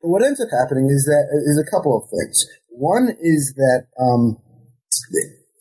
But 0.01 0.07
what 0.07 0.23
ends 0.23 0.39
up 0.39 0.47
happening 0.51 0.87
is 0.87 1.03
that 1.07 1.27
is 1.31 1.59
a 1.59 1.67
couple 1.67 1.95
of 1.95 2.07
things. 2.07 2.35
One 2.77 3.09
is 3.17 3.57
that 3.57 3.89
um, 3.97 4.37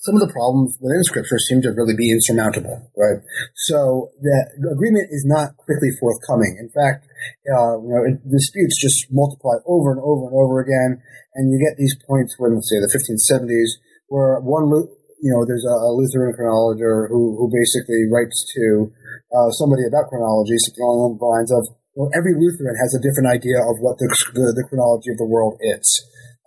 some 0.05 0.15
of 0.15 0.23
the 0.23 0.31
problems 0.31 0.77
within 0.85 1.03
Scripture 1.09 1.41
seem 1.41 1.65
to 1.65 1.73
really 1.73 1.97
be 1.97 2.13
insurmountable, 2.13 2.93
right? 2.93 3.25
So 3.67 4.13
the 4.21 4.71
agreement 4.71 5.09
is 5.11 5.25
not 5.25 5.57
quickly 5.57 5.91
forthcoming. 5.99 6.61
In 6.61 6.69
fact, 6.71 7.09
uh, 7.49 7.81
you 7.81 7.91
know, 7.91 8.05
disputes 8.29 8.77
just 8.79 9.09
multiply 9.11 9.59
over 9.67 9.97
and 9.97 10.01
over 10.05 10.31
and 10.31 10.35
over 10.37 10.61
again, 10.61 11.03
and 11.35 11.49
you 11.49 11.59
get 11.59 11.81
these 11.81 11.97
points 12.07 12.37
when, 12.39 12.55
let's 12.55 12.69
say, 12.69 12.79
the 12.79 12.93
1570s, 12.93 13.81
where 14.13 14.39
one, 14.45 14.71
you 15.19 15.33
know, 15.33 15.43
there's 15.43 15.67
a 15.67 15.91
Lutheran 15.91 16.37
chronologer 16.37 17.09
who, 17.09 17.35
who 17.35 17.51
basically 17.51 18.07
writes 18.07 18.47
to 18.55 18.93
uh, 19.35 19.51
somebody 19.59 19.83
about 19.89 20.07
chronology, 20.13 20.55
something 20.63 20.85
along 20.85 21.19
the 21.19 21.27
lines 21.27 21.51
of, 21.51 21.65
well, 21.97 22.13
every 22.15 22.37
Lutheran 22.37 22.77
has 22.77 22.95
a 22.95 23.03
different 23.03 23.33
idea 23.33 23.59
of 23.59 23.81
what 23.83 23.99
the, 23.99 24.07
the, 24.37 24.53
the 24.55 24.65
chronology 24.69 25.11
of 25.11 25.19
the 25.19 25.27
world 25.27 25.59
is. 25.65 25.89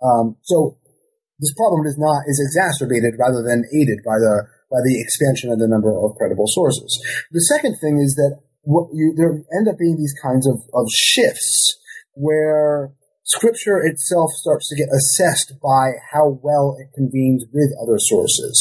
Um, 0.02 0.36
so 0.42 0.78
this 1.40 1.54
problem 1.56 1.86
is 1.86 1.96
not 1.96 2.24
is 2.28 2.40
exacerbated 2.40 3.16
rather 3.18 3.42
than 3.42 3.64
aided 3.72 4.00
by 4.04 4.20
the 4.20 4.44
by 4.70 4.80
the 4.84 5.00
expansion 5.00 5.50
of 5.50 5.58
the 5.58 5.68
number 5.68 5.90
of 5.90 6.14
credible 6.16 6.46
sources. 6.46 6.94
The 7.32 7.42
second 7.42 7.76
thing 7.80 7.98
is 7.98 8.14
that 8.14 8.38
what 8.62 8.92
you 8.92 9.14
there 9.16 9.32
end 9.56 9.68
up 9.68 9.78
being 9.78 9.96
these 9.96 10.14
kinds 10.22 10.46
of, 10.46 10.60
of 10.74 10.86
shifts 10.92 11.80
where 12.14 12.92
scripture 13.24 13.80
itself 13.80 14.30
starts 14.32 14.68
to 14.68 14.76
get 14.76 14.88
assessed 14.92 15.54
by 15.62 15.96
how 16.12 16.38
well 16.42 16.76
it 16.78 16.92
convenes 16.94 17.44
with 17.52 17.72
other 17.82 17.98
sources. 17.98 18.54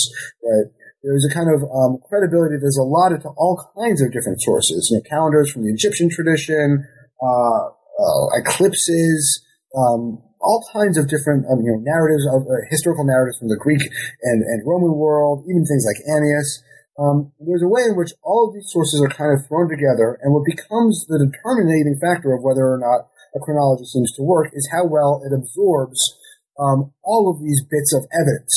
Right? 0.43 0.71
There's 1.03 1.27
a 1.29 1.33
kind 1.33 1.47
of 1.47 1.63
um, 1.63 1.99
credibility 2.07 2.55
that's 2.59 2.79
allotted 2.79 3.21
to 3.21 3.29
all 3.37 3.59
kinds 3.75 4.01
of 4.01 4.11
different 4.11 4.41
sources. 4.41 4.89
You 4.91 4.97
know, 4.97 5.03
calendars 5.09 5.51
from 5.51 5.63
the 5.63 5.71
Egyptian 5.71 6.09
tradition, 6.09 6.85
uh, 7.23 7.63
uh, 7.71 8.25
eclipses, 8.39 9.43
um, 9.75 10.23
all 10.39 10.63
kinds 10.71 10.97
of 10.97 11.11
different 11.11 11.45
um, 11.51 11.59
you 11.61 11.71
know 11.71 11.81
narratives 11.83 12.25
of 12.31 12.47
uh, 12.47 12.63
historical 12.71 13.03
narratives 13.03 13.37
from 13.39 13.51
the 13.51 13.59
Greek 13.59 13.83
and, 14.23 14.39
and 14.43 14.63
Roman 14.65 14.95
world, 14.95 15.45
even 15.47 15.63
things 15.67 15.85
like 15.85 15.99
Ennius. 16.07 16.63
Um, 16.99 17.31
there's 17.39 17.63
a 17.63 17.71
way 17.71 17.87
in 17.87 17.95
which 17.95 18.11
all 18.23 18.47
of 18.47 18.53
these 18.55 18.67
sources 18.67 18.99
are 18.99 19.11
kind 19.11 19.31
of 19.31 19.47
thrown 19.47 19.71
together, 19.71 20.19
and 20.23 20.33
what 20.35 20.43
becomes 20.43 21.07
the 21.07 21.19
determining 21.19 21.95
factor 21.99 22.35
of 22.35 22.43
whether 22.43 22.67
or 22.67 22.79
not 22.79 23.07
a 23.35 23.39
chronology 23.39 23.85
seems 23.85 24.11
to 24.17 24.23
work 24.23 24.51
is 24.51 24.67
how 24.71 24.83
well 24.83 25.21
it 25.23 25.31
absorbs 25.31 25.99
um, 26.59 26.91
all 27.03 27.31
of 27.31 27.39
these 27.39 27.63
bits 27.63 27.93
of 27.95 28.03
evidence, 28.11 28.51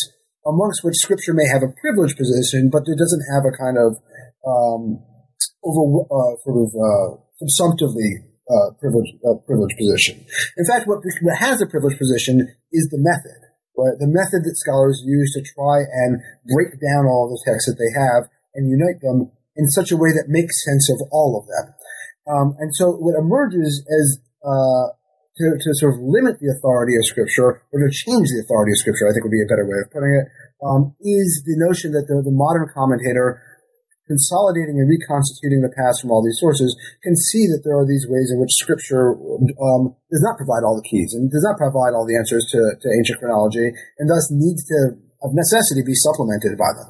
amongst 0.47 0.83
which 0.83 0.99
Scripture 0.99 1.35
may 1.35 1.47
have 1.47 1.63
a 1.63 1.71
privileged 1.71 2.19
position, 2.19 2.71
but 2.71 2.83
it 2.87 2.99
doesn't 2.99 3.23
have 3.31 3.47
a 3.47 3.55
kind 3.55 3.79
of 3.79 4.03
um, 4.43 4.99
over 5.63 6.03
uh, 6.11 6.35
sort 6.43 6.59
of 6.67 6.71
uh, 6.75 7.09
subsumptively 7.39 8.32
uh, 8.51 8.75
privileged, 8.81 9.15
uh, 9.23 9.39
privileged 9.47 9.77
position. 9.79 10.25
In 10.59 10.65
fact, 10.67 10.87
what, 10.87 11.01
what 11.05 11.39
has 11.39 11.63
a 11.63 11.67
privileged 11.67 11.99
position 11.99 12.49
is 12.73 12.89
the 12.91 12.99
method, 12.99 13.39
right? 13.79 13.97
The 13.99 14.11
method 14.11 14.43
that 14.45 14.59
scholars 14.59 15.03
use 15.05 15.33
to 15.35 15.43
try 15.55 15.87
and 15.87 16.19
break 16.51 16.75
down 16.83 17.07
all 17.07 17.31
the 17.31 17.41
texts 17.47 17.71
that 17.71 17.79
they 17.79 17.93
have 17.95 18.29
and 18.55 18.69
unite 18.69 19.01
them 19.01 19.31
in 19.57 19.69
such 19.69 19.93
a 19.93 19.97
way 19.97 20.11
that 20.11 20.27
makes 20.29 20.65
sense 20.65 20.91
of 20.91 20.99
all 21.13 21.39
of 21.39 21.47
them. 21.47 21.67
Um, 22.27 22.49
and 22.59 22.71
so 22.75 22.93
what 22.93 23.19
emerges 23.19 23.85
as 23.87 24.19
uh, 24.43 24.95
to, 25.39 25.47
to 25.59 25.71
sort 25.75 25.95
of 25.95 26.01
limit 26.03 26.39
the 26.41 26.53
authority 26.53 26.95
of 26.97 27.05
Scripture, 27.07 27.65
or 27.73 27.79
to 27.81 27.91
change 27.91 28.29
the 28.29 28.43
authority 28.45 28.73
of 28.73 28.79
Scripture, 28.79 29.09
I 29.09 29.13
think 29.13 29.25
would 29.25 29.33
be 29.33 29.43
a 29.43 29.49
better 29.49 29.65
way 29.65 29.81
of 29.81 29.89
putting 29.91 30.13
it, 30.13 30.27
um, 30.61 30.95
is 31.01 31.43
the 31.47 31.57
notion 31.57 31.93
that 31.93 32.07
the, 32.07 32.23
the 32.23 32.35
modern 32.35 32.69
commentator 32.71 33.41
consolidating 34.07 34.79
and 34.79 34.89
reconstituting 34.89 35.63
the 35.63 35.73
past 35.73 36.03
from 36.03 36.11
all 36.11 36.23
these 36.23 36.39
sources, 36.39 36.75
can 37.03 37.15
see 37.17 37.47
that 37.49 37.63
there 37.63 37.79
are 37.79 37.87
these 37.87 38.07
ways 38.09 38.31
in 38.31 38.41
which 38.41 38.55
Scripture 38.59 39.15
um, 39.63 39.95
does 40.11 40.23
not 40.23 40.37
provide 40.37 40.67
all 40.67 40.75
the 40.75 40.87
keys 40.87 41.15
and 41.15 41.31
does 41.31 41.47
not 41.47 41.59
provide 41.59 41.95
all 41.95 42.07
the 42.07 42.19
answers 42.19 42.47
to, 42.51 42.61
to 42.81 42.87
ancient 42.99 43.19
chronology, 43.19 43.71
and 43.99 44.11
thus 44.11 44.29
needs 44.31 44.65
to, 44.67 44.99
of 45.23 45.31
necessity, 45.33 45.83
be 45.87 45.95
supplemented 45.95 46.59
by 46.59 46.71
them. 46.75 46.89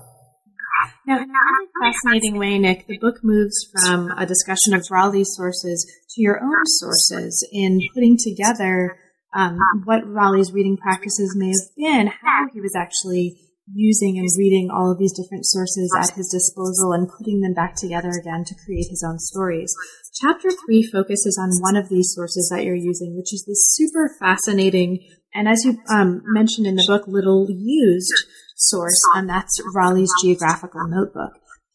Now, 1.06 1.16
in 1.18 1.30
a 1.30 1.32
really 1.32 1.68
fascinating 1.82 2.38
way, 2.38 2.58
Nick, 2.58 2.86
the 2.86 2.98
book 2.98 3.18
moves 3.22 3.66
from 3.72 4.10
a 4.16 4.26
discussion 4.26 4.72
of 4.72 4.86
Raleigh's 4.90 5.34
sources 5.34 5.84
to 6.10 6.22
your 6.22 6.40
own 6.42 6.64
sources 6.64 7.46
in 7.52 7.80
putting 7.94 8.16
together 8.16 8.96
um, 9.34 9.58
what 9.84 10.06
Raleigh's 10.06 10.52
reading 10.52 10.76
practices 10.76 11.34
may 11.36 11.48
have 11.48 11.74
been, 11.76 12.06
how 12.06 12.46
he 12.52 12.60
was 12.60 12.76
actually 12.76 13.36
using 13.70 14.18
and 14.18 14.28
reading 14.38 14.70
all 14.70 14.90
of 14.90 14.98
these 14.98 15.12
different 15.12 15.46
sources 15.46 15.92
at 15.98 16.16
his 16.16 16.28
disposal 16.28 16.92
and 16.92 17.08
putting 17.08 17.40
them 17.40 17.54
back 17.54 17.74
together 17.76 18.10
again 18.10 18.44
to 18.44 18.54
create 18.66 18.86
his 18.90 19.04
own 19.06 19.18
stories. 19.18 19.72
Chapter 20.20 20.50
three 20.50 20.82
focuses 20.82 21.38
on 21.40 21.50
one 21.62 21.76
of 21.76 21.88
these 21.88 22.12
sources 22.14 22.50
that 22.52 22.64
you're 22.64 22.74
using, 22.74 23.16
which 23.16 23.32
is 23.32 23.44
this 23.46 23.62
super 23.74 24.10
fascinating 24.18 25.00
and 25.34 25.48
as 25.48 25.64
you 25.64 25.78
um, 25.88 26.22
mentioned 26.26 26.66
in 26.66 26.76
the 26.76 26.84
book, 26.86 27.04
little 27.06 27.46
used 27.48 28.12
source, 28.56 29.00
and 29.14 29.28
that's 29.28 29.60
Raleigh's 29.74 30.12
Geographical 30.22 30.86
Notebook. 30.88 31.32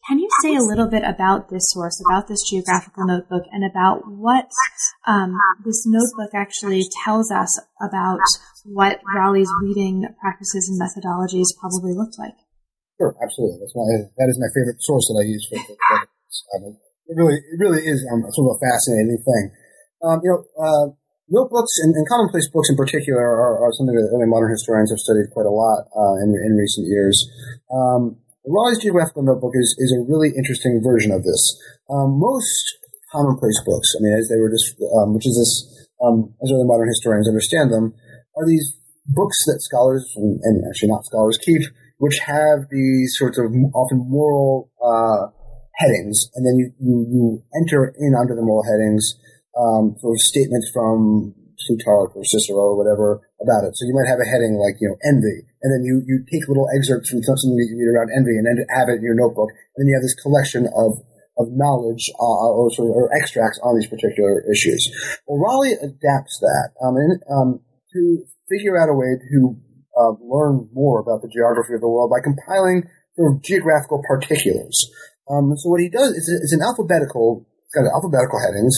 Can 0.08 0.18
you 0.18 0.28
say 0.40 0.56
a 0.56 0.64
little 0.64 0.88
bit 0.88 1.04
about 1.04 1.52
this 1.52 1.68
source, 1.68 2.00
about 2.08 2.28
this 2.28 2.40
geographical 2.48 3.04
notebook, 3.04 3.44
and 3.52 3.60
about 3.60 4.08
what 4.08 4.48
um, 5.06 5.36
this 5.64 5.84
notebook 5.84 6.32
actually 6.32 6.88
tells 7.04 7.30
us 7.30 7.52
about 7.76 8.24
what 8.64 9.04
Raleigh's 9.14 9.52
reading 9.60 10.08
practices 10.18 10.64
and 10.64 10.80
methodologies 10.80 11.52
probably 11.60 11.92
looked 11.92 12.16
like? 12.18 12.40
Sure, 12.96 13.12
absolutely. 13.20 13.60
That's 13.60 13.76
my 13.76 13.84
that 14.16 14.32
is 14.32 14.40
my 14.40 14.48
favorite 14.56 14.80
source 14.80 15.04
that 15.12 15.20
I 15.20 15.28
use 15.28 15.44
for. 15.44 15.60
for, 15.60 15.76
for 15.76 16.78
it 17.08 17.16
really, 17.16 17.36
it 17.36 17.58
really 17.60 17.84
is 17.84 18.00
um, 18.08 18.24
sort 18.32 18.48
of 18.48 18.56
a 18.56 18.60
fascinating 18.64 19.20
thing. 19.20 19.44
Um, 20.00 20.20
you 20.24 20.30
know, 20.32 20.40
uh, 20.56 20.86
notebooks 21.28 21.80
and, 21.84 21.92
and, 21.96 22.08
commonplace 22.08 22.48
books 22.48 22.70
in 22.70 22.76
particular 22.76 23.20
are, 23.20 23.64
are, 23.64 23.72
something 23.72 23.96
that 23.96 24.08
early 24.14 24.28
modern 24.28 24.52
historians 24.52 24.92
have 24.92 25.00
studied 25.00 25.28
quite 25.32 25.46
a 25.46 25.50
lot 25.50 25.88
uh, 25.90 26.16
in, 26.22 26.32
in 26.32 26.54
recent 26.54 26.86
years. 26.86 27.16
Um, 27.72 28.20
Raleigh's 28.48 28.80
Geographical 28.80 29.22
Notebook 29.22 29.52
is, 29.54 29.76
is 29.78 29.92
a 29.92 30.04
really 30.08 30.32
interesting 30.32 30.80
version 30.82 31.12
of 31.12 31.22
this. 31.22 31.42
Um, 31.92 32.16
most 32.16 32.80
commonplace 33.12 33.60
books, 33.64 33.92
I 33.96 34.00
mean, 34.00 34.16
as 34.16 34.28
they 34.28 34.40
were 34.40 34.48
just, 34.48 34.72
um, 34.96 35.12
which 35.12 35.28
is 35.28 35.36
this, 35.36 35.52
um, 36.00 36.32
as 36.42 36.50
early 36.52 36.64
modern 36.64 36.88
historians 36.88 37.28
understand 37.28 37.72
them, 37.72 37.92
are 38.36 38.46
these 38.48 38.76
books 39.06 39.36
that 39.46 39.60
scholars, 39.60 40.04
and, 40.16 40.40
and 40.42 40.64
actually 40.68 40.88
not 40.88 41.04
scholars, 41.04 41.38
keep, 41.44 41.62
which 41.98 42.18
have 42.24 42.68
these 42.70 43.12
sorts 43.16 43.36
of 43.36 43.52
often 43.74 44.04
moral 44.08 44.70
uh, 44.80 45.28
headings, 45.76 46.28
and 46.34 46.46
then 46.46 46.56
you, 46.56 46.72
you, 46.80 47.06
you 47.08 47.42
enter 47.60 47.92
in 48.00 48.14
under 48.14 48.34
the 48.34 48.42
moral 48.42 48.64
headings 48.64 49.14
um, 49.58 49.96
of 50.04 50.16
statements 50.18 50.70
from 50.72 51.34
Plutarch 51.66 52.12
or 52.14 52.24
Cicero 52.24 52.72
or 52.72 52.76
whatever 52.76 53.27
about 53.38 53.66
it. 53.66 53.74
So 53.78 53.86
you 53.86 53.94
might 53.94 54.10
have 54.10 54.18
a 54.18 54.26
heading 54.26 54.58
like, 54.58 54.78
you 54.82 54.90
know, 54.90 54.98
envy, 55.06 55.46
and 55.62 55.70
then 55.70 55.82
you, 55.86 56.02
you 56.06 56.26
take 56.26 56.46
little 56.50 56.66
excerpts 56.74 57.10
from 57.10 57.22
something 57.22 57.54
that 57.54 57.68
you 57.70 57.78
read 57.78 57.94
around 57.94 58.10
envy 58.10 58.34
and 58.34 58.46
then 58.46 58.62
have 58.74 58.90
it 58.90 58.98
in 58.98 59.06
your 59.06 59.18
notebook, 59.18 59.50
and 59.50 59.78
then 59.82 59.88
you 59.90 59.96
have 59.96 60.06
this 60.06 60.18
collection 60.18 60.66
of 60.74 60.98
of 61.38 61.46
knowledge 61.54 62.10
uh, 62.18 62.50
or 62.50 62.66
sort 62.74 62.90
of 62.90 62.98
or 62.98 63.14
extracts 63.14 63.60
on 63.62 63.78
these 63.78 63.86
particular 63.86 64.42
issues. 64.50 64.82
Well, 65.26 65.38
Raleigh 65.38 65.78
adapts 65.78 66.34
that 66.42 66.74
um, 66.82 66.98
um, 67.30 67.60
to 67.94 68.26
figure 68.50 68.74
out 68.74 68.90
a 68.90 68.94
way 68.94 69.14
to 69.14 69.54
uh, 69.94 70.18
learn 70.18 70.68
more 70.72 70.98
about 70.98 71.22
the 71.22 71.30
geography 71.30 71.74
of 71.74 71.80
the 71.80 71.88
world 71.88 72.10
by 72.10 72.18
compiling 72.18 72.90
sort 73.14 73.34
of 73.34 73.42
geographical 73.42 74.02
particulars. 74.02 74.74
Um, 75.30 75.54
so 75.56 75.70
what 75.70 75.80
he 75.80 75.88
does 75.88 76.12
is 76.16 76.52
an 76.52 76.62
alphabetical, 76.62 77.46
kind 77.74 77.86
of 77.86 77.92
alphabetical 77.94 78.40
headings 78.40 78.74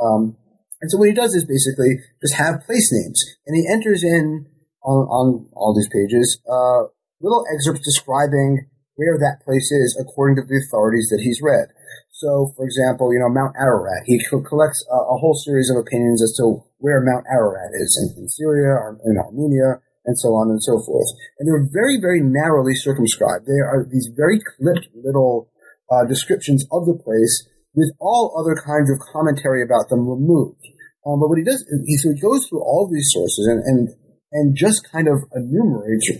um, 0.00 0.36
and 0.82 0.90
so 0.90 0.98
what 0.98 1.08
he 1.08 1.14
does 1.14 1.34
is 1.34 1.46
basically 1.46 2.02
just 2.20 2.34
have 2.34 2.66
place 2.66 2.90
names, 2.92 3.22
and 3.46 3.56
he 3.56 3.64
enters 3.70 4.02
in 4.02 4.46
on, 4.82 5.06
on 5.06 5.46
all 5.54 5.72
these 5.72 5.88
pages 5.88 6.42
uh, 6.50 6.90
little 7.22 7.46
excerpts 7.54 7.86
describing 7.86 8.66
where 8.96 9.16
that 9.16 9.40
place 9.46 9.70
is 9.72 9.96
according 9.96 10.36
to 10.36 10.42
the 10.42 10.60
authorities 10.68 11.08
that 11.08 11.22
he's 11.22 11.40
read. 11.40 11.70
So, 12.10 12.52
for 12.54 12.66
example, 12.66 13.14
you 13.14 13.18
know 13.18 13.30
Mount 13.30 13.56
Ararat. 13.58 14.04
He 14.06 14.20
collects 14.28 14.84
a, 14.90 14.94
a 14.94 15.16
whole 15.16 15.34
series 15.34 15.70
of 15.70 15.78
opinions 15.78 16.22
as 16.22 16.34
to 16.38 16.62
where 16.78 17.00
Mount 17.00 17.24
Ararat 17.30 17.72
is 17.74 17.94
in, 17.98 18.22
in 18.22 18.28
Syria 18.28 18.74
or 18.74 18.98
in 19.06 19.16
Armenia, 19.16 19.80
and 20.04 20.18
so 20.18 20.34
on 20.34 20.50
and 20.50 20.62
so 20.62 20.82
forth. 20.82 21.08
And 21.38 21.48
they're 21.48 21.66
very, 21.72 21.98
very 22.00 22.20
narrowly 22.20 22.74
circumscribed. 22.74 23.46
They 23.46 23.62
are 23.62 23.86
these 23.90 24.10
very 24.14 24.38
clipped 24.38 24.88
little 24.94 25.50
uh, 25.90 26.04
descriptions 26.06 26.66
of 26.70 26.86
the 26.86 26.94
place 26.94 27.46
with 27.74 27.90
all 27.98 28.36
other 28.38 28.54
kinds 28.54 28.90
of 28.90 28.98
commentary 29.12 29.62
about 29.62 29.88
them 29.88 30.08
removed. 30.08 30.60
Um, 31.06 31.18
but 31.18 31.28
what 31.28 31.38
he 31.38 31.44
does, 31.44 31.64
he, 31.86 31.96
so 31.96 32.12
he 32.14 32.20
goes 32.20 32.46
through 32.46 32.62
all 32.62 32.88
these 32.90 33.08
sources 33.10 33.48
and, 33.48 33.62
and, 33.64 33.88
and 34.32 34.56
just 34.56 34.86
kind 34.90 35.08
of 35.08 35.18
enumerates 35.34 36.10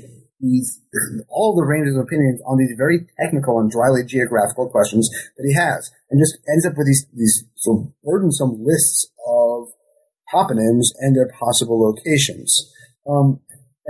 these, 0.41 0.81
all 1.29 1.55
the 1.55 1.65
ranges 1.65 1.97
of 1.97 2.03
opinions 2.03 2.43
on 2.47 2.59
these 2.59 2.75
very 2.77 3.07
technical 3.21 3.61
and 3.61 3.71
dryly 3.71 4.03
geographical 4.05 4.69
questions 4.69 5.09
that 5.37 5.47
he 5.47 5.55
has, 5.55 5.91
and 6.11 6.21
just 6.21 6.37
ends 6.51 6.67
up 6.67 6.75
with 6.77 6.87
these, 6.87 7.07
these 7.15 7.45
sort 7.57 7.87
of 7.87 7.93
burdensome 8.03 8.59
lists 8.65 9.07
of 9.27 9.69
toponyms 10.35 10.91
and 10.99 11.15
their 11.15 11.31
possible 11.39 11.79
locations. 11.79 12.73
Um, 13.07 13.41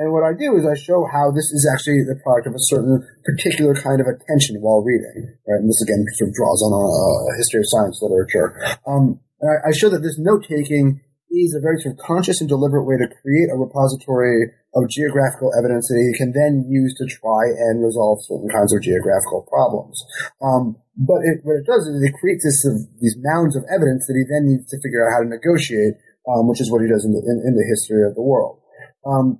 and 0.02 0.10
what 0.10 0.26
I 0.26 0.34
do 0.34 0.58
is 0.58 0.66
I 0.66 0.74
show 0.74 1.06
how 1.06 1.30
this 1.30 1.46
is 1.54 1.62
actually 1.62 2.02
the 2.02 2.18
product 2.26 2.50
of 2.50 2.58
a 2.58 2.66
certain 2.66 2.98
particular 3.22 3.70
kind 3.78 4.02
of 4.02 4.10
attention 4.10 4.58
while 4.58 4.82
reading. 4.82 5.30
Right? 5.46 5.62
And 5.62 5.70
this 5.70 5.78
again 5.78 6.02
sort 6.18 6.26
of 6.26 6.34
draws 6.34 6.58
on 6.66 6.74
a, 6.74 6.82
a 7.30 7.34
history 7.38 7.62
of 7.62 7.70
science 7.70 8.02
literature. 8.02 8.58
Um, 8.82 9.22
I, 9.38 9.70
I, 9.70 9.70
show 9.70 9.86
that 9.94 10.02
this 10.02 10.18
note 10.18 10.42
taking 10.50 10.98
is 11.30 11.54
a 11.54 11.62
very 11.62 11.78
sort 11.78 11.94
of 11.94 12.02
conscious 12.02 12.42
and 12.42 12.50
deliberate 12.50 12.82
way 12.82 12.98
to 12.98 13.06
create 13.22 13.46
a 13.54 13.56
repository 13.56 14.50
of 14.74 14.90
geographical 14.90 15.54
evidence 15.54 15.86
that 15.86 16.02
he 16.02 16.10
can 16.18 16.34
then 16.34 16.66
use 16.66 16.98
to 16.98 17.06
try 17.06 17.46
and 17.70 17.78
resolve 17.78 18.18
certain 18.26 18.50
kinds 18.50 18.74
of 18.74 18.82
geographical 18.82 19.46
problems. 19.46 20.02
Um, 20.42 20.82
but 20.98 21.22
it, 21.22 21.46
what 21.46 21.62
it 21.62 21.66
does 21.68 21.86
is 21.86 22.02
it 22.02 22.18
creates 22.18 22.42
this, 22.42 22.58
uh, 22.66 22.74
these 22.98 23.14
mounds 23.22 23.54
of 23.54 23.62
evidence 23.70 24.10
that 24.10 24.18
he 24.18 24.26
then 24.26 24.50
needs 24.50 24.66
to 24.74 24.82
figure 24.82 25.06
out 25.06 25.14
how 25.14 25.20
to 25.22 25.30
negotiate, 25.30 25.94
um, 26.26 26.50
which 26.50 26.60
is 26.60 26.74
what 26.74 26.82
he 26.82 26.90
does 26.90 27.06
in 27.06 27.14
the, 27.14 27.22
in, 27.22 27.38
in 27.46 27.54
the 27.54 27.66
history 27.70 28.02
of 28.02 28.18
the 28.18 28.24
world. 28.24 28.58
Um, 29.06 29.38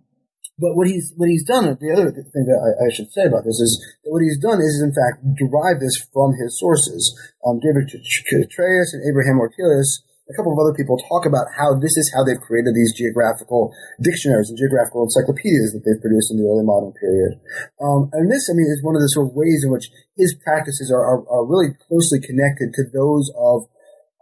but 0.59 0.77
what 0.77 0.87
he's 0.87 1.13
what 1.17 1.33
he's 1.33 1.45
done, 1.45 1.65
the 1.81 1.93
other 1.93 2.13
thing 2.13 2.45
that 2.45 2.61
I, 2.61 2.87
I, 2.87 2.89
should 2.93 3.09
say 3.13 3.25
about 3.25 3.49
this 3.49 3.57
is 3.57 3.73
that 4.05 4.13
what 4.13 4.21
he's 4.21 4.37
done 4.37 4.61
is, 4.61 4.85
in 4.85 4.93
fact, 4.93 5.25
derive 5.37 5.81
this 5.81 5.97
from 6.13 6.37
his 6.37 6.61
sources. 6.61 7.09
Um, 7.45 7.57
David 7.59 7.89
Chytraeus 7.89 8.93
and 8.93 9.01
Abraham 9.09 9.41
Ortelius, 9.41 10.05
a 10.29 10.37
couple 10.37 10.53
of 10.53 10.61
other 10.61 10.77
people 10.77 11.01
talk 11.09 11.25
about 11.25 11.49
how 11.57 11.73
this 11.81 11.97
is 11.97 12.13
how 12.13 12.21
they've 12.21 12.41
created 12.41 12.77
these 12.77 12.93
geographical 12.93 13.73
dictionaries 14.05 14.53
and 14.53 14.61
geographical 14.61 15.09
encyclopedias 15.09 15.73
that 15.73 15.89
they've 15.89 16.01
produced 16.05 16.29
in 16.29 16.37
the 16.37 16.45
early 16.45 16.69
modern 16.69 16.93
period. 17.01 17.41
Um, 17.81 18.13
and 18.13 18.29
this, 18.29 18.47
I 18.47 18.55
mean, 18.55 18.69
is 18.69 18.85
one 18.85 18.95
of 18.95 19.03
the 19.03 19.13
sort 19.13 19.33
of 19.33 19.37
ways 19.37 19.65
in 19.65 19.73
which 19.73 19.89
his 20.21 20.37
practices 20.45 20.93
are, 20.93 21.01
are, 21.01 21.25
are 21.33 21.49
really 21.49 21.73
closely 21.89 22.21
connected 22.21 22.77
to 22.77 22.85
those 22.93 23.33
of 23.41 23.73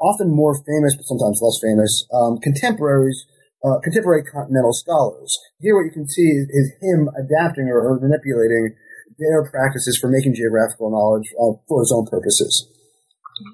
often 0.01 0.33
more 0.33 0.57
famous, 0.65 0.97
but 0.97 1.05
sometimes 1.05 1.43
less 1.43 1.61
famous, 1.61 1.93
um, 2.15 2.39
contemporaries 2.39 3.27
uh, 3.65 3.79
contemporary 3.85 4.25
continental 4.25 4.73
scholars. 4.73 5.37
Here, 5.61 5.77
what 5.77 5.85
you 5.85 5.93
can 5.93 6.09
see 6.09 6.29
is, 6.33 6.49
is 6.49 6.67
him 6.81 7.09
adapting 7.13 7.69
or, 7.69 7.81
or, 7.81 8.01
manipulating 8.01 8.77
their 9.19 9.45
practices 9.51 9.99
for 10.01 10.09
making 10.09 10.35
geographical 10.35 10.91
knowledge 10.91 11.29
uh, 11.37 11.61
for 11.69 11.81
his 11.85 11.93
own 11.95 12.07
purposes. 12.09 12.69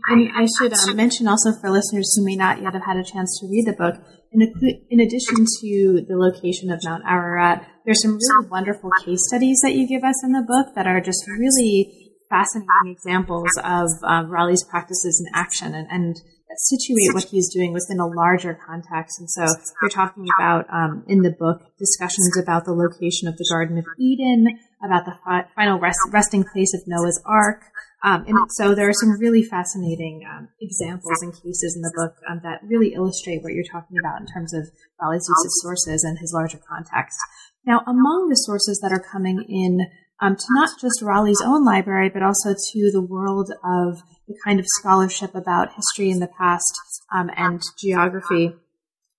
And 0.09 0.31
I 0.35 0.47
should 0.47 0.73
uh, 0.73 0.95
mention 0.95 1.29
also 1.29 1.53
for 1.61 1.71
listeners 1.71 2.15
who 2.15 2.25
may 2.25 2.37
not 2.37 2.63
yet 2.63 2.75
have 2.75 2.85
had 2.87 2.97
a 2.97 3.05
chance 3.05 3.39
to 3.41 3.47
read 3.47 3.67
the 3.67 3.73
book, 3.73 3.95
in, 4.33 4.43
a, 4.43 4.47
in 4.91 5.01
addition 5.01 5.47
to 5.63 6.05
the 6.07 6.17
location 6.17 6.71
of 6.71 6.81
Mount 6.85 7.05
Ararat, 7.07 7.67
there's 7.85 8.03
some 8.03 8.19
really 8.19 8.49
wonderful 8.49 8.91
case 9.05 9.21
studies 9.27 9.59
that 9.63 9.75
you 9.75 9.87
give 9.87 10.03
us 10.03 10.23
in 10.25 10.33
the 10.33 10.43
book 10.43 10.75
that 10.75 10.87
are 10.87 11.01
just 11.01 11.23
really 11.27 12.13
fascinating 12.29 12.91
examples 12.91 13.49
of 13.63 13.89
Raleigh's 14.29 14.65
practices 14.65 15.23
in 15.25 15.33
action 15.35 15.75
and, 15.75 15.87
and 15.91 16.17
situate 16.57 17.13
what 17.13 17.25
he's 17.25 17.53
doing 17.53 17.73
within 17.73 17.99
a 18.01 18.07
larger 18.07 18.55
context. 18.55 19.19
And 19.19 19.31
so 19.31 19.47
you're 19.83 19.91
talking 19.91 20.27
about 20.39 20.67
um, 20.73 21.05
in 21.07 21.23
the 21.23 21.31
book 21.33 21.63
discussions 21.79 22.39
about 22.41 22.65
the 22.65 22.73
location 22.73 23.29
of 23.29 23.37
the 23.37 23.47
Garden 23.51 23.79
of 23.79 23.85
Eden, 23.99 24.59
about 24.85 25.05
the 25.05 25.15
fi- 25.25 25.47
final 25.55 25.79
rest- 25.79 25.99
resting 26.13 26.45
place 26.45 26.73
of 26.75 26.83
Noah's 26.87 27.21
Ark. 27.27 27.63
Um, 28.05 28.25
and 28.29 28.39
so 28.51 28.75
there 28.75 28.89
are 28.89 28.95
some 28.95 29.19
really 29.19 29.43
fascinating 29.43 30.23
um, 30.31 30.49
examples 30.61 31.23
and 31.23 31.33
cases 31.33 31.75
in 31.75 31.83
the 31.83 31.93
book 31.97 32.15
um, 32.31 32.41
that 32.45 32.61
really 32.63 32.95
illustrate 32.95 33.43
what 33.43 33.53
you're 33.53 33.65
talking 33.65 33.97
about 33.99 34.21
in 34.21 34.27
terms 34.27 34.55
of 34.55 34.69
Raleigh's 35.01 35.27
use 35.29 35.45
of 35.45 35.51
sources 35.63 36.05
and 36.05 36.19
his 36.19 36.33
larger 36.33 36.61
context. 36.69 37.19
Now, 37.65 37.81
among 37.87 38.29
the 38.29 38.37
sources 38.37 38.79
that 38.83 38.93
are 38.93 39.03
coming 39.03 39.45
in 39.49 39.81
um, 40.21 40.37
to 40.37 40.45
not 40.51 40.71
just 40.81 41.03
Raleigh's 41.03 41.43
own 41.45 41.65
library, 41.65 42.09
but 42.09 42.23
also 42.23 42.55
to 42.55 42.91
the 42.93 43.03
world 43.03 43.51
of 43.65 44.03
the 44.27 44.37
kind 44.45 44.59
of 44.59 44.67
scholarship 44.69 45.35
about 45.35 45.75
history 45.75 46.11
in 46.11 46.21
the 46.21 46.29
past 46.39 46.75
um, 47.15 47.31
and 47.37 47.63
geography 47.79 48.55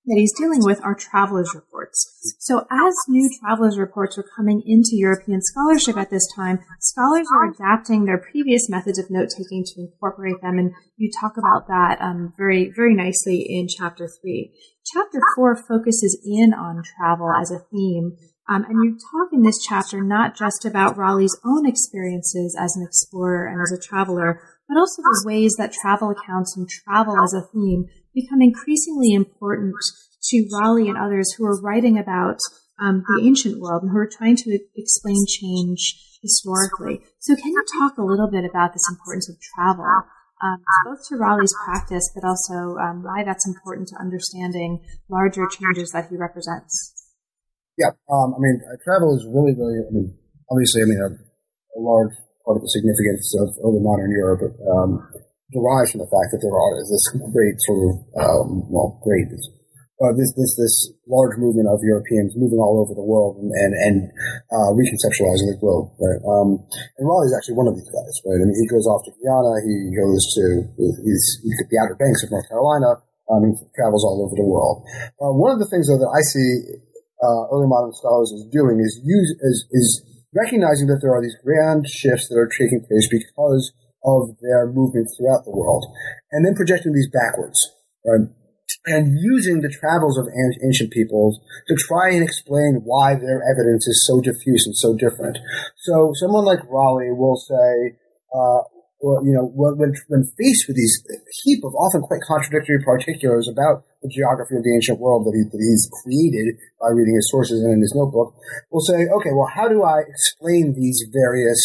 that 0.05 0.16
he's 0.16 0.38
dealing 0.38 0.64
with 0.64 0.80
are 0.84 0.95
travelers' 0.95 1.53
reports. 1.53 2.36
So 2.39 2.66
as 2.72 2.93
new 3.10 3.30
travelers' 3.41 3.78
reports 3.78 4.18
are 4.18 4.26
coming 4.38 4.64
into 4.66 4.91
European 4.93 5.41
scholarship 5.41 5.97
at 5.97 6.10
this 6.10 6.26
time, 6.34 6.60
scholars 6.80 7.28
are 7.34 7.51
adapting 7.51 8.05
their 8.05 8.18
previous 8.18 8.70
methods 8.70 8.99
of 8.99 9.10
note-taking 9.10 9.66
to 9.66 9.82
incorporate 9.82 10.41
them, 10.41 10.58
and 10.58 10.72
you 10.95 11.12
talk 11.12 11.34
about 11.38 11.68
that 11.68 11.97
um, 11.99 12.34
very, 12.38 12.72
very 12.74 12.95
nicely 12.95 13.45
in 13.49 13.68
chapter 13.68 14.08
three. 14.22 14.53
Chapter 14.93 15.20
four 15.36 15.58
focuses 15.58 16.18
in 16.24 16.53
on 16.53 16.84
travel 16.97 17.32
as 17.32 17.51
a 17.51 17.60
theme, 17.70 18.16
Um, 18.49 18.64
and 18.64 18.80
you 18.82 18.97
talk 19.12 19.34
in 19.34 19.43
this 19.43 19.60
chapter 19.60 20.01
not 20.01 20.38
just 20.38 20.64
about 20.64 20.95
Raleigh's 20.95 21.38
own 21.43 21.68
experiences 21.68 22.55
as 22.58 22.78
an 22.78 22.86
explorer 22.88 23.45
and 23.45 23.60
as 23.62 23.74
a 23.74 23.82
traveler, 23.89 24.39
but 24.68 24.78
also 24.78 25.01
the 25.01 25.24
ways 25.26 25.55
that 25.57 25.72
travel 25.72 26.09
accounts 26.09 26.55
and 26.57 26.68
travel 26.68 27.15
as 27.24 27.34
a 27.34 27.47
theme 27.53 27.86
become 28.13 28.41
increasingly 28.41 29.13
important 29.13 29.76
to 30.24 30.47
Raleigh 30.51 30.89
and 30.89 30.97
others 30.97 31.34
who 31.38 31.45
are 31.45 31.61
writing 31.61 31.97
about 31.97 32.39
um, 32.80 33.03
the 33.07 33.24
ancient 33.26 33.59
world 33.59 33.84
and 33.84 33.91
who 33.91 33.97
are 33.97 34.09
trying 34.09 34.36
to 34.36 34.59
explain 34.76 35.26
change 35.28 35.95
historically. 36.22 37.01
So, 37.20 37.36
can 37.36 37.51
you 37.51 37.63
talk 37.80 37.97
a 37.97 38.03
little 38.03 38.30
bit 38.30 38.45
about 38.45 38.74
this 38.74 38.86
importance 38.89 39.30
of 39.30 39.36
travel, 39.55 39.86
um, 40.43 40.61
both 40.86 40.99
to 41.09 41.15
Raleigh's 41.15 41.55
practice, 41.65 42.11
but 42.13 42.28
also 42.28 42.78
um, 42.78 43.03
why 43.03 43.24
that's 43.24 43.47
important 43.47 43.88
to 43.89 43.95
understanding 43.99 44.84
larger 45.09 45.47
changes 45.47 45.91
that 45.91 46.09
he 46.09 46.18
represents? 46.18 46.93
Yeah, 47.78 47.93
um, 48.09 48.34
I 48.34 48.39
mean, 48.39 48.61
travel 48.84 49.15
is 49.15 49.26
really, 49.26 49.53
really, 49.53 49.86
I 49.86 49.91
mean, 49.93 50.18
obviously, 50.49 50.82
I 50.82 50.86
mean, 50.86 51.01
a, 51.01 51.09
a 51.13 51.80
large 51.80 52.13
part 52.47 52.55
of 52.55 52.63
the 52.63 52.71
significance 52.71 53.35
of 53.35 53.51
early 53.59 53.83
modern 53.83 54.07
Europe 54.15 54.55
um, 54.71 55.03
derives 55.51 55.91
from 55.91 55.99
the 55.99 56.07
fact 56.07 56.31
that 56.31 56.39
there 56.39 56.55
are 56.55 56.79
this 56.79 57.03
great 57.35 57.59
sort 57.67 57.79
of, 57.83 57.93
um, 58.15 58.47
well, 58.71 58.95
great, 59.03 59.27
uh, 59.97 60.13
this 60.13 60.29
this 60.37 60.53
this 60.55 60.75
large 61.09 61.33
movement 61.41 61.65
of 61.65 61.81
Europeans 61.81 62.37
moving 62.37 62.61
all 62.61 62.77
over 62.77 62.93
the 62.93 63.03
world 63.03 63.41
and 63.41 63.49
and, 63.49 63.73
and 63.73 63.95
uh, 64.53 64.69
reconceptualizing 64.77 65.49
the 65.49 65.57
globe. 65.57 65.89
Right? 65.97 66.21
Um, 66.21 66.61
and 67.01 67.03
Raleigh 67.03 67.33
is 67.33 67.35
actually 67.35 67.57
one 67.57 67.65
of 67.65 67.73
these 67.73 67.89
guys. 67.89 68.13
Right? 68.21 68.37
I 68.37 68.45
mean, 68.45 68.53
he 68.61 68.69
goes 68.69 68.85
off 68.85 69.01
to 69.09 69.11
Guyana. 69.17 69.57
He 69.65 69.89
goes 69.97 70.21
to 70.37 70.45
he's, 71.01 71.25
he's 71.41 71.57
the 71.65 71.77
Outer 71.81 71.97
Banks 71.97 72.21
of 72.21 72.29
North 72.29 72.45
Carolina. 72.45 73.01
Um, 73.25 73.41
he 73.49 73.51
travels 73.73 74.05
all 74.05 74.21
over 74.21 74.37
the 74.37 74.45
world. 74.45 74.85
Uh, 75.17 75.33
one 75.33 75.49
of 75.49 75.59
the 75.59 75.67
things 75.67 75.89
though 75.89 75.97
that 75.97 76.13
I 76.13 76.21
see 76.21 76.77
uh, 77.17 77.49
early 77.49 77.65
modern 77.65 77.91
scholars 77.97 78.29
is 78.37 78.45
doing 78.53 78.77
is 78.77 79.01
use 79.01 79.31
is, 79.41 79.57
is 79.73 79.89
recognizing 80.38 80.88
that 80.88 81.01
there 81.01 81.13
are 81.13 81.21
these 81.21 81.38
grand 81.43 81.89
shifts 81.89 82.29
that 82.29 82.38
are 82.38 82.47
taking 82.47 82.85
place 82.85 83.09
because 83.09 83.73
of 84.05 84.38
their 84.39 84.69
movement 84.69 85.09
throughout 85.17 85.43
the 85.43 85.51
world, 85.51 85.85
and 86.31 86.45
then 86.45 86.55
projecting 86.55 86.93
these 86.93 87.09
backwards. 87.09 87.57
Right? 88.05 88.29
and 88.85 89.19
using 89.19 89.61
the 89.61 89.69
travels 89.69 90.17
of 90.17 90.27
ancient 90.63 90.91
peoples 90.91 91.39
to 91.67 91.75
try 91.75 92.11
and 92.11 92.23
explain 92.23 92.81
why 92.83 93.15
their 93.15 93.41
evidence 93.43 93.88
is 93.88 94.05
so 94.05 94.21
diffuse 94.21 94.65
and 94.65 94.75
so 94.75 94.95
different. 94.95 95.38
So 95.77 96.11
someone 96.15 96.45
like 96.45 96.59
Raleigh 96.69 97.11
will 97.11 97.35
say, 97.35 97.97
uh, 98.33 98.63
well, 99.01 99.21
you 99.21 99.33
know, 99.33 99.45
when, 99.53 99.93
when 100.07 100.23
faced 100.37 100.65
with 100.67 100.77
these 100.77 100.97
heap 101.43 101.63
of 101.63 101.73
often 101.75 102.01
quite 102.01 102.21
contradictory 102.25 102.81
particulars 102.81 103.47
about 103.47 103.85
the 104.01 104.09
geography 104.09 104.57
of 104.57 104.63
the 104.63 104.73
ancient 104.73 104.99
world 104.99 105.25
that, 105.25 105.37
he, 105.37 105.45
that 105.45 105.61
he's 105.61 105.85
created 106.01 106.57
by 106.81 106.89
reading 106.89 107.13
his 107.13 107.29
sources 107.29 107.61
and 107.61 107.77
in 107.77 107.81
his 107.81 107.93
notebook, 107.93 108.33
will 108.71 108.81
say, 108.81 109.05
okay, 109.05 109.33
well, 109.33 109.49
how 109.53 109.69
do 109.69 109.83
I 109.83 110.01
explain 110.01 110.73
these 110.73 111.05
various 111.13 111.61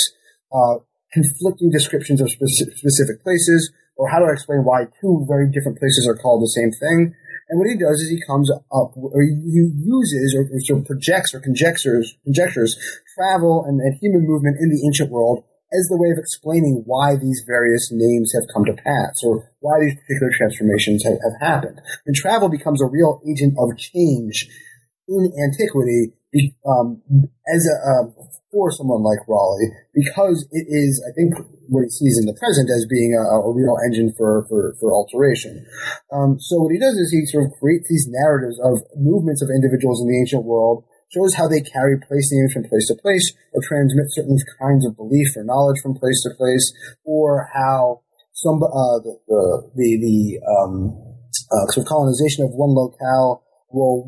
uh, 0.52 0.84
conflicting 1.12 1.72
descriptions 1.72 2.20
of 2.20 2.30
specific, 2.30 2.76
specific 2.76 3.24
places? 3.24 3.72
or 3.96 4.08
how 4.08 4.18
do 4.18 4.26
I 4.26 4.32
explain 4.32 4.64
why 4.64 4.90
two 5.00 5.24
very 5.28 5.50
different 5.50 5.78
places 5.78 6.08
are 6.08 6.16
called 6.16 6.42
the 6.42 6.50
same 6.50 6.72
thing? 6.72 7.14
And 7.48 7.58
what 7.58 7.68
he 7.68 7.76
does 7.76 8.00
is 8.00 8.08
he 8.08 8.22
comes 8.26 8.50
up, 8.50 8.96
or 8.96 9.20
he 9.20 9.30
uses, 9.84 10.34
or, 10.34 10.48
sort 10.64 10.80
of 10.80 10.86
projects, 10.86 11.34
or 11.34 11.40
conjectures, 11.40 12.16
conjectures 12.24 12.74
travel 13.14 13.64
and, 13.66 13.80
and 13.80 13.98
human 14.00 14.26
movement 14.26 14.56
in 14.58 14.70
the 14.70 14.82
ancient 14.86 15.10
world 15.10 15.44
as 15.72 15.88
the 15.88 15.96
way 15.96 16.10
of 16.12 16.18
explaining 16.18 16.82
why 16.86 17.16
these 17.16 17.42
various 17.46 17.88
names 17.90 18.32
have 18.32 18.44
come 18.52 18.64
to 18.64 18.76
pass, 18.76 19.24
or 19.24 19.50
why 19.60 19.80
these 19.80 19.96
particular 19.96 20.30
transformations 20.36 21.04
have, 21.04 21.18
have 21.24 21.40
happened. 21.40 21.80
And 22.06 22.14
travel 22.14 22.48
becomes 22.48 22.82
a 22.82 22.86
real 22.86 23.20
agent 23.28 23.56
of 23.58 23.76
change 23.78 24.48
in 25.08 25.32
antiquity 25.32 26.12
um, 26.66 27.02
as 27.52 27.68
a, 27.68 27.76
um, 27.88 28.14
for 28.52 28.70
someone 28.70 29.02
like 29.02 29.24
Raleigh 29.26 29.72
because 29.94 30.46
it 30.52 30.68
is, 30.68 31.02
I 31.08 31.10
think, 31.16 31.32
what 31.68 31.84
he 31.84 31.88
sees 31.88 32.20
in 32.20 32.28
the 32.28 32.36
present 32.36 32.68
as 32.68 32.84
being 32.84 33.16
a, 33.16 33.24
a 33.24 33.52
real 33.52 33.76
engine 33.84 34.12
for, 34.16 34.44
for, 34.48 34.76
for 34.78 34.92
alteration. 34.92 35.64
Um, 36.12 36.36
so 36.38 36.60
what 36.60 36.72
he 36.72 36.78
does 36.78 36.96
is 37.00 37.10
he 37.10 37.24
sort 37.24 37.48
of 37.48 37.56
creates 37.58 37.88
these 37.88 38.06
narratives 38.08 38.60
of 38.60 38.84
movements 38.96 39.40
of 39.40 39.48
individuals 39.48 40.00
in 40.00 40.08
the 40.08 40.20
ancient 40.20 40.44
world, 40.44 40.84
shows 41.12 41.34
how 41.34 41.46
they 41.46 41.60
carry 41.60 42.00
place 42.00 42.32
names 42.32 42.52
from 42.52 42.64
place 42.64 42.88
to 42.88 42.96
place, 42.96 43.32
or 43.52 43.60
transmit 43.62 44.08
certain 44.10 44.38
kinds 44.60 44.86
of 44.86 44.96
belief 44.96 45.28
or 45.36 45.44
knowledge 45.44 45.80
from 45.82 45.94
place 45.94 46.22
to 46.24 46.34
place, 46.36 46.72
or 47.04 47.48
how 47.52 48.00
some 48.32 48.62
uh, 48.62 48.98
the 49.04 49.14
the 49.28 49.70
the, 49.76 49.88
the 50.00 50.18
um, 50.48 50.96
uh, 51.52 51.66
sort 51.72 51.84
of 51.84 51.88
colonization 51.88 52.44
of 52.44 52.50
one 52.52 52.74
locale 52.74 53.44
will 53.72 54.04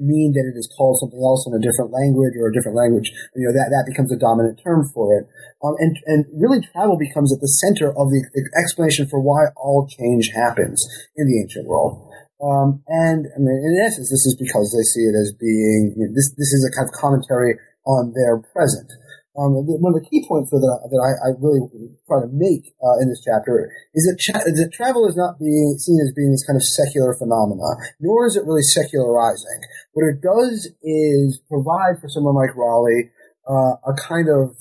mean 0.00 0.32
that 0.32 0.48
it 0.48 0.56
is 0.56 0.68
called 0.76 0.96
something 0.98 1.20
else 1.20 1.44
in 1.46 1.52
a 1.52 1.60
different 1.60 1.92
language 1.92 2.32
or 2.40 2.48
a 2.48 2.54
different 2.56 2.76
language. 2.76 3.12
You 3.36 3.46
know, 3.48 3.52
that, 3.52 3.68
that 3.68 3.84
becomes 3.84 4.10
a 4.10 4.18
dominant 4.18 4.60
term 4.64 4.88
for 4.96 5.12
it. 5.20 5.28
Um, 5.62 5.76
and, 5.78 5.92
and 6.08 6.24
really 6.32 6.64
travel 6.72 6.96
becomes 6.96 7.32
at 7.32 7.40
the 7.40 7.52
center 7.60 7.92
of 7.92 8.08
the 8.08 8.24
explanation 8.56 9.06
for 9.06 9.20
why 9.20 9.52
all 9.56 9.86
change 9.86 10.32
happens 10.32 10.80
in 11.16 11.28
the 11.28 11.40
ancient 11.40 11.68
world. 11.68 12.10
Um, 12.44 12.84
and 12.92 13.24
I 13.32 13.38
mean, 13.40 13.56
in 13.56 13.80
essence, 13.80 14.12
this 14.12 14.28
is 14.28 14.36
because 14.36 14.68
they 14.68 14.84
see 14.84 15.08
it 15.08 15.16
as 15.16 15.32
being, 15.32 15.96
you 15.96 16.04
know, 16.04 16.12
this, 16.12 16.28
this 16.36 16.52
is 16.52 16.60
a 16.68 16.74
kind 16.76 16.84
of 16.84 16.92
commentary 16.92 17.56
on 17.88 18.12
their 18.12 18.44
present. 18.52 18.92
Um, 19.34 19.66
one 19.66 19.90
of 19.90 19.98
the 19.98 20.06
key 20.06 20.22
points 20.28 20.54
that, 20.54 20.62
that 20.62 21.02
I, 21.02 21.10
I 21.26 21.28
really 21.42 21.66
try 22.06 22.22
to 22.22 22.30
make 22.30 22.70
uh, 22.78 23.02
in 23.02 23.10
this 23.10 23.24
chapter 23.24 23.66
is 23.90 24.06
that, 24.06 24.20
cha- 24.20 24.46
that 24.46 24.70
travel 24.70 25.08
is 25.08 25.16
not 25.16 25.42
being 25.42 25.74
seen 25.80 25.98
as 26.04 26.14
being 26.14 26.30
this 26.30 26.46
kind 26.46 26.54
of 26.54 26.62
secular 26.62 27.18
phenomena, 27.18 27.66
nor 27.98 28.30
is 28.30 28.36
it 28.36 28.46
really 28.46 28.62
secularizing. 28.62 29.58
What 29.96 30.06
it 30.06 30.22
does 30.22 30.70
is 30.84 31.42
provide 31.50 31.98
for 31.98 32.06
someone 32.06 32.38
like 32.38 32.54
Raleigh 32.54 33.10
uh, 33.48 33.74
a 33.90 33.94
kind 33.98 34.28
of 34.30 34.54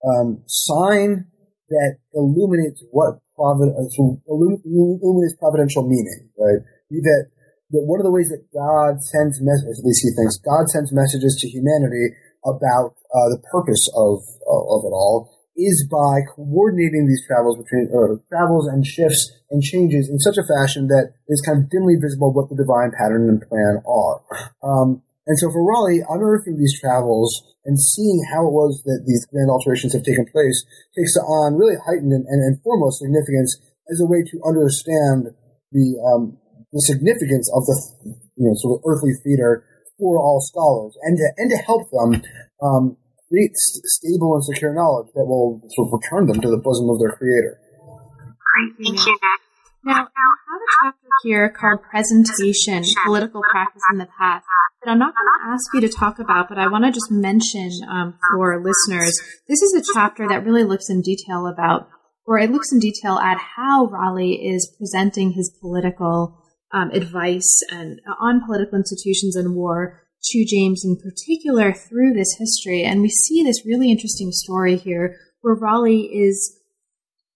um, 0.00 0.40
sign 0.46 1.28
that 1.68 1.98
illuminates 2.14 2.80
what 2.94 3.20
providence 3.36 3.92
uh, 4.00 4.16
illuminates 4.32 5.36
providential 5.36 5.84
meaning, 5.84 6.30
right? 6.38 6.64
That 6.90 7.30
that 7.70 7.82
one 7.82 7.98
of 7.98 8.06
the 8.06 8.14
ways 8.14 8.30
that 8.30 8.46
God 8.54 9.02
sends 9.02 9.42
messages, 9.42 9.82
at 9.82 9.86
least 9.86 10.06
he 10.06 10.14
thinks, 10.14 10.38
God 10.38 10.70
sends 10.70 10.94
messages 10.94 11.34
to 11.42 11.50
humanity 11.50 12.14
about 12.46 12.94
uh, 13.10 13.26
the 13.34 13.42
purpose 13.50 13.90
of 13.94 14.22
of 14.46 14.86
it 14.86 14.94
all 14.94 15.34
is 15.56 15.88
by 15.88 16.20
coordinating 16.36 17.08
these 17.08 17.24
travels 17.26 17.56
between 17.56 17.88
or 17.90 18.20
travels 18.28 18.68
and 18.68 18.84
shifts 18.84 19.32
and 19.50 19.62
changes 19.62 20.08
in 20.08 20.20
such 20.20 20.36
a 20.36 20.44
fashion 20.44 20.86
that 20.88 21.16
it's 21.26 21.40
kind 21.40 21.64
of 21.64 21.70
dimly 21.72 21.96
visible 21.96 22.32
what 22.32 22.48
the 22.52 22.60
divine 22.60 22.92
pattern 22.92 23.28
and 23.28 23.40
plan 23.48 23.80
are. 23.88 24.20
Um, 24.60 25.02
and 25.26 25.34
so 25.40 25.50
for 25.50 25.64
Raleigh, 25.64 26.04
unearthing 26.06 26.60
these 26.60 26.78
travels 26.78 27.42
and 27.64 27.80
seeing 27.80 28.22
how 28.30 28.46
it 28.46 28.54
was 28.54 28.84
that 28.84 29.02
these 29.08 29.26
grand 29.26 29.50
alterations 29.50 29.92
have 29.96 30.04
taken 30.04 30.28
place 30.30 30.62
takes 30.94 31.16
on 31.16 31.58
really 31.58 31.74
heightened 31.88 32.12
and, 32.12 32.28
and, 32.28 32.40
and 32.44 32.62
foremost 32.62 33.00
significance 33.00 33.58
as 33.90 33.98
a 33.98 34.06
way 34.06 34.22
to 34.22 34.38
understand 34.46 35.34
the 35.72 35.98
um, 35.98 36.38
the 36.72 36.82
significance 36.82 37.50
of 37.54 37.64
the 37.66 37.76
you 38.36 38.46
know 38.48 38.54
sort 38.56 38.78
of 38.78 38.84
earthly 38.86 39.12
theater 39.24 39.64
for 39.98 40.18
all 40.18 40.40
scholars 40.40 40.96
and 41.02 41.16
to, 41.16 41.26
and 41.38 41.50
to 41.50 41.56
help 41.56 41.88
them 41.90 42.22
um, 42.62 42.96
create 43.28 43.52
st- 43.54 43.84
stable 43.84 44.34
and 44.34 44.44
secure 44.44 44.74
knowledge 44.74 45.08
that 45.14 45.24
will 45.24 45.60
sort 45.74 45.88
of 45.88 46.00
return 46.00 46.26
them 46.26 46.40
to 46.40 46.50
the 46.50 46.58
bosom 46.58 46.88
of 46.90 46.98
their 46.98 47.16
creator. 47.16 47.58
Thank 48.82 49.06
you. 49.06 49.18
Now, 49.84 49.94
you 49.94 49.94
have 49.94 50.06
a 50.06 50.70
chapter 50.82 51.08
here 51.22 51.48
called 51.48 51.80
Presentation, 51.82 52.82
Political 53.04 53.40
Practice 53.50 53.82
in 53.92 53.98
the 53.98 54.08
Past 54.18 54.44
that 54.82 54.90
I'm 54.90 54.98
not 54.98 55.14
going 55.14 55.26
to 55.26 55.52
ask 55.52 55.64
you 55.74 55.80
to 55.80 55.88
talk 55.88 56.18
about, 56.18 56.48
but 56.48 56.58
I 56.58 56.68
want 56.68 56.84
to 56.84 56.92
just 56.92 57.10
mention 57.10 57.70
um, 57.88 58.18
for 58.30 58.60
listeners. 58.62 59.18
This 59.48 59.62
is 59.62 59.74
a 59.74 59.92
chapter 59.94 60.26
that 60.28 60.44
really 60.44 60.64
looks 60.64 60.90
in 60.90 61.02
detail 61.02 61.46
about, 61.46 61.88
or 62.26 62.38
it 62.38 62.50
looks 62.50 62.72
in 62.72 62.78
detail 62.78 63.18
at 63.18 63.38
how 63.56 63.86
Raleigh 63.86 64.46
is 64.46 64.74
presenting 64.78 65.32
his 65.32 65.50
political 65.60 66.42
um, 66.72 66.90
advice 66.90 67.62
and 67.70 68.00
uh, 68.08 68.14
on 68.20 68.44
political 68.44 68.76
institutions 68.76 69.36
and 69.36 69.54
war 69.54 70.02
to 70.24 70.44
James 70.44 70.82
in 70.84 70.96
particular 70.96 71.72
through 71.72 72.14
this 72.14 72.36
history. 72.38 72.82
And 72.82 73.02
we 73.02 73.08
see 73.08 73.42
this 73.42 73.64
really 73.64 73.90
interesting 73.90 74.30
story 74.32 74.76
here 74.76 75.16
where 75.40 75.54
Raleigh 75.54 76.10
is 76.12 76.58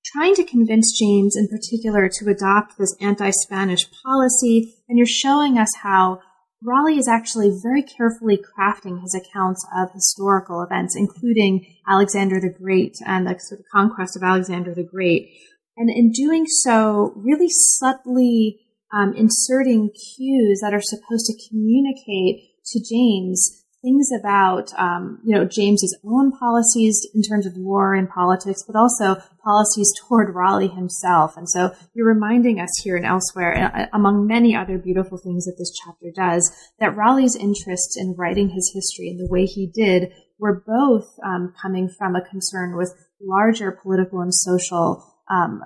trying 0.04 0.34
to 0.34 0.44
convince 0.44 0.98
James 0.98 1.36
in 1.36 1.48
particular 1.48 2.08
to 2.08 2.30
adopt 2.30 2.78
this 2.78 2.96
anti-Spanish 3.00 3.86
policy. 4.02 4.74
And 4.88 4.98
you're 4.98 5.06
showing 5.06 5.58
us 5.58 5.70
how 5.82 6.20
Raleigh 6.62 6.98
is 6.98 7.08
actually 7.08 7.56
very 7.62 7.82
carefully 7.82 8.36
crafting 8.36 9.00
his 9.00 9.14
accounts 9.14 9.64
of 9.76 9.92
historical 9.92 10.62
events, 10.62 10.96
including 10.96 11.64
Alexander 11.88 12.40
the 12.40 12.50
Great 12.50 12.96
and 13.06 13.26
the 13.26 13.38
sort 13.38 13.60
of 13.60 13.66
conquest 13.72 14.16
of 14.16 14.22
Alexander 14.22 14.74
the 14.74 14.82
Great. 14.82 15.30
And 15.76 15.88
in 15.88 16.10
doing 16.10 16.44
so, 16.46 17.12
really 17.16 17.48
subtly 17.48 18.60
um, 18.92 19.14
inserting 19.14 19.90
cues 19.90 20.60
that 20.62 20.74
are 20.74 20.82
supposed 20.82 21.26
to 21.26 21.48
communicate 21.48 22.50
to 22.66 22.80
James 22.80 23.60
things 23.82 24.10
about, 24.18 24.72
um, 24.76 25.20
you 25.24 25.34
know, 25.34 25.44
James's 25.44 25.98
own 26.04 26.32
policies 26.32 27.06
in 27.14 27.22
terms 27.22 27.46
of 27.46 27.56
war 27.56 27.94
and 27.94 28.08
politics, 28.08 28.62
but 28.66 28.76
also 28.76 29.16
policies 29.42 29.92
toward 30.06 30.34
Raleigh 30.34 30.68
himself. 30.68 31.36
And 31.36 31.48
so 31.48 31.74
you're 31.94 32.06
reminding 32.06 32.60
us 32.60 32.70
here 32.82 32.96
and 32.96 33.06
elsewhere, 33.06 33.72
uh, 33.74 33.86
among 33.94 34.26
many 34.26 34.54
other 34.54 34.78
beautiful 34.78 35.18
things 35.18 35.46
that 35.46 35.56
this 35.58 35.72
chapter 35.84 36.10
does, 36.14 36.50
that 36.78 36.96
Raleigh's 36.96 37.36
interests 37.36 37.96
in 37.98 38.14
writing 38.18 38.50
his 38.50 38.70
history 38.74 39.08
in 39.08 39.16
the 39.16 39.28
way 39.30 39.46
he 39.46 39.66
did 39.66 40.12
were 40.38 40.62
both 40.66 41.06
um, 41.24 41.54
coming 41.60 41.88
from 41.88 42.14
a 42.14 42.24
concern 42.28 42.76
with 42.76 42.94
larger 43.20 43.70
political 43.70 44.20
and 44.20 44.34
social 44.34 45.09
um, 45.30 45.62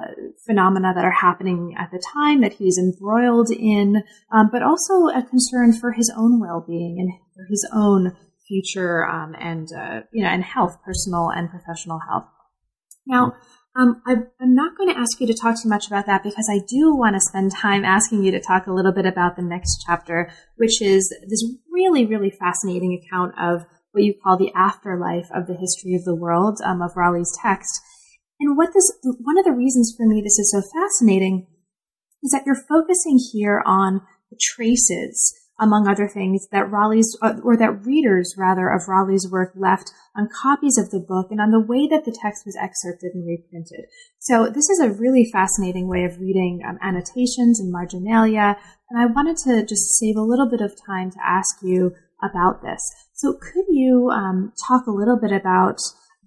phenomena 0.47 0.93
that 0.95 1.05
are 1.05 1.11
happening 1.11 1.75
at 1.79 1.91
the 1.91 2.03
time 2.12 2.41
that 2.43 2.55
he's 2.55 2.79
embroiled 2.79 3.51
in, 3.51 4.03
um, 4.33 4.51
but 4.53 4.62
also 4.62 5.09
a 5.09 5.23
concern 5.23 5.73
for 5.73 5.93
his 5.93 6.12
own 6.17 6.41
well-being 6.41 6.97
and 7.01 7.12
for 7.35 7.47
his 7.49 7.67
own 7.73 8.17
future 8.47 9.07
um, 9.07 9.35
and 9.41 9.69
uh, 9.77 10.01
you 10.12 10.23
know 10.23 10.29
and 10.29 10.45
health, 10.45 10.79
personal 10.85 11.31
and 11.31 11.51
professional 11.51 12.01
health. 12.09 12.27
Now, 13.07 13.35
um, 13.77 14.03
I, 14.07 14.12
am 14.41 14.55
not 14.55 14.77
going 14.77 14.93
to 14.93 14.99
ask 14.99 15.21
you 15.21 15.27
to 15.27 15.35
talk 15.35 15.61
too 15.61 15.69
much 15.69 15.89
about 15.89 16.07
that 16.07 16.23
because 16.23 16.49
I 16.51 16.61
do 16.69 16.95
want 16.95 17.17
to 17.17 17.21
spend 17.21 17.53
time 17.53 17.85
asking 17.85 18.23
you 18.23 18.31
to 18.31 18.41
talk 18.41 18.67
a 18.67 18.73
little 18.73 18.93
bit 18.93 19.05
about 19.05 19.37
the 19.37 19.43
next 19.43 19.85
chapter, 19.87 20.31
which 20.57 20.81
is 20.81 21.12
this 21.29 21.45
really, 21.73 22.07
really 22.07 22.31
fascinating 22.31 23.03
account 23.03 23.35
of 23.39 23.67
what 23.91 24.05
you 24.05 24.15
call 24.23 24.37
the 24.37 24.53
afterlife 24.55 25.29
of 25.35 25.47
the 25.47 25.55
history 25.55 25.95
of 25.95 26.05
the 26.05 26.15
world 26.15 26.59
um, 26.65 26.83
of 26.83 26.97
Raleigh's 26.97 27.37
text. 27.43 27.81
And 28.41 28.57
what 28.57 28.72
this, 28.74 28.93
one 29.03 29.39
of 29.39 29.45
the 29.45 29.53
reasons 29.53 29.95
for 29.97 30.07
me 30.07 30.20
this 30.20 30.39
is 30.39 30.51
so 30.51 30.62
fascinating 30.74 31.47
is 32.22 32.32
that 32.32 32.45
you're 32.47 32.57
focusing 32.68 33.18
here 33.32 33.62
on 33.64 34.01
the 34.30 34.39
traces, 34.41 35.35
among 35.61 35.87
other 35.87 36.09
things, 36.09 36.49
that 36.51 36.70
Raleigh's, 36.70 37.16
uh, 37.22 37.35
or 37.45 37.57
that 37.57 37.85
readers 37.85 38.35
rather 38.37 38.68
of 38.68 38.89
Raleigh's 38.89 39.28
work 39.30 39.53
left 39.55 39.93
on 40.16 40.28
copies 40.43 40.78
of 40.78 40.91
the 40.91 40.99
book 40.99 41.28
and 41.30 41.41
on 41.41 41.51
the 41.51 41.61
way 41.61 41.87
that 41.87 42.05
the 42.05 42.16
text 42.22 42.45
was 42.47 42.57
excerpted 42.61 43.12
and 43.14 43.26
reprinted. 43.26 43.85
So 44.18 44.49
this 44.49 44.68
is 44.68 44.80
a 44.80 44.91
really 44.91 45.30
fascinating 45.30 45.89
way 45.89 46.05
of 46.05 46.18
reading 46.18 46.62
um, 46.66 46.78
annotations 46.82 47.61
and 47.61 47.70
marginalia. 47.70 48.57
And 48.91 48.99
I 48.99 49.07
wanted 49.07 49.37
to 49.45 49.64
just 49.64 49.95
save 49.99 50.16
a 50.16 50.22
little 50.22 50.49
bit 50.51 50.61
of 50.61 50.72
time 50.87 51.11
to 51.12 51.18
ask 51.24 51.62
you 51.62 51.93
about 52.22 52.62
this. 52.62 52.80
So 53.12 53.35
could 53.35 53.66
you 53.68 54.11
um, 54.11 54.53
talk 54.66 54.87
a 54.87 54.93
little 54.93 55.18
bit 55.20 55.32
about 55.32 55.78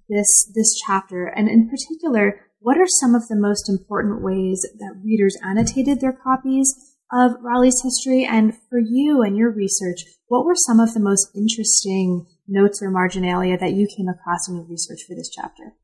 this 0.09 0.51
this 0.55 0.75
chapter, 0.85 1.25
and 1.25 1.49
in 1.49 1.69
particular, 1.69 2.39
what 2.59 2.77
are 2.77 2.87
some 2.87 3.15
of 3.15 3.27
the 3.27 3.35
most 3.35 3.69
important 3.69 4.23
ways 4.23 4.65
that 4.79 5.01
readers 5.03 5.37
annotated 5.43 6.01
their 6.01 6.13
copies 6.13 6.73
of 7.11 7.31
Raleigh's 7.41 7.81
history? 7.83 8.25
And 8.25 8.53
for 8.69 8.79
you 8.79 9.21
and 9.21 9.37
your 9.37 9.51
research, 9.51 10.05
what 10.27 10.45
were 10.45 10.55
some 10.55 10.79
of 10.79 10.93
the 10.93 10.99
most 10.99 11.29
interesting 11.35 12.25
notes 12.47 12.81
or 12.81 12.89
marginalia 12.89 13.57
that 13.57 13.73
you 13.73 13.87
came 13.87 14.07
across 14.07 14.47
in 14.47 14.55
your 14.55 14.65
research 14.65 14.99
for 15.07 15.15
this 15.15 15.29
chapter? 15.29 15.75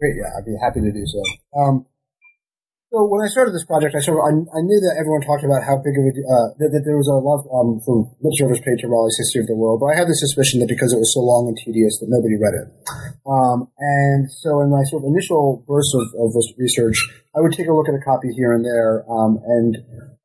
Great, 0.00 0.16
yeah, 0.18 0.36
I'd 0.36 0.44
be 0.44 0.56
happy 0.60 0.80
to 0.80 0.92
do 0.92 1.04
so. 1.06 1.60
Um, 1.60 1.86
so 2.94 3.10
when 3.10 3.26
I 3.26 3.28
started 3.34 3.50
this 3.50 3.66
project, 3.66 3.98
I 3.98 4.00
sort 4.06 4.22
of 4.22 4.30
I, 4.30 4.32
I 4.54 4.60
knew 4.62 4.78
that 4.86 4.94
everyone 5.02 5.26
talked 5.26 5.42
about 5.42 5.66
how 5.66 5.82
big 5.82 5.98
of 5.98 6.06
a 6.06 6.12
uh, 6.14 6.48
that, 6.62 6.70
that, 6.78 6.86
there 6.86 6.94
was 6.94 7.10
a 7.10 7.18
lot 7.18 7.42
um, 7.50 7.82
from 7.82 8.06
lip 8.22 8.30
service 8.38 8.62
paid 8.62 8.78
to 8.78 8.86
Raleigh's 8.86 9.18
History 9.18 9.42
of 9.42 9.50
the 9.50 9.58
World, 9.58 9.82
but 9.82 9.90
I 9.90 9.98
had 9.98 10.06
the 10.06 10.14
suspicion 10.14 10.62
that 10.62 10.70
because 10.70 10.94
it 10.94 11.02
was 11.02 11.10
so 11.10 11.18
long 11.26 11.50
and 11.50 11.58
tedious 11.58 11.98
that 11.98 12.06
nobody 12.06 12.38
read 12.38 12.54
it. 12.54 12.70
Um, 13.26 13.66
and 13.82 14.30
so 14.30 14.62
in 14.62 14.70
my 14.70 14.86
sort 14.86 15.02
of 15.02 15.10
initial 15.10 15.66
burst 15.66 15.90
of, 15.98 16.06
of 16.22 16.38
research, 16.54 16.94
I 17.34 17.42
would 17.42 17.50
take 17.50 17.66
a 17.66 17.74
look 17.74 17.90
at 17.90 17.98
a 17.98 18.04
copy 18.06 18.30
here 18.30 18.54
and 18.54 18.62
there, 18.62 19.02
um, 19.10 19.42
and 19.42 19.74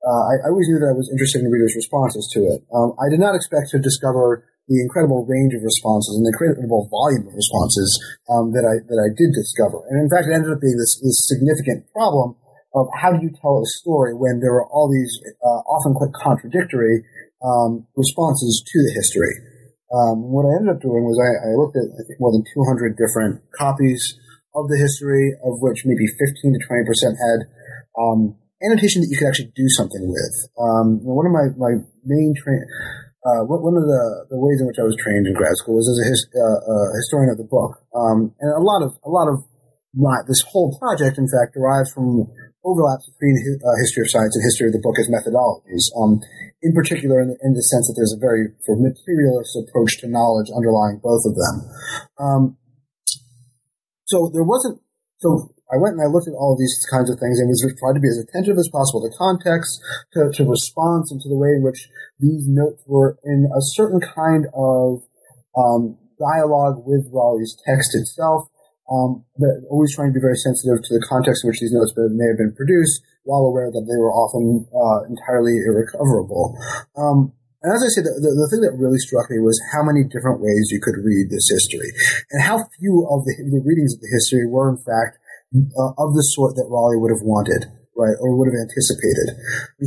uh, 0.05 0.24
I, 0.30 0.45
I, 0.45 0.47
always 0.53 0.70
knew 0.70 0.78
that 0.78 0.93
I 0.93 0.95
was 0.95 1.09
interested 1.09 1.41
in 1.41 1.49
readers' 1.49 1.74
responses 1.74 2.30
to 2.38 2.53
it. 2.53 2.61
Um, 2.70 2.93
I 3.01 3.09
did 3.09 3.17
not 3.17 3.34
expect 3.34 3.74
to 3.74 3.82
discover 3.82 4.45
the 4.70 4.78
incredible 4.78 5.26
range 5.26 5.57
of 5.57 5.65
responses 5.65 6.13
and 6.13 6.22
the 6.22 6.30
incredible 6.38 6.86
volume 6.93 7.26
of 7.26 7.34
responses 7.34 7.89
um, 8.30 8.53
that 8.53 8.61
I 8.61 8.78
that 8.86 9.01
I 9.01 9.09
did 9.17 9.34
discover. 9.34 9.82
And 9.89 9.97
in 9.97 10.05
fact, 10.13 10.30
it 10.30 10.38
ended 10.38 10.53
up 10.53 10.61
being 10.61 10.78
this, 10.78 11.01
this 11.01 11.17
significant 11.26 11.89
problem 11.89 12.38
of 12.74 12.88
how 12.93 13.11
do 13.11 13.20
you 13.22 13.32
tell 13.41 13.61
a 13.61 13.67
story 13.82 14.13
when 14.13 14.39
there 14.39 14.53
are 14.53 14.67
all 14.70 14.89
these 14.91 15.11
uh, 15.41 15.61
often 15.65 15.93
quite 15.93 16.13
contradictory 16.13 17.01
um, 17.41 17.88
responses 17.95 18.61
to 18.65 18.78
the 18.84 18.93
history. 18.93 19.34
Um, 19.89 20.30
what 20.30 20.45
I 20.45 20.53
ended 20.61 20.78
up 20.78 20.82
doing 20.86 21.01
was 21.01 21.17
I, 21.17 21.49
I, 21.49 21.57
looked 21.57 21.74
at 21.74 21.89
I 21.89 22.05
think 22.05 22.22
more 22.22 22.30
than 22.30 22.45
200 22.45 22.93
different 22.93 23.41
copies 23.57 23.97
of 24.53 24.70
the 24.70 24.78
history, 24.78 25.34
of 25.41 25.57
which 25.65 25.82
maybe 25.82 26.05
15 26.05 26.53
to 26.53 26.61
20 26.61 26.86
percent 26.86 27.13
had 27.17 27.39
um, 27.97 28.38
annotation 28.61 29.01
that 29.01 29.09
you 29.09 29.17
could 29.17 29.26
actually 29.26 29.49
do 29.57 29.65
something 29.74 30.05
with. 30.05 30.36
Um, 30.61 31.01
one 31.01 31.26
of 31.26 31.34
my 31.34 31.49
my 31.57 31.74
main 32.05 32.38
train. 32.38 32.61
Uh, 33.20 33.43
one 33.43 33.76
of 33.76 33.84
the, 33.84 34.32
the 34.32 34.39
ways 34.39 34.63
in 34.63 34.65
which 34.65 34.80
I 34.80 34.88
was 34.88 34.95
trained 34.95 35.28
in 35.28 35.36
grad 35.36 35.51
school 35.59 35.76
was 35.76 35.91
as 35.91 35.99
a 35.99 36.07
his, 36.07 36.24
uh, 36.32 36.59
uh, 36.63 36.88
historian 37.03 37.28
of 37.28 37.36
the 37.36 37.43
book, 37.43 37.76
um, 37.91 38.32
and 38.39 38.47
a 38.55 38.63
lot 38.63 38.80
of 38.80 38.95
a 39.03 39.11
lot 39.11 39.28
of 39.28 39.43
my, 39.93 40.24
this 40.28 40.39
whole 40.47 40.72
project, 40.80 41.17
in 41.17 41.28
fact, 41.28 41.53
derives 41.53 41.91
from 41.91 42.32
overlaps 42.64 43.07
between 43.16 43.39
uh, 43.64 43.76
history 43.80 44.03
of 44.03 44.12
science 44.12 44.36
and 44.36 44.43
history 44.43 44.68
of 44.68 44.76
the 44.76 44.84
book 44.84 44.99
as 44.99 45.07
methodologies. 45.07 45.88
Um, 45.95 46.20
in 46.62 46.76
particular, 46.76 47.24
in 47.24 47.32
the, 47.32 47.38
in 47.39 47.55
the, 47.55 47.64
sense 47.72 47.88
that 47.88 47.95
there's 47.95 48.12
a 48.12 48.20
very 48.20 48.51
sort 48.68 48.84
of 48.84 48.91
materialist 48.91 49.55
approach 49.55 49.95
to 50.03 50.12
knowledge 50.12 50.51
underlying 50.51 50.99
both 50.99 51.24
of 51.24 51.36
them. 51.39 51.55
Um, 52.20 52.43
so 54.03 54.30
there 54.34 54.43
wasn't. 54.43 54.82
So 55.24 55.55
I 55.72 55.78
went 55.78 55.95
and 55.95 56.03
I 56.03 56.12
looked 56.12 56.28
at 56.28 56.36
all 56.36 56.57
of 56.57 56.60
these 56.60 56.76
kinds 56.91 57.07
of 57.07 57.20
things 57.20 57.39
and 57.39 57.47
was 57.47 57.62
tried 57.80 57.93
to 57.95 58.03
be 58.03 58.10
as 58.10 58.20
attentive 58.20 58.57
as 58.57 58.68
possible 58.74 59.05
to 59.05 59.14
context, 59.16 59.80
to, 60.14 60.32
to 60.34 60.49
response, 60.49 61.12
and 61.12 61.22
to 61.22 61.30
the 61.30 61.38
way 61.38 61.55
in 61.55 61.64
which 61.64 61.88
these 62.20 62.49
notes 62.49 62.84
were 62.88 63.20
in 63.24 63.47
a 63.53 63.62
certain 63.78 64.01
kind 64.01 64.47
of 64.51 65.05
um, 65.55 65.95
dialogue 66.18 66.82
with 66.84 67.07
Raleigh's 67.14 67.55
text 67.64 67.95
itself, 67.95 68.49
um, 68.89 69.23
but 69.37 69.61
always 69.69 69.93
trying 69.93 70.09
to 70.09 70.17
be 70.17 70.23
very 70.23 70.37
sensitive 70.37 70.81
to 70.81 70.93
the 70.97 71.05
context 71.05 71.45
in 71.45 71.53
which 71.53 71.61
these 71.61 71.71
notes 71.71 71.93
may 71.95 72.27
have 72.27 72.41
been 72.41 72.57
produced, 72.57 73.05
while 73.23 73.45
aware 73.45 73.69
that 73.69 73.85
they 73.85 73.97
were 73.97 74.11
often 74.11 74.65
uh, 74.73 75.05
entirely 75.05 75.61
irrecoverable. 75.61 76.57
Um, 76.97 77.31
and 77.61 77.75
as 77.75 77.83
I 77.83 77.91
said, 77.91 78.07
the, 78.07 78.15
the, 78.15 78.49
thing 78.49 78.63
that 78.63 78.79
really 78.79 78.97
struck 79.03 79.27
me 79.27 79.37
was 79.37 79.59
how 79.75 79.83
many 79.83 80.07
different 80.07 80.39
ways 80.39 80.71
you 80.71 80.79
could 80.79 80.95
read 81.03 81.27
this 81.27 81.51
history, 81.51 81.91
and 82.31 82.41
how 82.41 82.63
few 82.79 83.03
of 83.11 83.27
the, 83.27 83.35
the 83.51 83.61
readings 83.61 83.93
of 83.93 84.01
the 84.01 84.09
history 84.15 84.47
were, 84.47 84.71
in 84.71 84.79
fact, 84.79 85.19
uh, 85.53 85.91
of 85.99 86.15
the 86.15 86.23
sort 86.33 86.55
that 86.55 86.71
Raleigh 86.71 86.97
would 86.97 87.11
have 87.11 87.25
wanted, 87.25 87.67
right, 87.99 88.15
or 88.23 88.39
would 88.39 88.47
have 88.47 88.63
anticipated. 88.63 89.35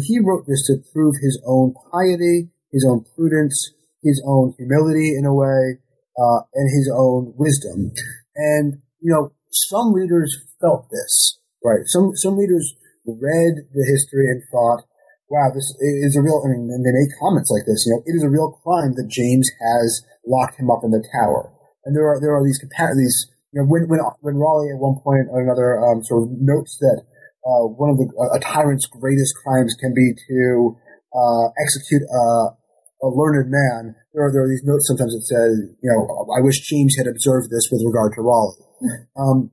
He 0.05 0.21
wrote 0.21 0.45
this 0.45 0.69
to 0.69 0.85
prove 0.93 1.17
his 1.25 1.41
own 1.49 1.73
piety, 1.91 2.53
his 2.71 2.85
own 2.85 3.09
prudence, 3.17 3.57
his 4.05 4.23
own 4.27 4.55
humility 4.61 5.17
in 5.17 5.25
a 5.25 5.33
way, 5.33 5.81
uh, 6.21 6.45
and 6.53 6.69
his 6.77 6.93
own 6.93 7.33
wisdom. 7.41 7.93
And 8.37 8.85
you 9.03 9.13
know, 9.13 9.33
some 9.51 9.93
readers 9.93 10.31
felt 10.61 10.89
this, 10.91 11.39
right? 11.65 11.83
Some 11.87 12.13
some 12.17 12.39
readers 12.39 12.75
read 13.05 13.67
the 13.75 13.85
history 13.91 14.31
and 14.31 14.43
thought, 14.51 14.87
"Wow, 15.29 15.51
this 15.53 15.75
is 15.81 16.17
a 16.17 16.23
real." 16.23 16.41
I 16.47 16.55
mean, 16.55 16.71
and 16.71 16.87
they 16.87 16.95
made 16.95 17.19
comments 17.21 17.51
like 17.51 17.67
this. 17.67 17.85
You 17.85 17.99
know, 17.99 18.03
it 18.07 18.15
is 18.17 18.23
a 18.23 18.31
real 18.31 18.55
crime 18.63 18.95
that 18.95 19.11
James 19.11 19.51
has 19.61 20.07
locked 20.27 20.59
him 20.59 20.71
up 20.71 20.85
in 20.85 20.91
the 20.91 21.05
tower. 21.13 21.51
And 21.85 21.97
there 21.97 22.07
are 22.07 22.21
there 22.21 22.35
are 22.35 22.45
these 22.45 22.63
these 22.63 23.27
you 23.53 23.61
know 23.61 23.67
when 23.67 23.89
when 23.89 24.01
when 24.21 24.39
Raleigh 24.39 24.71
at 24.71 24.79
one 24.79 25.03
point 25.03 25.27
or 25.31 25.43
another 25.43 25.83
um, 25.83 26.03
sort 26.05 26.25
of 26.25 26.29
notes 26.39 26.79
that 26.79 27.03
uh, 27.43 27.67
one 27.67 27.91
of 27.91 27.99
the 27.99 28.07
a 28.35 28.39
tyrant's 28.39 28.87
greatest 28.87 29.35
crimes 29.43 29.75
can 29.79 29.93
be 29.93 30.15
to 30.15 30.79
uh, 31.11 31.51
execute 31.59 32.03
a, 32.07 32.55
a 33.03 33.09
learned 33.11 33.51
man. 33.51 33.95
There 34.15 34.25
are 34.25 34.33
there 34.33 34.45
are 34.47 34.49
these 34.49 34.63
notes 34.65 34.87
sometimes 34.87 35.13
that 35.13 35.27
say, 35.27 35.75
you 35.83 35.91
know, 35.91 36.07
I 36.31 36.41
wish 36.41 36.63
James 36.63 36.95
had 36.97 37.11
observed 37.11 37.51
this 37.51 37.67
with 37.71 37.83
regard 37.85 38.15
to 38.15 38.23
Raleigh. 38.23 38.63
Um, 39.17 39.51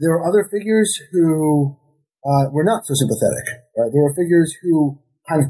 there 0.00 0.12
are 0.12 0.26
other 0.26 0.48
figures 0.50 0.90
who 1.12 1.76
uh, 2.24 2.50
were 2.50 2.64
not 2.64 2.84
so 2.84 2.94
sympathetic. 2.94 3.64
Right? 3.76 3.90
There 3.92 4.04
are 4.04 4.14
figures 4.16 4.52
who 4.62 4.98
kind 5.28 5.40
of 5.40 5.48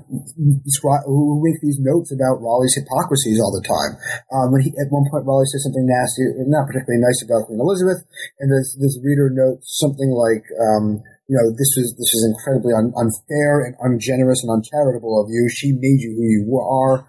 describe, 0.63 1.03
who 1.07 1.43
make 1.43 1.59
these 1.59 1.83
notes 1.83 2.15
about 2.15 2.39
Raleigh's 2.39 2.79
hypocrisies 2.79 3.43
all 3.43 3.51
the 3.51 3.67
time. 3.67 3.99
Um, 4.31 4.55
when 4.55 4.63
he, 4.63 4.71
at 4.79 4.87
one 4.91 5.03
point, 5.11 5.27
Raleigh 5.27 5.51
says 5.51 5.67
something 5.67 5.83
nasty, 5.83 6.31
not 6.47 6.71
particularly 6.71 7.03
nice 7.03 7.19
about 7.27 7.51
Queen 7.51 7.59
Elizabeth, 7.59 8.07
and 8.39 8.55
this, 8.55 8.79
this 8.79 8.95
reader 9.03 9.35
notes 9.35 9.75
something 9.83 10.15
like, 10.15 10.47
um, 10.63 11.03
you 11.27 11.35
know, 11.35 11.51
this 11.51 11.75
is 11.81 11.97
this 11.97 12.13
is 12.13 12.23
incredibly 12.29 12.77
un- 12.77 12.95
unfair 12.95 13.65
and 13.65 13.75
ungenerous 13.81 14.45
and 14.45 14.53
uncharitable 14.53 15.19
of 15.19 15.33
you. 15.33 15.49
She 15.49 15.73
made 15.73 16.05
you 16.05 16.15
who 16.15 16.27
you 16.29 16.45
are. 16.61 17.09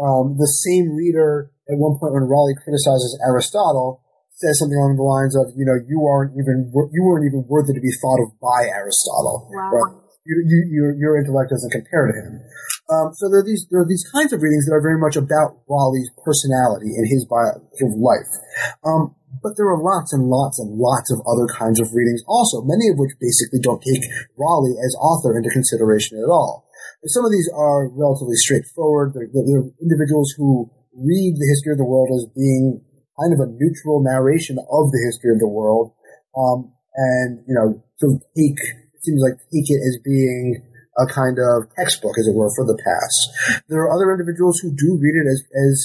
Um, 0.00 0.34
the 0.40 0.48
same 0.48 0.96
reader, 0.96 1.52
at 1.68 1.78
one 1.78 2.00
point, 2.00 2.16
when 2.16 2.26
Raleigh 2.26 2.58
criticizes 2.58 3.14
Aristotle, 3.22 4.02
says 4.38 4.58
something 4.58 4.76
along 4.76 4.96
the 4.96 5.06
lines 5.06 5.34
of, 5.36 5.52
you 5.54 5.64
know, 5.64 5.76
you 5.86 6.04
aren't 6.08 6.32
even 6.34 6.72
you 6.72 7.02
weren't 7.04 7.28
even 7.28 7.44
worthy 7.48 7.72
to 7.76 7.82
be 7.82 7.92
thought 8.00 8.20
of 8.24 8.32
by 8.40 8.68
Aristotle. 8.68 9.48
Wow. 9.52 9.70
Right? 9.70 9.92
You, 10.22 10.38
you, 10.46 10.58
your, 10.70 10.90
your 10.94 11.12
intellect 11.18 11.50
doesn't 11.50 11.74
compare 11.74 12.06
to 12.06 12.14
him. 12.14 12.38
Um, 12.86 13.10
so 13.18 13.26
there 13.26 13.42
are 13.42 13.46
these 13.46 13.66
there 13.74 13.82
are 13.82 13.88
these 13.88 14.06
kinds 14.14 14.30
of 14.30 14.38
readings 14.38 14.66
that 14.66 14.74
are 14.74 14.82
very 14.82 14.98
much 14.98 15.18
about 15.18 15.58
Raleigh's 15.66 16.10
personality 16.22 16.94
and 16.94 17.10
his 17.10 17.26
bio, 17.26 17.58
his 17.74 17.90
life. 17.98 18.30
Um, 18.86 19.18
but 19.42 19.58
there 19.58 19.66
are 19.66 19.82
lots 19.82 20.12
and 20.12 20.30
lots 20.30 20.62
and 20.62 20.78
lots 20.78 21.10
of 21.10 21.18
other 21.26 21.50
kinds 21.50 21.80
of 21.80 21.90
readings 21.90 22.22
also, 22.28 22.62
many 22.62 22.86
of 22.86 22.98
which 22.98 23.18
basically 23.18 23.58
don't 23.58 23.82
take 23.82 24.06
Raleigh 24.38 24.78
as 24.78 24.94
author 25.00 25.34
into 25.34 25.50
consideration 25.50 26.22
at 26.22 26.30
all. 26.30 26.68
And 27.02 27.10
some 27.10 27.24
of 27.24 27.32
these 27.32 27.50
are 27.50 27.90
relatively 27.90 28.36
straightforward. 28.36 29.14
They're, 29.14 29.30
they're 29.32 29.66
individuals 29.82 30.34
who 30.36 30.70
read 30.94 31.34
the 31.34 31.50
history 31.50 31.72
of 31.72 31.82
the 31.82 31.88
world 31.88 32.14
as 32.14 32.30
being 32.36 32.84
kind 33.20 33.32
of 33.32 33.40
a 33.40 33.50
neutral 33.52 34.02
narration 34.02 34.58
of 34.58 34.84
the 34.90 35.02
history 35.06 35.32
of 35.32 35.40
the 35.40 35.48
world, 35.48 35.92
um, 36.36 36.72
and 36.94 37.44
you 37.46 37.54
know, 37.54 37.82
so 37.96 38.18
take 38.36 38.58
seems 39.00 39.22
like 39.22 39.38
take 39.52 39.68
it 39.68 39.82
as 39.82 39.98
being 40.04 40.62
a 40.98 41.06
kind 41.06 41.38
of 41.40 41.68
textbook, 41.74 42.18
as 42.18 42.26
it 42.26 42.36
were, 42.36 42.52
for 42.54 42.64
the 42.64 42.78
past. 42.84 43.64
There 43.68 43.80
are 43.80 43.92
other 43.92 44.12
individuals 44.12 44.60
who 44.60 44.70
do 44.70 44.98
read 45.00 45.16
it 45.16 45.28
as 45.28 45.40
as 45.52 45.76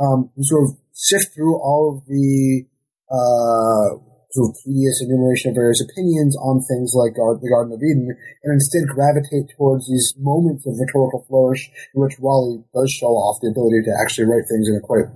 um, 0.00 0.30
sort 0.40 0.64
of 0.64 0.76
sift 0.92 1.34
through 1.34 1.56
all 1.58 1.94
of 1.94 2.06
the 2.06 2.66
uh, 3.10 4.02
sort 4.30 4.50
of 4.50 4.56
tedious 4.62 5.00
enumeration 5.00 5.50
of 5.50 5.56
various 5.56 5.80
opinions 5.80 6.36
on 6.36 6.60
things 6.60 6.92
like 6.94 7.14
the 7.14 7.50
Garden 7.50 7.72
of 7.72 7.82
Eden, 7.82 8.12
and 8.44 8.52
instead 8.52 8.86
gravitate 8.86 9.50
towards 9.56 9.88
these 9.88 10.14
moments 10.18 10.66
of 10.66 10.76
rhetorical 10.78 11.24
flourish 11.28 11.70
in 11.94 12.02
which 12.02 12.18
Raleigh 12.20 12.62
does 12.74 12.90
show 12.92 13.14
off 13.14 13.40
the 13.40 13.50
ability 13.50 13.82
to 13.86 13.96
actually 14.02 14.26
write 14.26 14.44
things 14.50 14.68
in 14.68 14.76
a 14.76 14.84
quite 14.84 15.08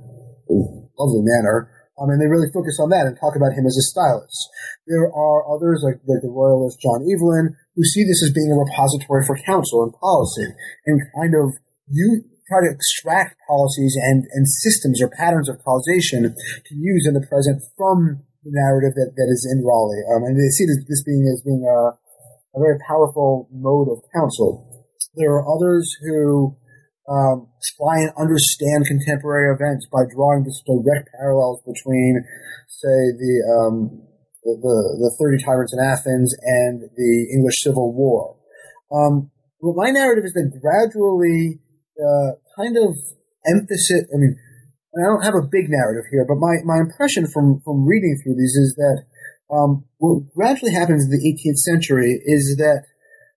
lovely 1.02 1.26
manner. 1.26 1.68
Um, 2.00 2.08
and 2.08 2.18
they 2.22 2.30
really 2.30 2.48
focus 2.54 2.80
on 2.80 2.88
that 2.88 3.04
and 3.04 3.18
talk 3.20 3.36
about 3.36 3.52
him 3.52 3.68
as 3.68 3.76
a 3.76 3.84
stylist. 3.84 4.48
There 4.88 5.12
are 5.12 5.44
others, 5.50 5.84
like, 5.84 6.00
like 6.08 6.24
the 6.24 6.32
royalist 6.32 6.80
John 6.80 7.04
Evelyn, 7.04 7.52
who 7.76 7.84
see 7.84 8.02
this 8.02 8.24
as 8.24 8.32
being 8.32 8.48
a 8.48 8.58
repository 8.58 9.22
for 9.28 9.36
counsel 9.44 9.84
and 9.84 9.92
policy, 10.00 10.48
and 10.88 10.98
kind 11.14 11.36
of 11.36 11.52
you 11.86 12.24
try 12.48 12.60
to 12.64 12.72
extract 12.72 13.36
policies 13.48 13.96
and, 13.96 14.24
and 14.32 14.48
systems 14.48 15.00
or 15.00 15.08
patterns 15.08 15.48
of 15.48 15.62
causation 15.64 16.34
to 16.34 16.74
use 16.74 17.06
in 17.06 17.14
the 17.14 17.26
present 17.26 17.62
from 17.76 18.24
the 18.44 18.52
narrative 18.52 18.94
that, 18.94 19.14
that 19.16 19.30
is 19.30 19.46
in 19.46 19.64
Raleigh. 19.64 20.04
Um, 20.12 20.24
and 20.24 20.36
they 20.36 20.50
see 20.50 20.66
this, 20.66 20.82
this 20.88 21.02
being 21.04 21.24
as 21.32 21.42
being 21.42 21.64
a, 21.64 21.96
a, 22.56 22.58
very 22.58 22.78
powerful 22.86 23.48
mode 23.52 23.88
of 23.88 24.02
counsel. 24.12 24.68
There 25.14 25.32
are 25.32 25.46
others 25.46 25.88
who 26.02 26.56
um, 27.08 27.48
try 27.78 27.98
and 28.06 28.12
understand 28.18 28.86
contemporary 28.86 29.54
events 29.54 29.86
by 29.90 30.06
drawing 30.14 30.44
just 30.44 30.62
direct 30.66 31.10
parallels 31.18 31.60
between, 31.66 32.22
say, 32.68 32.98
the, 33.18 33.34
um, 33.50 34.06
the, 34.44 34.54
the, 34.54 34.76
the 34.98 35.10
30 35.18 35.42
tyrants 35.42 35.74
in 35.74 35.82
Athens 35.82 36.34
and 36.42 36.82
the 36.96 37.14
English 37.34 37.58
Civil 37.62 37.92
War. 37.92 38.36
Um, 38.92 39.30
well, 39.60 39.74
my 39.74 39.90
narrative 39.90 40.24
has 40.24 40.34
been 40.34 40.52
gradually 40.60 41.58
uh, 41.98 42.38
kind 42.58 42.76
of 42.76 42.94
emphasis. 43.46 44.06
I 44.12 44.16
mean, 44.18 44.36
I 44.94 45.08
don't 45.08 45.24
have 45.24 45.34
a 45.34 45.48
big 45.48 45.70
narrative 45.70 46.04
here, 46.10 46.26
but 46.28 46.36
my, 46.36 46.60
my 46.64 46.78
impression 46.78 47.26
from, 47.26 47.62
from 47.64 47.86
reading 47.86 48.18
through 48.22 48.36
these 48.36 48.54
is 48.54 48.74
that 48.76 49.04
um, 49.50 49.84
what 49.98 50.28
gradually 50.34 50.72
happens 50.72 51.04
in 51.04 51.10
the 51.10 51.22
18th 51.22 51.58
century 51.58 52.20
is 52.24 52.56
that 52.58 52.84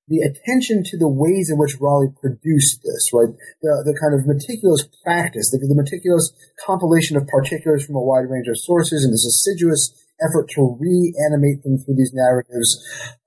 the 0.07 0.21
attention 0.21 0.83
to 0.85 0.97
the 0.97 1.09
ways 1.09 1.49
in 1.49 1.57
which 1.57 1.77
Raleigh 1.81 2.13
produced 2.21 2.85
this, 2.85 3.09
right? 3.13 3.33
The, 3.61 3.73
the 3.85 3.97
kind 3.97 4.13
of 4.13 4.29
meticulous 4.29 4.85
practice, 5.03 5.49
the, 5.49 5.57
the 5.57 5.77
meticulous 5.77 6.29
compilation 6.61 7.17
of 7.17 7.25
particulars 7.25 7.85
from 7.85 7.95
a 7.95 8.05
wide 8.05 8.29
range 8.29 8.47
of 8.47 8.59
sources 8.61 9.03
and 9.03 9.13
this 9.13 9.25
assiduous 9.25 9.93
effort 10.21 10.47
to 10.55 10.77
reanimate 10.79 11.65
them 11.65 11.81
through 11.81 11.97
these 11.97 12.13
narratives 12.13 12.77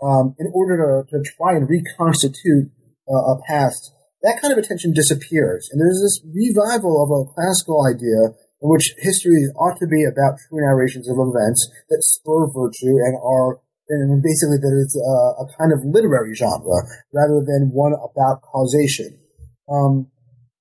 um, 0.00 0.34
in 0.38 0.46
order 0.54 0.78
to, 0.78 1.10
to 1.10 1.18
try 1.36 1.52
and 1.52 1.68
reconstitute 1.68 2.70
uh, 3.10 3.34
a 3.34 3.42
past 3.46 3.92
that 4.22 4.40
kind 4.42 4.52
of 4.52 4.58
attention 4.58 4.92
disappears. 4.92 5.68
And 5.70 5.80
there's 5.80 6.02
this 6.02 6.20
revival 6.26 6.98
of 7.02 7.10
a 7.10 7.30
classical 7.34 7.86
idea 7.86 8.34
in 8.58 8.66
which 8.66 8.94
history 8.98 9.46
ought 9.54 9.78
to 9.78 9.86
be 9.86 10.02
about 10.02 10.38
true 10.48 10.58
narrations 10.58 11.08
of 11.08 11.14
events 11.18 11.70
that 11.88 12.02
spur 12.02 12.50
virtue 12.50 12.98
and 12.98 13.14
are, 13.22 13.62
and 13.88 14.22
basically 14.22 14.60
that 14.60 14.74
it's 14.84 14.96
a, 14.96 15.16
a 15.42 15.46
kind 15.56 15.72
of 15.72 15.80
literary 15.84 16.34
genre 16.34 16.84
rather 17.12 17.40
than 17.40 17.72
one 17.72 17.96
about 17.96 18.44
causation. 18.44 19.16
Um, 19.68 20.12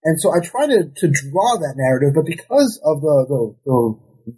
and 0.03 0.15
so 0.21 0.31
I 0.31 0.39
try 0.39 0.67
to, 0.67 0.87
to 0.87 1.07
draw 1.11 1.59
that 1.59 1.75
narrative, 1.75 2.15
but 2.15 2.25
because 2.25 2.79
of 2.87 3.01
the, 3.03 3.17
the, 3.27 3.41
the 3.67 3.79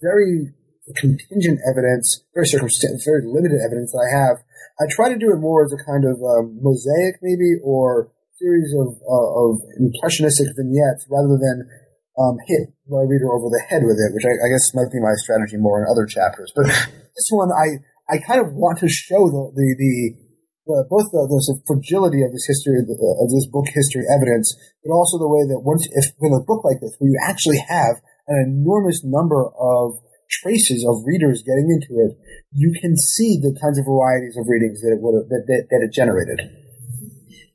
very 0.02 0.54
contingent 0.98 1.62
evidence, 1.70 2.26
very 2.34 2.48
circumstantial, 2.50 2.98
very 3.06 3.26
limited 3.30 3.62
evidence 3.62 3.94
that 3.94 4.02
I 4.02 4.10
have, 4.10 4.36
I 4.82 4.90
try 4.90 5.14
to 5.14 5.20
do 5.20 5.30
it 5.30 5.38
more 5.38 5.62
as 5.62 5.74
a 5.74 5.82
kind 5.86 6.08
of 6.08 6.18
um, 6.24 6.58
mosaic 6.62 7.22
maybe 7.22 7.62
or 7.62 8.10
series 8.40 8.72
of, 8.74 8.96
uh, 9.04 9.30
of 9.46 9.60
impressionistic 9.78 10.48
vignettes 10.56 11.06
rather 11.12 11.36
than 11.36 11.68
um, 12.18 12.40
hit 12.48 12.72
my 12.88 13.04
reader 13.04 13.32
over 13.32 13.52
the 13.52 13.64
head 13.68 13.84
with 13.84 14.00
it, 14.00 14.12
which 14.16 14.26
I, 14.26 14.34
I, 14.40 14.48
guess 14.52 14.74
might 14.76 14.92
be 14.92 15.00
my 15.00 15.16
strategy 15.24 15.56
more 15.56 15.80
in 15.80 15.88
other 15.88 16.08
chapters. 16.08 16.52
But 16.56 16.68
this 17.16 17.30
one, 17.32 17.52
I, 17.52 17.84
I 18.10 18.18
kind 18.18 18.42
of 18.42 18.58
want 18.58 18.82
to 18.82 18.90
show 18.90 19.30
the, 19.30 19.54
the, 19.54 19.68
the, 19.78 19.94
the 20.66 20.78
both 20.90 21.14
the, 21.14 21.30
the 21.30 21.62
fragility 21.70 22.26
of 22.26 22.34
this 22.34 22.50
history, 22.50 22.82
of 22.82 23.28
this 23.30 23.46
book 23.54 23.70
history 23.70 24.04
evidence, 24.10 24.50
but 24.82 24.90
also 24.90 25.22
the 25.22 25.30
way 25.30 25.46
that 25.46 25.62
once, 25.62 25.86
if 25.94 26.10
with 26.18 26.34
a 26.34 26.42
book 26.42 26.66
like 26.66 26.82
this, 26.82 26.98
where 26.98 27.14
you 27.14 27.20
actually 27.22 27.62
have 27.62 28.02
an 28.28 28.42
enormous 28.50 29.06
number 29.06 29.46
of 29.54 30.02
traces 30.30 30.86
of 30.86 31.06
readers 31.06 31.46
getting 31.46 31.70
into 31.70 32.02
it, 32.02 32.18
you 32.54 32.74
can 32.82 32.98
see 32.98 33.38
the 33.42 33.54
kinds 33.62 33.78
of 33.78 33.86
varieties 33.86 34.38
of 34.38 34.46
readings 34.50 34.82
that 34.82 34.94
it 34.94 35.02
would 35.02 35.18
have, 35.18 35.30
that, 35.30 35.46
that, 35.46 35.62
that 35.70 35.82
it 35.86 35.94
generated. 35.94 36.42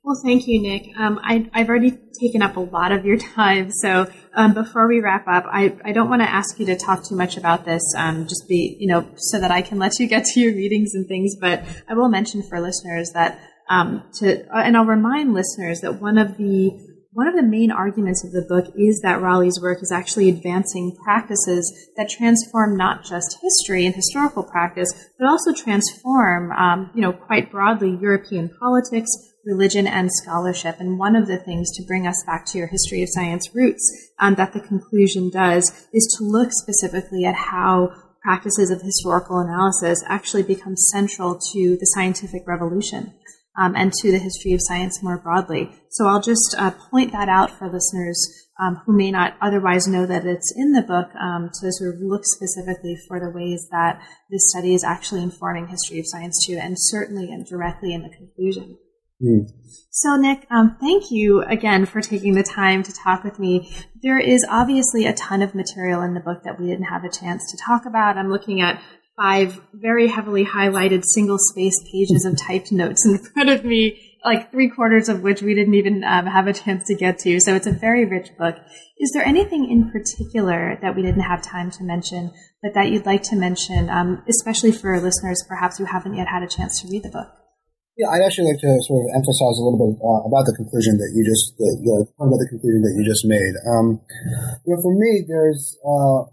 Well, 0.05 0.21
thank 0.23 0.47
you, 0.47 0.61
Nick. 0.61 0.91
Um, 0.99 1.19
I, 1.23 1.49
have 1.55 1.69
already 1.69 1.99
taken 2.21 2.43
up 2.43 2.57
a 2.57 2.61
lot 2.61 2.93
of 2.93 3.07
your 3.07 3.17
time, 3.17 3.71
so 3.71 4.07
um, 4.37 4.55
before 4.55 4.89
we 4.89 5.01
wrap 5.01 5.27
up, 5.29 5.45
I, 5.47 5.77
I 5.85 5.93
don't 5.93 6.09
want 6.09 6.23
to 6.23 6.29
ask 6.29 6.59
you 6.59 6.67
to 6.67 6.77
talk 6.77 7.05
too 7.05 7.17
much 7.17 7.37
about 7.37 7.65
this, 7.65 7.83
um, 7.97 8.27
just 8.27 8.47
be 8.49 8.77
you 8.79 8.89
know 8.89 9.07
so 9.17 9.39
that 9.41 9.51
I 9.51 9.63
can 9.63 9.79
let 9.79 9.99
you 9.99 10.07
get 10.15 10.25
to 10.27 10.41
your 10.41 10.55
meetings 10.55 10.95
and 10.95 11.07
things. 11.07 11.37
But 11.41 11.65
I 11.89 11.95
will 11.95 12.09
mention 12.09 12.43
for 12.43 12.61
listeners 12.61 13.11
that 13.15 13.39
um, 13.69 14.05
to 14.15 14.47
uh, 14.49 14.63
and 14.63 14.77
I'll 14.77 14.85
remind 14.85 15.35
listeners 15.35 15.81
that 15.81 16.01
one 16.01 16.19
of 16.19 16.37
the 16.37 16.71
one 17.15 17.29
of 17.29 17.37
the 17.37 17.45
main 17.45 17.71
arguments 17.71 18.25
of 18.25 18.33
the 18.33 18.43
book 18.43 18.75
is 18.77 19.01
that 19.03 19.23
Raleigh's 19.23 19.61
work 19.63 19.79
is 19.83 19.93
actually 19.93 20.29
advancing 20.29 20.97
practices 21.05 21.89
that 21.97 22.09
transform 22.09 22.77
not 22.77 23.05
just 23.05 23.39
history 23.41 23.87
and 23.87 23.95
historical 23.95 24.43
practice, 24.43 24.93
but 25.17 25.29
also 25.29 25.55
transform, 25.55 26.51
um, 26.51 26.91
you 26.93 27.01
know, 27.01 27.13
quite 27.13 27.53
broadly 27.53 27.97
European 28.01 28.51
politics, 28.59 29.09
religion 29.47 29.87
and 29.87 30.11
scholarship. 30.13 30.77
And 30.79 30.99
one 30.99 31.17
of 31.17 31.27
the 31.27 31.39
things 31.39 31.71
to 31.77 31.87
bring 31.87 32.07
us 32.07 32.23
back 32.27 32.47
to 32.47 32.59
your 32.59 32.69
history 32.69 33.03
of 33.03 33.09
science 33.11 33.55
roots 33.55 34.13
um, 34.19 34.35
that 34.37 34.53
the 34.53 34.61
conclusion 34.61 35.31
does 35.31 35.87
is 35.93 36.15
to 36.19 36.25
look 36.25 36.51
specifically 36.53 37.25
at 37.25 37.35
how 37.35 37.91
practices 38.23 38.71
of 38.71 38.81
historical 38.81 39.39
analysis 39.39 40.03
actually 40.09 40.43
become 40.43 40.77
central 40.77 41.39
to 41.53 41.77
the 41.79 41.87
scientific 41.95 42.43
revolution. 42.47 43.15
Um, 43.57 43.77
and 43.77 43.93
to 43.93 44.11
the 44.11 44.19
history 44.19 44.53
of 44.53 44.59
science 44.61 45.01
more 45.01 45.17
broadly. 45.17 45.71
So 45.89 46.09
I'll 46.09 46.21
just 46.21 46.57
uh, 46.59 46.73
point 46.91 47.13
that 47.13 47.29
out 47.29 47.57
for 47.57 47.71
listeners 47.71 48.45
um, 48.61 48.83
who 48.85 48.97
may 48.97 49.11
not 49.11 49.37
otherwise 49.41 49.87
know 49.87 50.07
that 50.07 50.25
it's 50.25 50.53
in 50.57 50.73
the 50.73 50.83
book 50.83 51.15
um, 51.15 51.51
to 51.61 51.73
sort 51.73 51.95
of 51.95 52.01
look 52.01 52.23
specifically 52.25 52.97
for 53.09 53.19
the 53.19 53.31
ways 53.31 53.69
that 53.71 54.01
this 54.31 54.51
study 54.51 54.75
is 54.75 54.85
actually 54.85 55.23
informing 55.23 55.69
history 55.69 55.99
of 55.99 56.07
science 56.07 56.45
too, 56.47 56.59
and 56.61 56.77
certainly 56.79 57.33
and 57.33 57.47
directly 57.47 57.93
in 57.93 58.03
the 58.03 58.09
conclusion. 58.09 58.77
Mm. 59.25 59.51
So, 59.91 60.17
Nick, 60.17 60.47
um, 60.51 60.77
thank 60.81 61.13
you 61.13 61.43
again 61.43 61.87
for 61.87 62.01
taking 62.01 62.35
the 62.35 62.43
time 62.43 62.83
to 62.83 62.93
talk 62.93 63.23
with 63.23 63.39
me. 63.39 63.73
There 64.03 64.19
is 64.19 64.45
obviously 64.49 65.07
a 65.07 65.15
ton 65.15 65.41
of 65.41 65.55
material 65.55 66.03
in 66.03 66.15
the 66.15 66.21
book 66.21 66.43
that 66.45 66.59
we 66.59 66.67
didn't 66.67 66.87
have 66.87 67.05
a 67.05 67.09
chance 67.09 67.49
to 67.53 67.57
talk 67.65 67.87
about. 67.87 68.17
I'm 68.17 68.29
looking 68.29 68.61
at 68.61 68.83
five 69.17 69.61
very 69.73 70.09
heavily 70.09 70.45
highlighted 70.45 71.05
single 71.05 71.39
space 71.39 71.81
pages 71.93 72.25
of 72.25 72.37
typed 72.47 72.73
notes 72.73 73.07
in 73.07 73.19
front 73.19 73.51
of 73.51 73.65
me, 73.65 74.19
like 74.25 74.51
three 74.51 74.69
quarters 74.69 75.09
of 75.09 75.23
which 75.23 75.43
we 75.43 75.55
didn't 75.55 75.75
even 75.75 76.03
um, 76.03 76.27
have 76.27 76.49
a 76.49 76.53
chance 76.53 76.85
to 76.89 76.97
get 76.97 77.21
to. 77.21 77.39
So 77.41 77.55
it's 77.55 77.69
a 77.69 77.73
very 77.73 78.05
rich 78.05 78.31
book. 78.37 78.57
Is 78.99 79.13
there 79.13 79.25
anything 79.25 79.71
in 79.71 79.93
particular 79.93 80.77
that 80.83 80.97
we 80.97 81.03
didn't 81.03 81.23
have 81.23 81.41
time 81.41 81.71
to 81.71 81.85
mention, 81.85 82.33
but 82.63 82.75
that 82.75 82.91
you'd 82.91 83.07
like 83.07 83.23
to 83.25 83.37
mention, 83.37 83.89
um, 83.91 84.25
especially 84.29 84.73
for 84.73 85.01
listeners 85.01 85.45
perhaps 85.49 85.79
who 85.79 85.85
haven't 85.85 86.17
yet 86.17 86.27
had 86.27 86.43
a 86.43 86.49
chance 86.49 86.83
to 86.83 86.89
read 86.89 87.05
the 87.05 87.11
book? 87.11 87.29
Yeah, 87.95 88.11
I'd 88.11 88.27
actually 88.27 88.51
like 88.51 88.59
to 88.59 88.75
sort 88.91 89.07
of 89.07 89.15
emphasize 89.15 89.55
a 89.55 89.63
little 89.63 89.79
bit 89.79 89.95
uh, 90.03 90.27
about 90.27 90.51
the 90.51 90.55
conclusion 90.59 90.99
that 90.99 91.15
you 91.15 91.23
just, 91.23 91.55
the, 91.63 91.71
the, 91.79 91.97
about 92.19 92.43
the 92.43 92.51
conclusion 92.51 92.83
that 92.83 92.95
you 92.99 93.07
just 93.07 93.23
made. 93.23 93.55
Um, 93.71 94.03
you 94.67 94.75
know, 94.75 94.83
for 94.83 94.91
me, 94.91 95.23
there's 95.31 95.79
uh, 95.87 96.27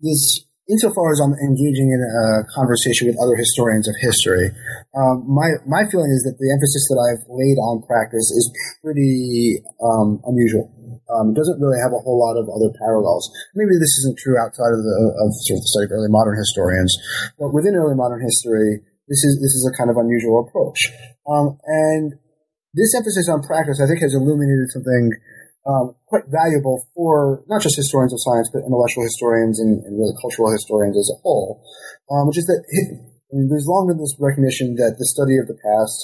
this, 0.00 0.48
insofar 0.72 1.12
as 1.12 1.20
I'm 1.20 1.36
engaging 1.36 1.92
in 1.92 2.00
a 2.00 2.48
conversation 2.56 3.12
with 3.12 3.20
other 3.20 3.36
historians 3.36 3.92
of 3.92 3.94
history, 4.00 4.56
um, 4.96 5.28
my 5.28 5.52
my 5.68 5.84
feeling 5.84 6.08
is 6.16 6.24
that 6.24 6.40
the 6.40 6.48
emphasis 6.48 6.88
that 6.88 6.96
I've 6.96 7.28
laid 7.28 7.60
on 7.60 7.84
practice 7.84 8.32
is 8.32 8.48
pretty 8.80 9.60
um, 9.84 10.24
unusual. 10.24 10.72
Um, 11.12 11.34
it 11.34 11.36
doesn't 11.36 11.60
really 11.60 11.76
have 11.82 11.92
a 11.92 12.00
whole 12.00 12.16
lot 12.16 12.38
of 12.38 12.48
other 12.48 12.72
parallels. 12.80 13.28
Maybe 13.52 13.76
this 13.76 14.00
isn't 14.00 14.16
true 14.16 14.38
outside 14.38 14.72
of 14.72 14.80
the 14.80 14.96
of 15.12 15.28
sort 15.44 15.58
of 15.58 15.62
the 15.66 15.70
study 15.76 15.86
of 15.90 15.92
early 15.92 16.08
modern 16.08 16.40
historians, 16.40 16.94
but 17.36 17.52
within 17.52 17.76
early 17.76 17.98
modern 17.98 18.24
history 18.24 18.80
this 19.10 19.26
is 19.26 19.42
this 19.42 19.58
is 19.58 19.66
a 19.66 19.74
kind 19.74 19.90
of 19.90 19.98
unusual 19.98 20.46
approach. 20.46 20.78
Um, 21.26 21.58
and 21.66 22.14
this 22.72 22.94
emphasis 22.94 23.28
on 23.28 23.42
practice, 23.42 23.82
I 23.82 23.90
think, 23.90 24.00
has 24.00 24.14
illuminated 24.14 24.70
something 24.70 25.10
um, 25.66 25.98
quite 26.06 26.30
valuable 26.30 26.86
for 26.94 27.42
not 27.50 27.60
just 27.60 27.76
historians 27.76 28.14
of 28.14 28.22
science, 28.22 28.48
but 28.54 28.62
intellectual 28.62 29.04
historians 29.04 29.58
and, 29.58 29.82
and 29.84 29.98
really 29.98 30.14
cultural 30.22 30.54
historians 30.54 30.96
as 30.96 31.10
a 31.10 31.18
whole, 31.20 31.60
um, 32.08 32.30
which 32.30 32.38
is 32.38 32.46
that 32.46 32.62
I 32.62 33.36
mean, 33.36 33.50
there's 33.50 33.66
long 33.66 33.90
been 33.90 33.98
this 33.98 34.14
recognition 34.18 34.78
that 34.78 34.96
the 34.96 35.06
study 35.10 35.36
of 35.36 35.50
the 35.50 35.58
past 35.58 35.98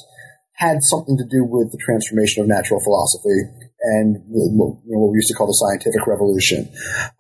had 0.59 0.83
something 0.91 1.17
to 1.17 1.27
do 1.31 1.47
with 1.47 1.71
the 1.71 1.79
transformation 1.79 2.43
of 2.43 2.51
natural 2.51 2.83
philosophy 2.83 3.66
and 3.87 4.19
what 4.27 4.83
we 4.83 5.23
used 5.23 5.31
to 5.31 5.39
call 5.39 5.47
the 5.47 5.61
scientific 5.63 6.03
revolution. 6.11 6.67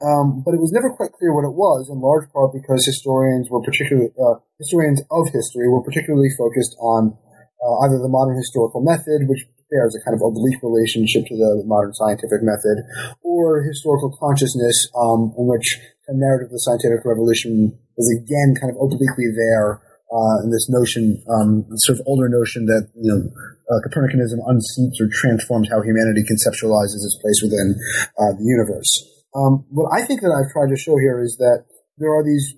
Um, 0.03 0.43
but 0.43 0.51
it 0.51 0.61
was 0.61 0.75
never 0.75 0.91
quite 0.91 1.15
clear 1.15 1.31
what 1.31 1.47
it 1.47 1.55
was, 1.55 1.87
in 1.87 2.03
large 2.03 2.27
part 2.35 2.51
because 2.51 2.83
historians 2.83 3.47
were 3.47 3.63
particularly 3.63 4.11
uh, 4.19 4.43
historians 4.59 4.99
of 5.15 5.31
history 5.31 5.71
were 5.71 5.85
particularly 5.87 6.31
focused 6.35 6.75
on 6.83 7.15
uh, 7.63 7.87
either 7.87 8.03
the 8.03 8.11
modern 8.11 8.35
historical 8.35 8.83
method, 8.83 9.31
which 9.31 9.47
bears 9.71 9.95
a 9.95 10.03
kind 10.03 10.15
of 10.15 10.23
oblique 10.23 10.59
relationship 10.63 11.27
to 11.27 11.39
the 11.39 11.63
modern 11.67 11.95
scientific 11.95 12.43
method, 12.43 12.83
or 13.23 13.63
historical 13.63 14.11
consciousness, 14.19 14.91
um, 14.99 15.35
in 15.39 15.47
which 15.47 15.79
a 16.11 16.15
narrative 16.15 16.51
of 16.51 16.55
the 16.55 16.63
scientific 16.63 17.03
revolution 17.07 17.75
was 17.95 18.11
again 18.11 18.55
kind 18.59 18.71
of 18.71 18.79
obliquely 18.79 19.31
there 19.35 19.83
uh, 20.13 20.39
in 20.45 20.51
this 20.51 20.69
notion, 20.71 21.23
um, 21.29 21.67
sort 21.83 21.99
of 21.99 22.07
older 22.07 22.29
notion 22.29 22.67
that 22.67 22.89
you 22.95 23.11
know 23.11 23.23
uh, 23.71 23.79
Copernicanism 23.87 24.39
unseats 24.47 25.03
or 25.03 25.09
transforms 25.11 25.69
how 25.71 25.83
humanity 25.83 26.23
conceptualizes 26.23 27.03
its 27.03 27.19
place 27.21 27.41
within 27.43 27.75
uh, 28.19 28.33
the 28.39 28.47
universe. 28.47 28.91
Um, 29.35 29.67
what 29.69 29.91
I 29.93 30.07
think 30.07 30.23
that 30.23 30.33
I've 30.33 30.53
tried 30.53 30.71
to 30.71 30.79
show 30.79 30.97
here 30.97 31.21
is 31.21 31.37
that 31.39 31.67
there 31.99 32.15
are 32.15 32.25
these 32.25 32.55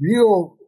real 0.00 0.58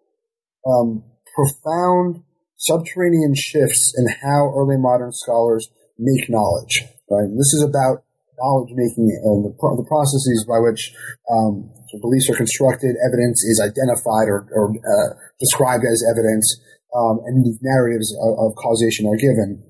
um, 0.66 1.04
profound 1.34 2.22
subterranean 2.56 3.34
shifts 3.34 3.92
in 3.98 4.06
how 4.22 4.54
early 4.54 4.78
modern 4.78 5.12
scholars 5.12 5.68
make 5.98 6.30
knowledge. 6.30 6.82
Right? 7.10 7.26
And 7.26 7.38
this 7.38 7.52
is 7.52 7.66
about 7.66 8.04
knowledge 8.38 8.70
making 8.74 9.10
and 9.24 9.44
the, 9.44 9.50
the 9.50 9.86
processes 9.86 10.46
by 10.48 10.58
which 10.58 10.94
um, 11.30 11.70
beliefs 12.00 12.30
are 12.30 12.36
constructed, 12.36 12.96
evidence 13.04 13.42
is 13.44 13.60
identified 13.60 14.28
or, 14.30 14.48
or 14.52 14.72
uh, 14.72 15.08
described 15.40 15.84
as 15.84 16.04
evidence, 16.08 16.46
um, 16.94 17.20
and 17.26 17.44
these 17.44 17.58
narratives 17.60 18.14
of, 18.20 18.38
of, 18.38 18.56
causation 18.56 19.08
are 19.08 19.16
given. 19.16 19.64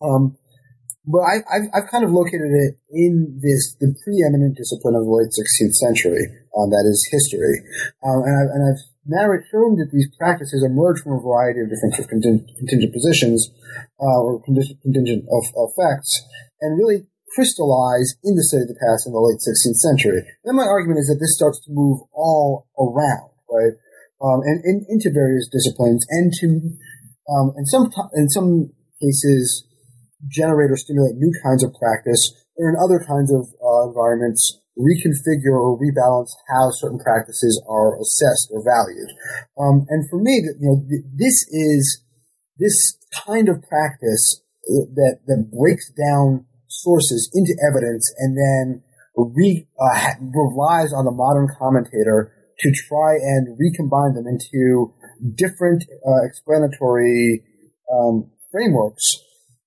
Um, 0.00 0.36
but 1.06 1.22
I, 1.22 1.34
have 1.50 1.66
I've 1.74 1.90
kind 1.90 2.04
of 2.04 2.12
located 2.12 2.52
it 2.52 2.78
in 2.90 3.40
this 3.42 3.74
the 3.80 3.90
preeminent 4.04 4.56
discipline 4.56 4.94
of 4.94 5.04
the 5.04 5.12
late 5.12 5.34
16th 5.34 5.74
century, 5.74 6.24
um, 6.56 6.70
that 6.70 6.86
is 6.86 7.00
history, 7.10 7.60
um, 8.04 8.22
and, 8.22 8.34
I, 8.36 8.42
and 8.54 8.62
I've 8.68 8.82
narrowed 9.06 9.42
shown 9.50 9.76
that 9.76 9.90
these 9.92 10.08
practices 10.16 10.62
emerge 10.62 11.02
from 11.02 11.18
a 11.18 11.20
variety 11.20 11.60
of 11.60 11.70
different 11.70 11.94
contingent, 12.08 12.46
contingent 12.58 12.92
positions 12.92 13.50
uh, 13.98 14.18
or 14.22 14.42
contingent, 14.42 14.78
contingent 14.82 15.24
of, 15.26 15.44
effects, 15.74 16.22
and 16.60 16.78
really 16.78 17.06
crystallize 17.34 18.14
in 18.22 18.36
the 18.36 18.44
study 18.44 18.68
of 18.68 18.72
the 18.72 18.80
past 18.80 19.08
in 19.08 19.12
the 19.12 19.20
late 19.20 19.40
16th 19.40 19.80
century. 19.80 20.20
And 20.44 20.56
my 20.56 20.68
argument 20.68 21.00
is 21.00 21.08
that 21.08 21.20
this 21.20 21.34
starts 21.34 21.60
to 21.64 21.72
move 21.72 22.04
all 22.12 22.68
around, 22.76 23.32
right, 23.48 23.74
um, 24.20 24.44
and, 24.44 24.60
and, 24.64 24.86
into 24.88 25.10
various 25.10 25.48
disciplines, 25.48 26.04
and 26.12 26.32
to, 26.40 26.46
um, 27.32 27.56
in 27.56 27.66
some 27.66 27.90
in 28.14 28.28
some 28.28 28.70
cases, 29.00 29.66
generate 30.28 30.70
or 30.70 30.76
stimulate 30.76 31.16
new 31.16 31.32
kinds 31.42 31.64
of 31.64 31.74
practice, 31.74 32.20
or 32.56 32.68
in 32.68 32.76
other 32.78 33.02
kinds 33.02 33.32
of 33.32 33.48
uh, 33.58 33.88
environments, 33.88 34.60
reconfigure 34.78 35.56
or 35.56 35.76
rebalance 35.76 36.30
how 36.48 36.70
certain 36.70 36.98
practices 36.98 37.60
are 37.68 37.98
assessed 38.00 38.48
or 38.52 38.62
valued. 38.62 39.10
Um, 39.58 39.86
and 39.88 40.08
for 40.08 40.20
me, 40.20 40.40
you 40.60 40.68
know, 40.68 40.84
this 41.16 41.44
is 41.50 42.04
this 42.58 42.96
kind 43.26 43.48
of 43.48 43.62
practice 43.68 44.40
that 44.94 45.18
that 45.26 45.50
breaks 45.50 45.90
down 45.90 46.46
sources 46.72 47.30
into 47.34 47.52
evidence 47.60 48.08
and 48.18 48.36
then 48.36 48.82
re, 49.16 49.66
uh, 49.78 50.16
relies 50.32 50.92
on 50.92 51.04
the 51.04 51.12
modern 51.12 51.48
commentator 51.58 52.32
to 52.60 52.72
try 52.88 53.14
and 53.20 53.58
recombine 53.58 54.14
them 54.14 54.24
into 54.26 54.94
different 55.34 55.84
uh, 56.06 56.24
explanatory 56.24 57.42
um, 57.92 58.30
frameworks 58.50 59.04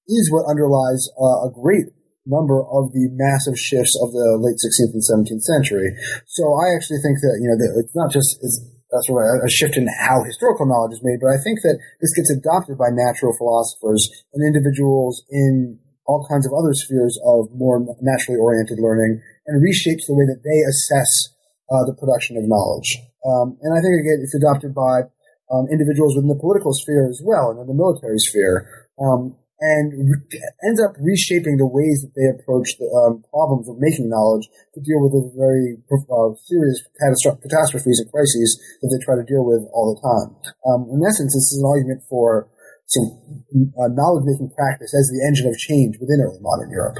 is 0.07 0.31
what 0.31 0.49
underlies 0.49 1.09
uh, 1.17 1.45
a 1.45 1.49
great 1.53 1.91
number 2.25 2.61
of 2.61 2.89
the 2.93 3.09
massive 3.13 3.57
shifts 3.57 3.93
of 4.01 4.09
the 4.13 4.37
late 4.41 4.57
16th 4.57 4.97
and 4.97 5.05
17th 5.05 5.45
century. 5.45 5.93
So 6.25 6.43
I 6.57 6.73
actually 6.73 7.01
think 7.05 7.21
that, 7.21 7.37
you 7.37 7.47
know, 7.49 7.57
that 7.57 7.71
it's 7.85 7.95
not 7.95 8.09
just, 8.09 8.41
it's, 8.41 8.57
that's 8.89 9.05
sort 9.05 9.21
of 9.21 9.45
a 9.45 9.49
shift 9.49 9.77
in 9.77 9.85
how 9.85 10.25
historical 10.25 10.65
knowledge 10.65 10.97
is 10.97 11.05
made, 11.05 11.21
but 11.21 11.33
I 11.33 11.41
think 11.41 11.61
that 11.61 11.77
this 12.01 12.13
gets 12.17 12.33
adopted 12.33 12.77
by 12.77 12.89
natural 12.89 13.33
philosophers 13.37 14.09
and 14.33 14.41
individuals 14.41 15.21
in 15.29 15.77
all 16.05 16.25
kinds 16.29 16.45
of 16.45 16.53
other 16.53 16.73
spheres 16.73 17.19
of 17.25 17.49
more 17.53 17.81
naturally 18.01 18.39
oriented 18.39 18.79
learning 18.79 19.21
and 19.47 19.61
reshapes 19.61 20.05
the 20.05 20.13
way 20.13 20.25
that 20.25 20.41
they 20.45 20.59
assess 20.65 21.33
uh, 21.69 21.83
the 21.85 21.97
production 21.97 22.37
of 22.37 22.45
knowledge. 22.45 22.97
Um, 23.25 23.57
and 23.61 23.73
I 23.73 23.81
think 23.81 23.97
again, 23.97 24.21
it's 24.21 24.37
adopted 24.37 24.73
by 24.73 25.09
um, 25.49 25.65
individuals 25.69 26.15
within 26.15 26.29
the 26.29 26.41
political 26.41 26.73
sphere 26.73 27.09
as 27.09 27.21
well 27.23 27.49
and 27.49 27.59
in 27.59 27.67
the 27.67 27.73
military 27.73 28.19
sphere. 28.19 28.69
Um, 29.01 29.35
and 29.59 30.11
re- 30.11 30.41
ends 30.67 30.83
up 30.83 30.95
reshaping 30.99 31.55
the 31.57 31.67
ways 31.67 32.03
that 32.03 32.11
they 32.11 32.27
approach 32.27 32.75
the 32.75 32.91
um, 32.91 33.23
problems 33.31 33.69
of 33.71 33.79
making 33.79 34.11
knowledge 34.11 34.51
to 34.75 34.83
deal 34.83 34.99
with 34.99 35.15
the 35.15 35.23
very 35.31 35.79
uh, 36.11 36.35
serious 36.43 36.83
catastrophes 36.99 38.03
and 38.03 38.11
crises 38.11 38.59
that 38.81 38.91
they 38.91 38.99
try 38.99 39.15
to 39.15 39.23
deal 39.23 39.47
with 39.47 39.63
all 39.71 39.95
the 39.95 39.99
time. 40.03 40.35
Um, 40.67 40.91
in 40.91 40.99
essence, 41.07 41.31
this 41.31 41.55
is 41.55 41.63
an 41.63 41.67
argument 41.71 42.03
for 42.09 42.51
some 42.87 43.43
uh, 43.77 43.89
knowledge 43.91 44.25
making 44.25 44.51
practice 44.55 44.93
as 44.93 45.09
the 45.09 45.25
engine 45.25 45.47
of 45.47 45.57
change 45.57 45.97
within 45.99 46.21
early 46.21 46.39
modern 46.41 46.69
Europe. 46.69 46.97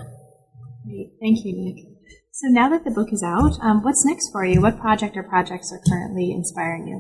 Great. 0.86 1.14
Thank 1.22 1.46
you, 1.46 1.54
Nick. 1.54 1.86
So 2.36 2.52
now 2.52 2.68
that 2.70 2.84
the 2.84 2.92
book 2.92 3.14
is 3.14 3.24
out, 3.24 3.56
um, 3.64 3.82
what's 3.82 4.04
next 4.04 4.30
for 4.32 4.44
you? 4.44 4.62
What 4.62 4.78
project 4.78 5.16
or 5.16 5.24
projects 5.24 5.72
are 5.72 5.80
currently 5.88 6.36
inspiring 6.36 6.88
you? 6.88 7.00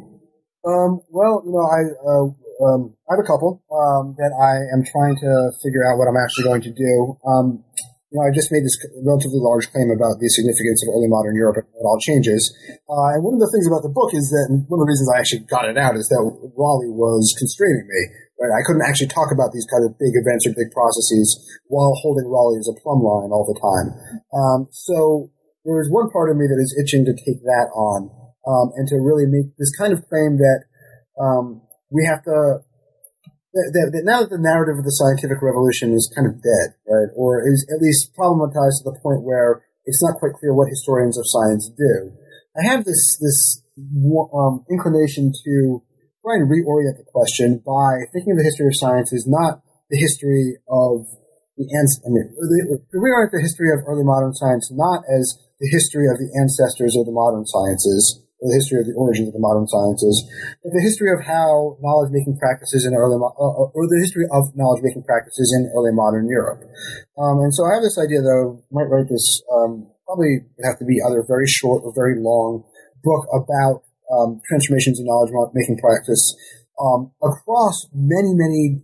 Um, 0.63 1.03
well, 1.11 1.43
you 1.43 1.51
know, 1.51 1.67
I, 1.67 1.81
uh, 2.01 2.25
um, 2.63 2.95
I 3.05 3.19
have 3.19 3.21
a 3.21 3.27
couple 3.27 3.61
um, 3.67 4.15
that 4.17 4.31
I 4.31 4.63
am 4.71 4.81
trying 4.87 5.19
to 5.19 5.51
figure 5.59 5.83
out 5.83 5.99
what 5.99 6.07
I'm 6.07 6.15
actually 6.15 6.47
going 6.47 6.63
to 6.63 6.73
do. 6.73 7.19
Um, 7.27 7.67
you 8.15 8.15
know, 8.15 8.23
I 8.23 8.31
just 8.31 8.47
made 8.47 8.63
this 8.63 8.79
relatively 9.03 9.43
large 9.43 9.67
claim 9.75 9.91
about 9.91 10.23
the 10.23 10.31
significance 10.31 10.79
of 10.87 10.95
early 10.95 11.11
modern 11.11 11.35
Europe 11.35 11.59
and 11.59 11.83
all 11.83 11.99
changes. 11.99 12.47
Uh, 12.87 13.19
and 13.19 13.21
one 13.27 13.35
of 13.35 13.43
the 13.43 13.51
things 13.51 13.67
about 13.67 13.83
the 13.83 13.91
book 13.91 14.15
is 14.15 14.31
that, 14.31 14.47
one 14.71 14.79
of 14.79 14.87
the 14.87 14.89
reasons 14.89 15.11
I 15.11 15.19
actually 15.19 15.43
got 15.51 15.67
it 15.67 15.75
out 15.75 15.99
is 15.99 16.07
that 16.07 16.23
Raleigh 16.55 16.95
was 16.95 17.35
constraining 17.35 17.83
me. 17.91 18.01
Right? 18.35 18.51
I 18.51 18.65
couldn't 18.67 18.83
actually 18.83 19.07
talk 19.07 19.31
about 19.31 19.55
these 19.55 19.67
kind 19.71 19.87
of 19.87 19.95
big 19.95 20.11
events 20.11 20.43
or 20.43 20.51
big 20.51 20.71
processes 20.75 21.39
while 21.71 21.95
holding 22.03 22.27
Raleigh 22.27 22.59
as 22.59 22.67
a 22.67 22.75
plumb 22.83 22.99
line 22.99 23.31
all 23.31 23.47
the 23.47 23.55
time. 23.55 23.87
Um, 24.35 24.59
so 24.75 25.31
there 25.63 25.79
is 25.79 25.87
one 25.89 26.11
part 26.11 26.29
of 26.29 26.35
me 26.35 26.45
that 26.45 26.59
is 26.59 26.75
itching 26.75 27.07
to 27.07 27.15
take 27.15 27.41
that 27.47 27.71
on 27.71 28.11
um, 28.43 28.75
and 28.75 28.87
to 28.91 28.99
really 29.01 29.25
make 29.25 29.55
this 29.57 29.71
kind 29.75 29.93
of 29.93 30.05
claim 30.07 30.37
that 30.37 30.67
um, 31.19 31.61
we 31.89 32.05
have 32.05 32.23
to. 32.23 32.61
That, 33.55 33.95
that 33.95 34.03
now 34.03 34.19
that 34.19 34.35
the 34.35 34.37
narrative 34.37 34.75
of 34.75 34.83
the 34.83 34.91
scientific 34.91 35.39
revolution 35.39 35.95
is 35.95 36.11
kind 36.11 36.27
of 36.27 36.43
dead, 36.43 36.75
right, 36.91 37.07
or 37.15 37.39
is 37.39 37.63
at 37.71 37.79
least 37.79 38.11
problematized 38.11 38.83
to 38.83 38.91
the 38.91 38.99
point 38.99 39.23
where 39.23 39.63
it's 39.87 40.03
not 40.03 40.19
quite 40.19 40.35
clear 40.35 40.51
what 40.51 40.67
historians 40.67 41.17
of 41.17 41.23
science 41.23 41.71
do. 41.71 42.11
I 42.59 42.67
have 42.67 42.83
this 42.83 43.17
this 43.23 43.63
um, 43.79 44.65
inclination 44.69 45.31
to 45.31 45.83
try 46.25 46.41
and 46.41 46.49
reorient 46.49 46.97
the 46.97 47.05
question 47.05 47.61
by 47.61 48.09
thinking 48.09 48.33
of 48.33 48.41
the 48.41 48.49
history 48.49 48.65
of 48.65 48.73
science 48.73 49.13
as 49.13 49.29
not 49.29 49.61
the 49.93 50.01
history 50.01 50.57
of 50.65 51.05
the 51.53 51.69
ans- 51.77 52.01
I 52.01 52.09
mean, 52.09 52.33
the, 52.33 52.81
reorient 52.97 53.29
the 53.29 53.45
history 53.45 53.69
of 53.69 53.85
early 53.85 54.01
modern 54.01 54.33
science 54.33 54.73
not 54.73 55.05
as 55.05 55.37
the 55.61 55.69
history 55.69 56.09
of 56.09 56.17
the 56.17 56.33
ancestors 56.33 56.97
of 56.97 57.05
the 57.05 57.13
modern 57.13 57.45
sciences, 57.45 58.25
or 58.41 58.51
the 58.51 58.59
history 58.59 58.81
of 58.81 58.89
the 58.89 58.97
origins 58.97 59.29
of 59.29 59.37
the 59.37 59.39
modern 59.39 59.69
sciences, 59.69 60.19
but 60.65 60.73
the 60.75 60.83
history 60.83 61.13
of 61.13 61.23
how 61.23 61.79
knowledge 61.79 62.11
making 62.11 62.35
practices 62.41 62.83
in 62.83 62.91
early, 62.91 63.15
mo- 63.15 63.37
uh, 63.39 63.71
or 63.71 63.87
the 63.87 64.01
history 64.01 64.27
of 64.33 64.51
knowledge 64.57 64.83
making 64.83 65.05
practices 65.07 65.53
in 65.55 65.71
early 65.77 65.93
modern 65.93 66.27
Europe. 66.27 66.65
Um, 67.15 67.39
and 67.39 67.53
so 67.53 67.63
I 67.63 67.79
have 67.79 67.85
this 67.85 67.95
idea, 68.01 68.19
though, 68.19 68.65
might 68.73 68.91
write 68.91 69.07
this, 69.07 69.39
um, 69.47 69.87
probably 70.03 70.43
have 70.67 70.75
to 70.83 70.85
be 70.85 70.99
either 70.99 71.23
a 71.23 71.29
very 71.29 71.47
short 71.47 71.87
or 71.87 71.95
very 71.95 72.19
long 72.19 72.67
book 72.99 73.23
about 73.31 73.84
um, 74.11 74.41
transformations 74.47 74.99
in 74.99 75.05
knowledge 75.05 75.31
making 75.53 75.77
practice 75.77 76.35
um, 76.79 77.11
across 77.23 77.87
many, 77.93 78.35
many 78.35 78.81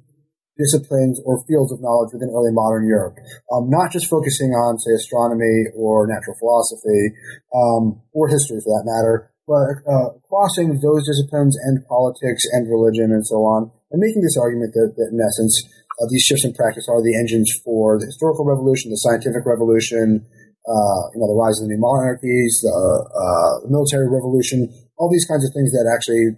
disciplines 0.57 1.19
or 1.26 1.41
fields 1.49 1.72
of 1.72 1.81
knowledge 1.81 2.14
within 2.14 2.30
early 2.30 2.53
modern 2.53 2.85
Europe, 2.85 3.18
um, 3.49 3.69
not 3.69 3.91
just 3.91 4.06
focusing 4.07 4.53
on, 4.53 4.77
say, 4.77 4.93
astronomy 4.93 5.65
or 5.76 6.06
natural 6.06 6.38
philosophy 6.38 7.15
um, 7.56 7.98
or 8.14 8.30
history 8.30 8.61
for 8.61 8.69
that 8.77 8.85
matter, 8.85 9.31
but 9.49 9.81
uh, 9.89 10.14
crossing 10.30 10.77
those 10.80 11.03
disciplines 11.07 11.57
and 11.65 11.81
politics 11.88 12.45
and 12.53 12.69
religion 12.69 13.11
and 13.11 13.26
so 13.26 13.41
on, 13.41 13.72
and 13.89 13.99
making 13.99 14.22
this 14.22 14.38
argument 14.38 14.72
that, 14.73 14.93
that 14.95 15.10
in 15.11 15.19
essence, 15.19 15.65
uh, 15.99 16.06
these 16.10 16.23
shifts 16.23 16.45
in 16.45 16.53
practice 16.53 16.88
are 16.88 17.02
the 17.02 17.18
engines 17.18 17.49
for 17.65 17.99
the 17.99 18.06
historical 18.06 18.45
revolution, 18.45 18.91
the 18.91 19.02
scientific 19.02 19.43
revolution, 19.45 20.23
uh, 20.69 21.02
you 21.14 21.19
know, 21.19 21.26
the 21.26 21.38
rise 21.41 21.57
of 21.57 21.65
the 21.65 21.73
new 21.73 21.81
monarchies, 21.81 22.61
the 22.61 22.69
uh, 22.69 23.65
military 23.65 24.06
revolution, 24.06 24.69
all 25.01 25.09
these 25.09 25.25
kinds 25.25 25.41
of 25.41 25.49
things 25.49 25.73
that 25.73 25.89
actually 25.89 26.37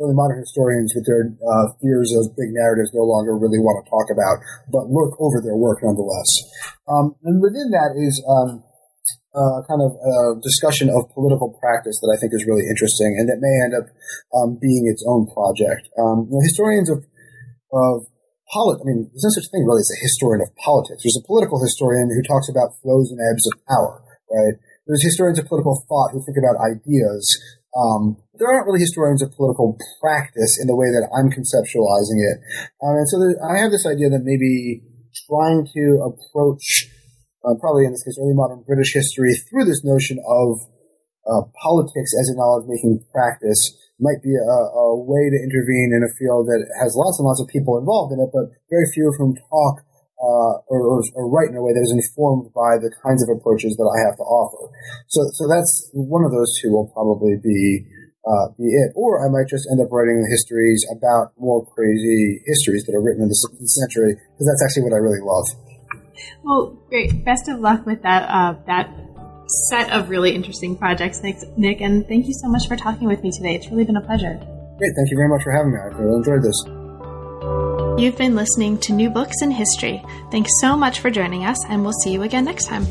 modern 0.00 0.40
historians 0.40 0.92
with 0.96 1.04
their 1.04 1.36
uh, 1.40 1.72
fears 1.80 2.12
of 2.16 2.32
big 2.36 2.52
narratives 2.52 2.92
no 2.96 3.04
longer 3.04 3.36
really 3.36 3.60
want 3.60 3.80
to 3.80 3.88
talk 3.88 4.08
about, 4.12 4.40
but 4.72 4.88
look 4.88 5.16
over 5.20 5.40
their 5.40 5.56
work 5.56 5.80
nonetheless. 5.84 6.28
Um, 6.88 7.16
and 7.24 7.40
within 7.40 7.72
that 7.72 7.96
is 7.96 8.20
um, 8.28 8.60
kind 9.68 9.80
of 9.80 9.96
a 9.96 10.36
discussion 10.42 10.92
of 10.92 11.08
political 11.16 11.56
practice 11.60 11.96
that 12.00 12.12
I 12.12 12.20
think 12.20 12.36
is 12.36 12.44
really 12.44 12.68
interesting 12.68 13.16
and 13.16 13.28
that 13.28 13.40
may 13.40 13.56
end 13.64 13.72
up 13.76 13.86
um, 14.36 14.58
being 14.60 14.84
its 14.88 15.04
own 15.06 15.28
project. 15.32 15.88
Um, 15.96 16.28
historians 16.44 16.90
of, 16.92 17.04
of 17.72 18.04
polit- 18.52 18.82
I 18.82 18.84
mean, 18.84 19.08
there's 19.12 19.28
no 19.28 19.32
such 19.32 19.48
thing 19.48 19.64
really 19.64 19.80
as 19.80 19.92
a 19.94 20.02
historian 20.02 20.42
of 20.44 20.52
politics. 20.60 21.06
There's 21.06 21.20
a 21.20 21.26
political 21.26 21.62
historian 21.62 22.10
who 22.12 22.20
talks 22.26 22.50
about 22.52 22.76
flows 22.82 23.14
and 23.14 23.20
ebbs 23.22 23.46
of 23.48 23.54
power, 23.64 24.02
right? 24.28 24.60
There's 24.84 25.06
historians 25.06 25.38
of 25.38 25.46
political 25.46 25.86
thought 25.88 26.10
who 26.12 26.20
think 26.26 26.36
about 26.36 26.58
ideas. 26.58 27.24
Um, 27.76 28.18
there 28.34 28.50
aren't 28.50 28.66
really 28.66 28.80
historians 28.80 29.22
of 29.22 29.30
political 29.36 29.78
practice 30.00 30.58
in 30.58 30.66
the 30.66 30.74
way 30.74 30.90
that 30.90 31.06
I'm 31.14 31.30
conceptualizing 31.30 32.18
it. 32.18 32.38
Um, 32.82 32.98
and 32.98 33.06
so 33.06 33.16
I 33.46 33.62
have 33.62 33.70
this 33.70 33.86
idea 33.86 34.10
that 34.10 34.26
maybe 34.26 34.82
trying 35.28 35.68
to 35.70 35.84
approach, 36.02 36.90
uh, 37.46 37.54
probably 37.60 37.86
in 37.86 37.92
this 37.92 38.02
case, 38.02 38.18
early 38.18 38.34
modern 38.34 38.66
British 38.66 38.94
history 38.94 39.30
through 39.46 39.66
this 39.70 39.84
notion 39.84 40.18
of 40.26 40.58
uh, 41.28 41.46
politics 41.62 42.10
as 42.18 42.32
a 42.32 42.34
knowledge 42.34 42.66
making 42.66 43.04
practice 43.14 43.76
might 44.00 44.24
be 44.24 44.32
a, 44.32 44.58
a, 44.72 44.96
way 44.96 45.28
to 45.28 45.38
intervene 45.44 45.92
in 45.92 46.00
a 46.00 46.14
field 46.16 46.48
that 46.48 46.64
has 46.80 46.96
lots 46.96 47.20
and 47.20 47.28
lots 47.28 47.38
of 47.38 47.46
people 47.52 47.76
involved 47.76 48.16
in 48.16 48.18
it, 48.18 48.32
but 48.32 48.48
very 48.72 48.88
few 48.96 49.12
of 49.12 49.14
whom 49.20 49.36
talk 49.36 49.84
uh, 50.20 50.60
or, 50.68 50.84
or, 50.84 51.00
or, 51.16 51.24
write 51.32 51.48
in 51.48 51.56
a 51.56 51.64
way 51.64 51.72
that 51.72 51.80
is 51.80 51.96
informed 51.96 52.52
by 52.52 52.76
the 52.76 52.92
kinds 53.00 53.24
of 53.24 53.32
approaches 53.32 53.72
that 53.80 53.88
I 53.88 54.04
have 54.04 54.20
to 54.20 54.26
offer. 54.28 54.68
So, 55.08 55.24
so 55.32 55.48
that's 55.48 55.88
one 55.96 56.28
of 56.28 56.30
those 56.30 56.52
two 56.60 56.76
will 56.76 56.92
probably 56.92 57.40
be 57.40 57.88
uh, 58.28 58.52
be 58.58 58.68
it. 58.68 58.92
Or 58.94 59.24
I 59.24 59.32
might 59.32 59.48
just 59.48 59.64
end 59.72 59.80
up 59.80 59.88
writing 59.88 60.20
the 60.20 60.28
histories 60.28 60.84
about 60.92 61.32
more 61.40 61.64
crazy 61.64 62.44
histories 62.44 62.84
that 62.84 62.92
are 62.92 63.00
written 63.00 63.24
in 63.24 63.28
the 63.32 63.40
16th 63.48 63.72
century 63.80 64.12
because 64.12 64.44
that's 64.44 64.60
actually 64.60 64.92
what 64.92 64.92
I 64.92 65.00
really 65.00 65.24
love. 65.24 65.48
Well, 66.44 66.76
great. 66.88 67.24
Best 67.24 67.48
of 67.48 67.60
luck 67.60 67.86
with 67.86 68.02
that 68.02 68.28
uh, 68.28 68.60
that 68.66 68.92
set 69.72 69.90
of 69.90 70.10
really 70.10 70.34
interesting 70.34 70.76
projects, 70.76 71.22
Nick, 71.22 71.36
Nick. 71.56 71.80
And 71.80 72.06
thank 72.06 72.26
you 72.26 72.34
so 72.34 72.48
much 72.48 72.68
for 72.68 72.76
talking 72.76 73.08
with 73.08 73.22
me 73.22 73.32
today. 73.32 73.54
It's 73.54 73.68
really 73.68 73.84
been 73.84 73.96
a 73.96 74.04
pleasure. 74.04 74.36
Great. 74.78 74.92
Thank 74.96 75.10
you 75.10 75.16
very 75.16 75.28
much 75.28 75.42
for 75.42 75.52
having 75.52 75.72
me. 75.72 75.78
I 75.78 75.88
really 75.96 76.16
enjoyed 76.16 76.42
this. 76.42 76.79
You've 78.00 78.16
been 78.16 78.34
listening 78.34 78.78
to 78.78 78.94
New 78.94 79.10
Books 79.10 79.42
in 79.42 79.50
History. 79.50 80.02
Thanks 80.30 80.50
so 80.58 80.74
much 80.74 81.00
for 81.00 81.10
joining 81.10 81.44
us, 81.44 81.62
and 81.66 81.82
we'll 81.82 81.92
see 81.92 82.10
you 82.10 82.22
again 82.22 82.46
next 82.46 82.64
time. 82.64 82.86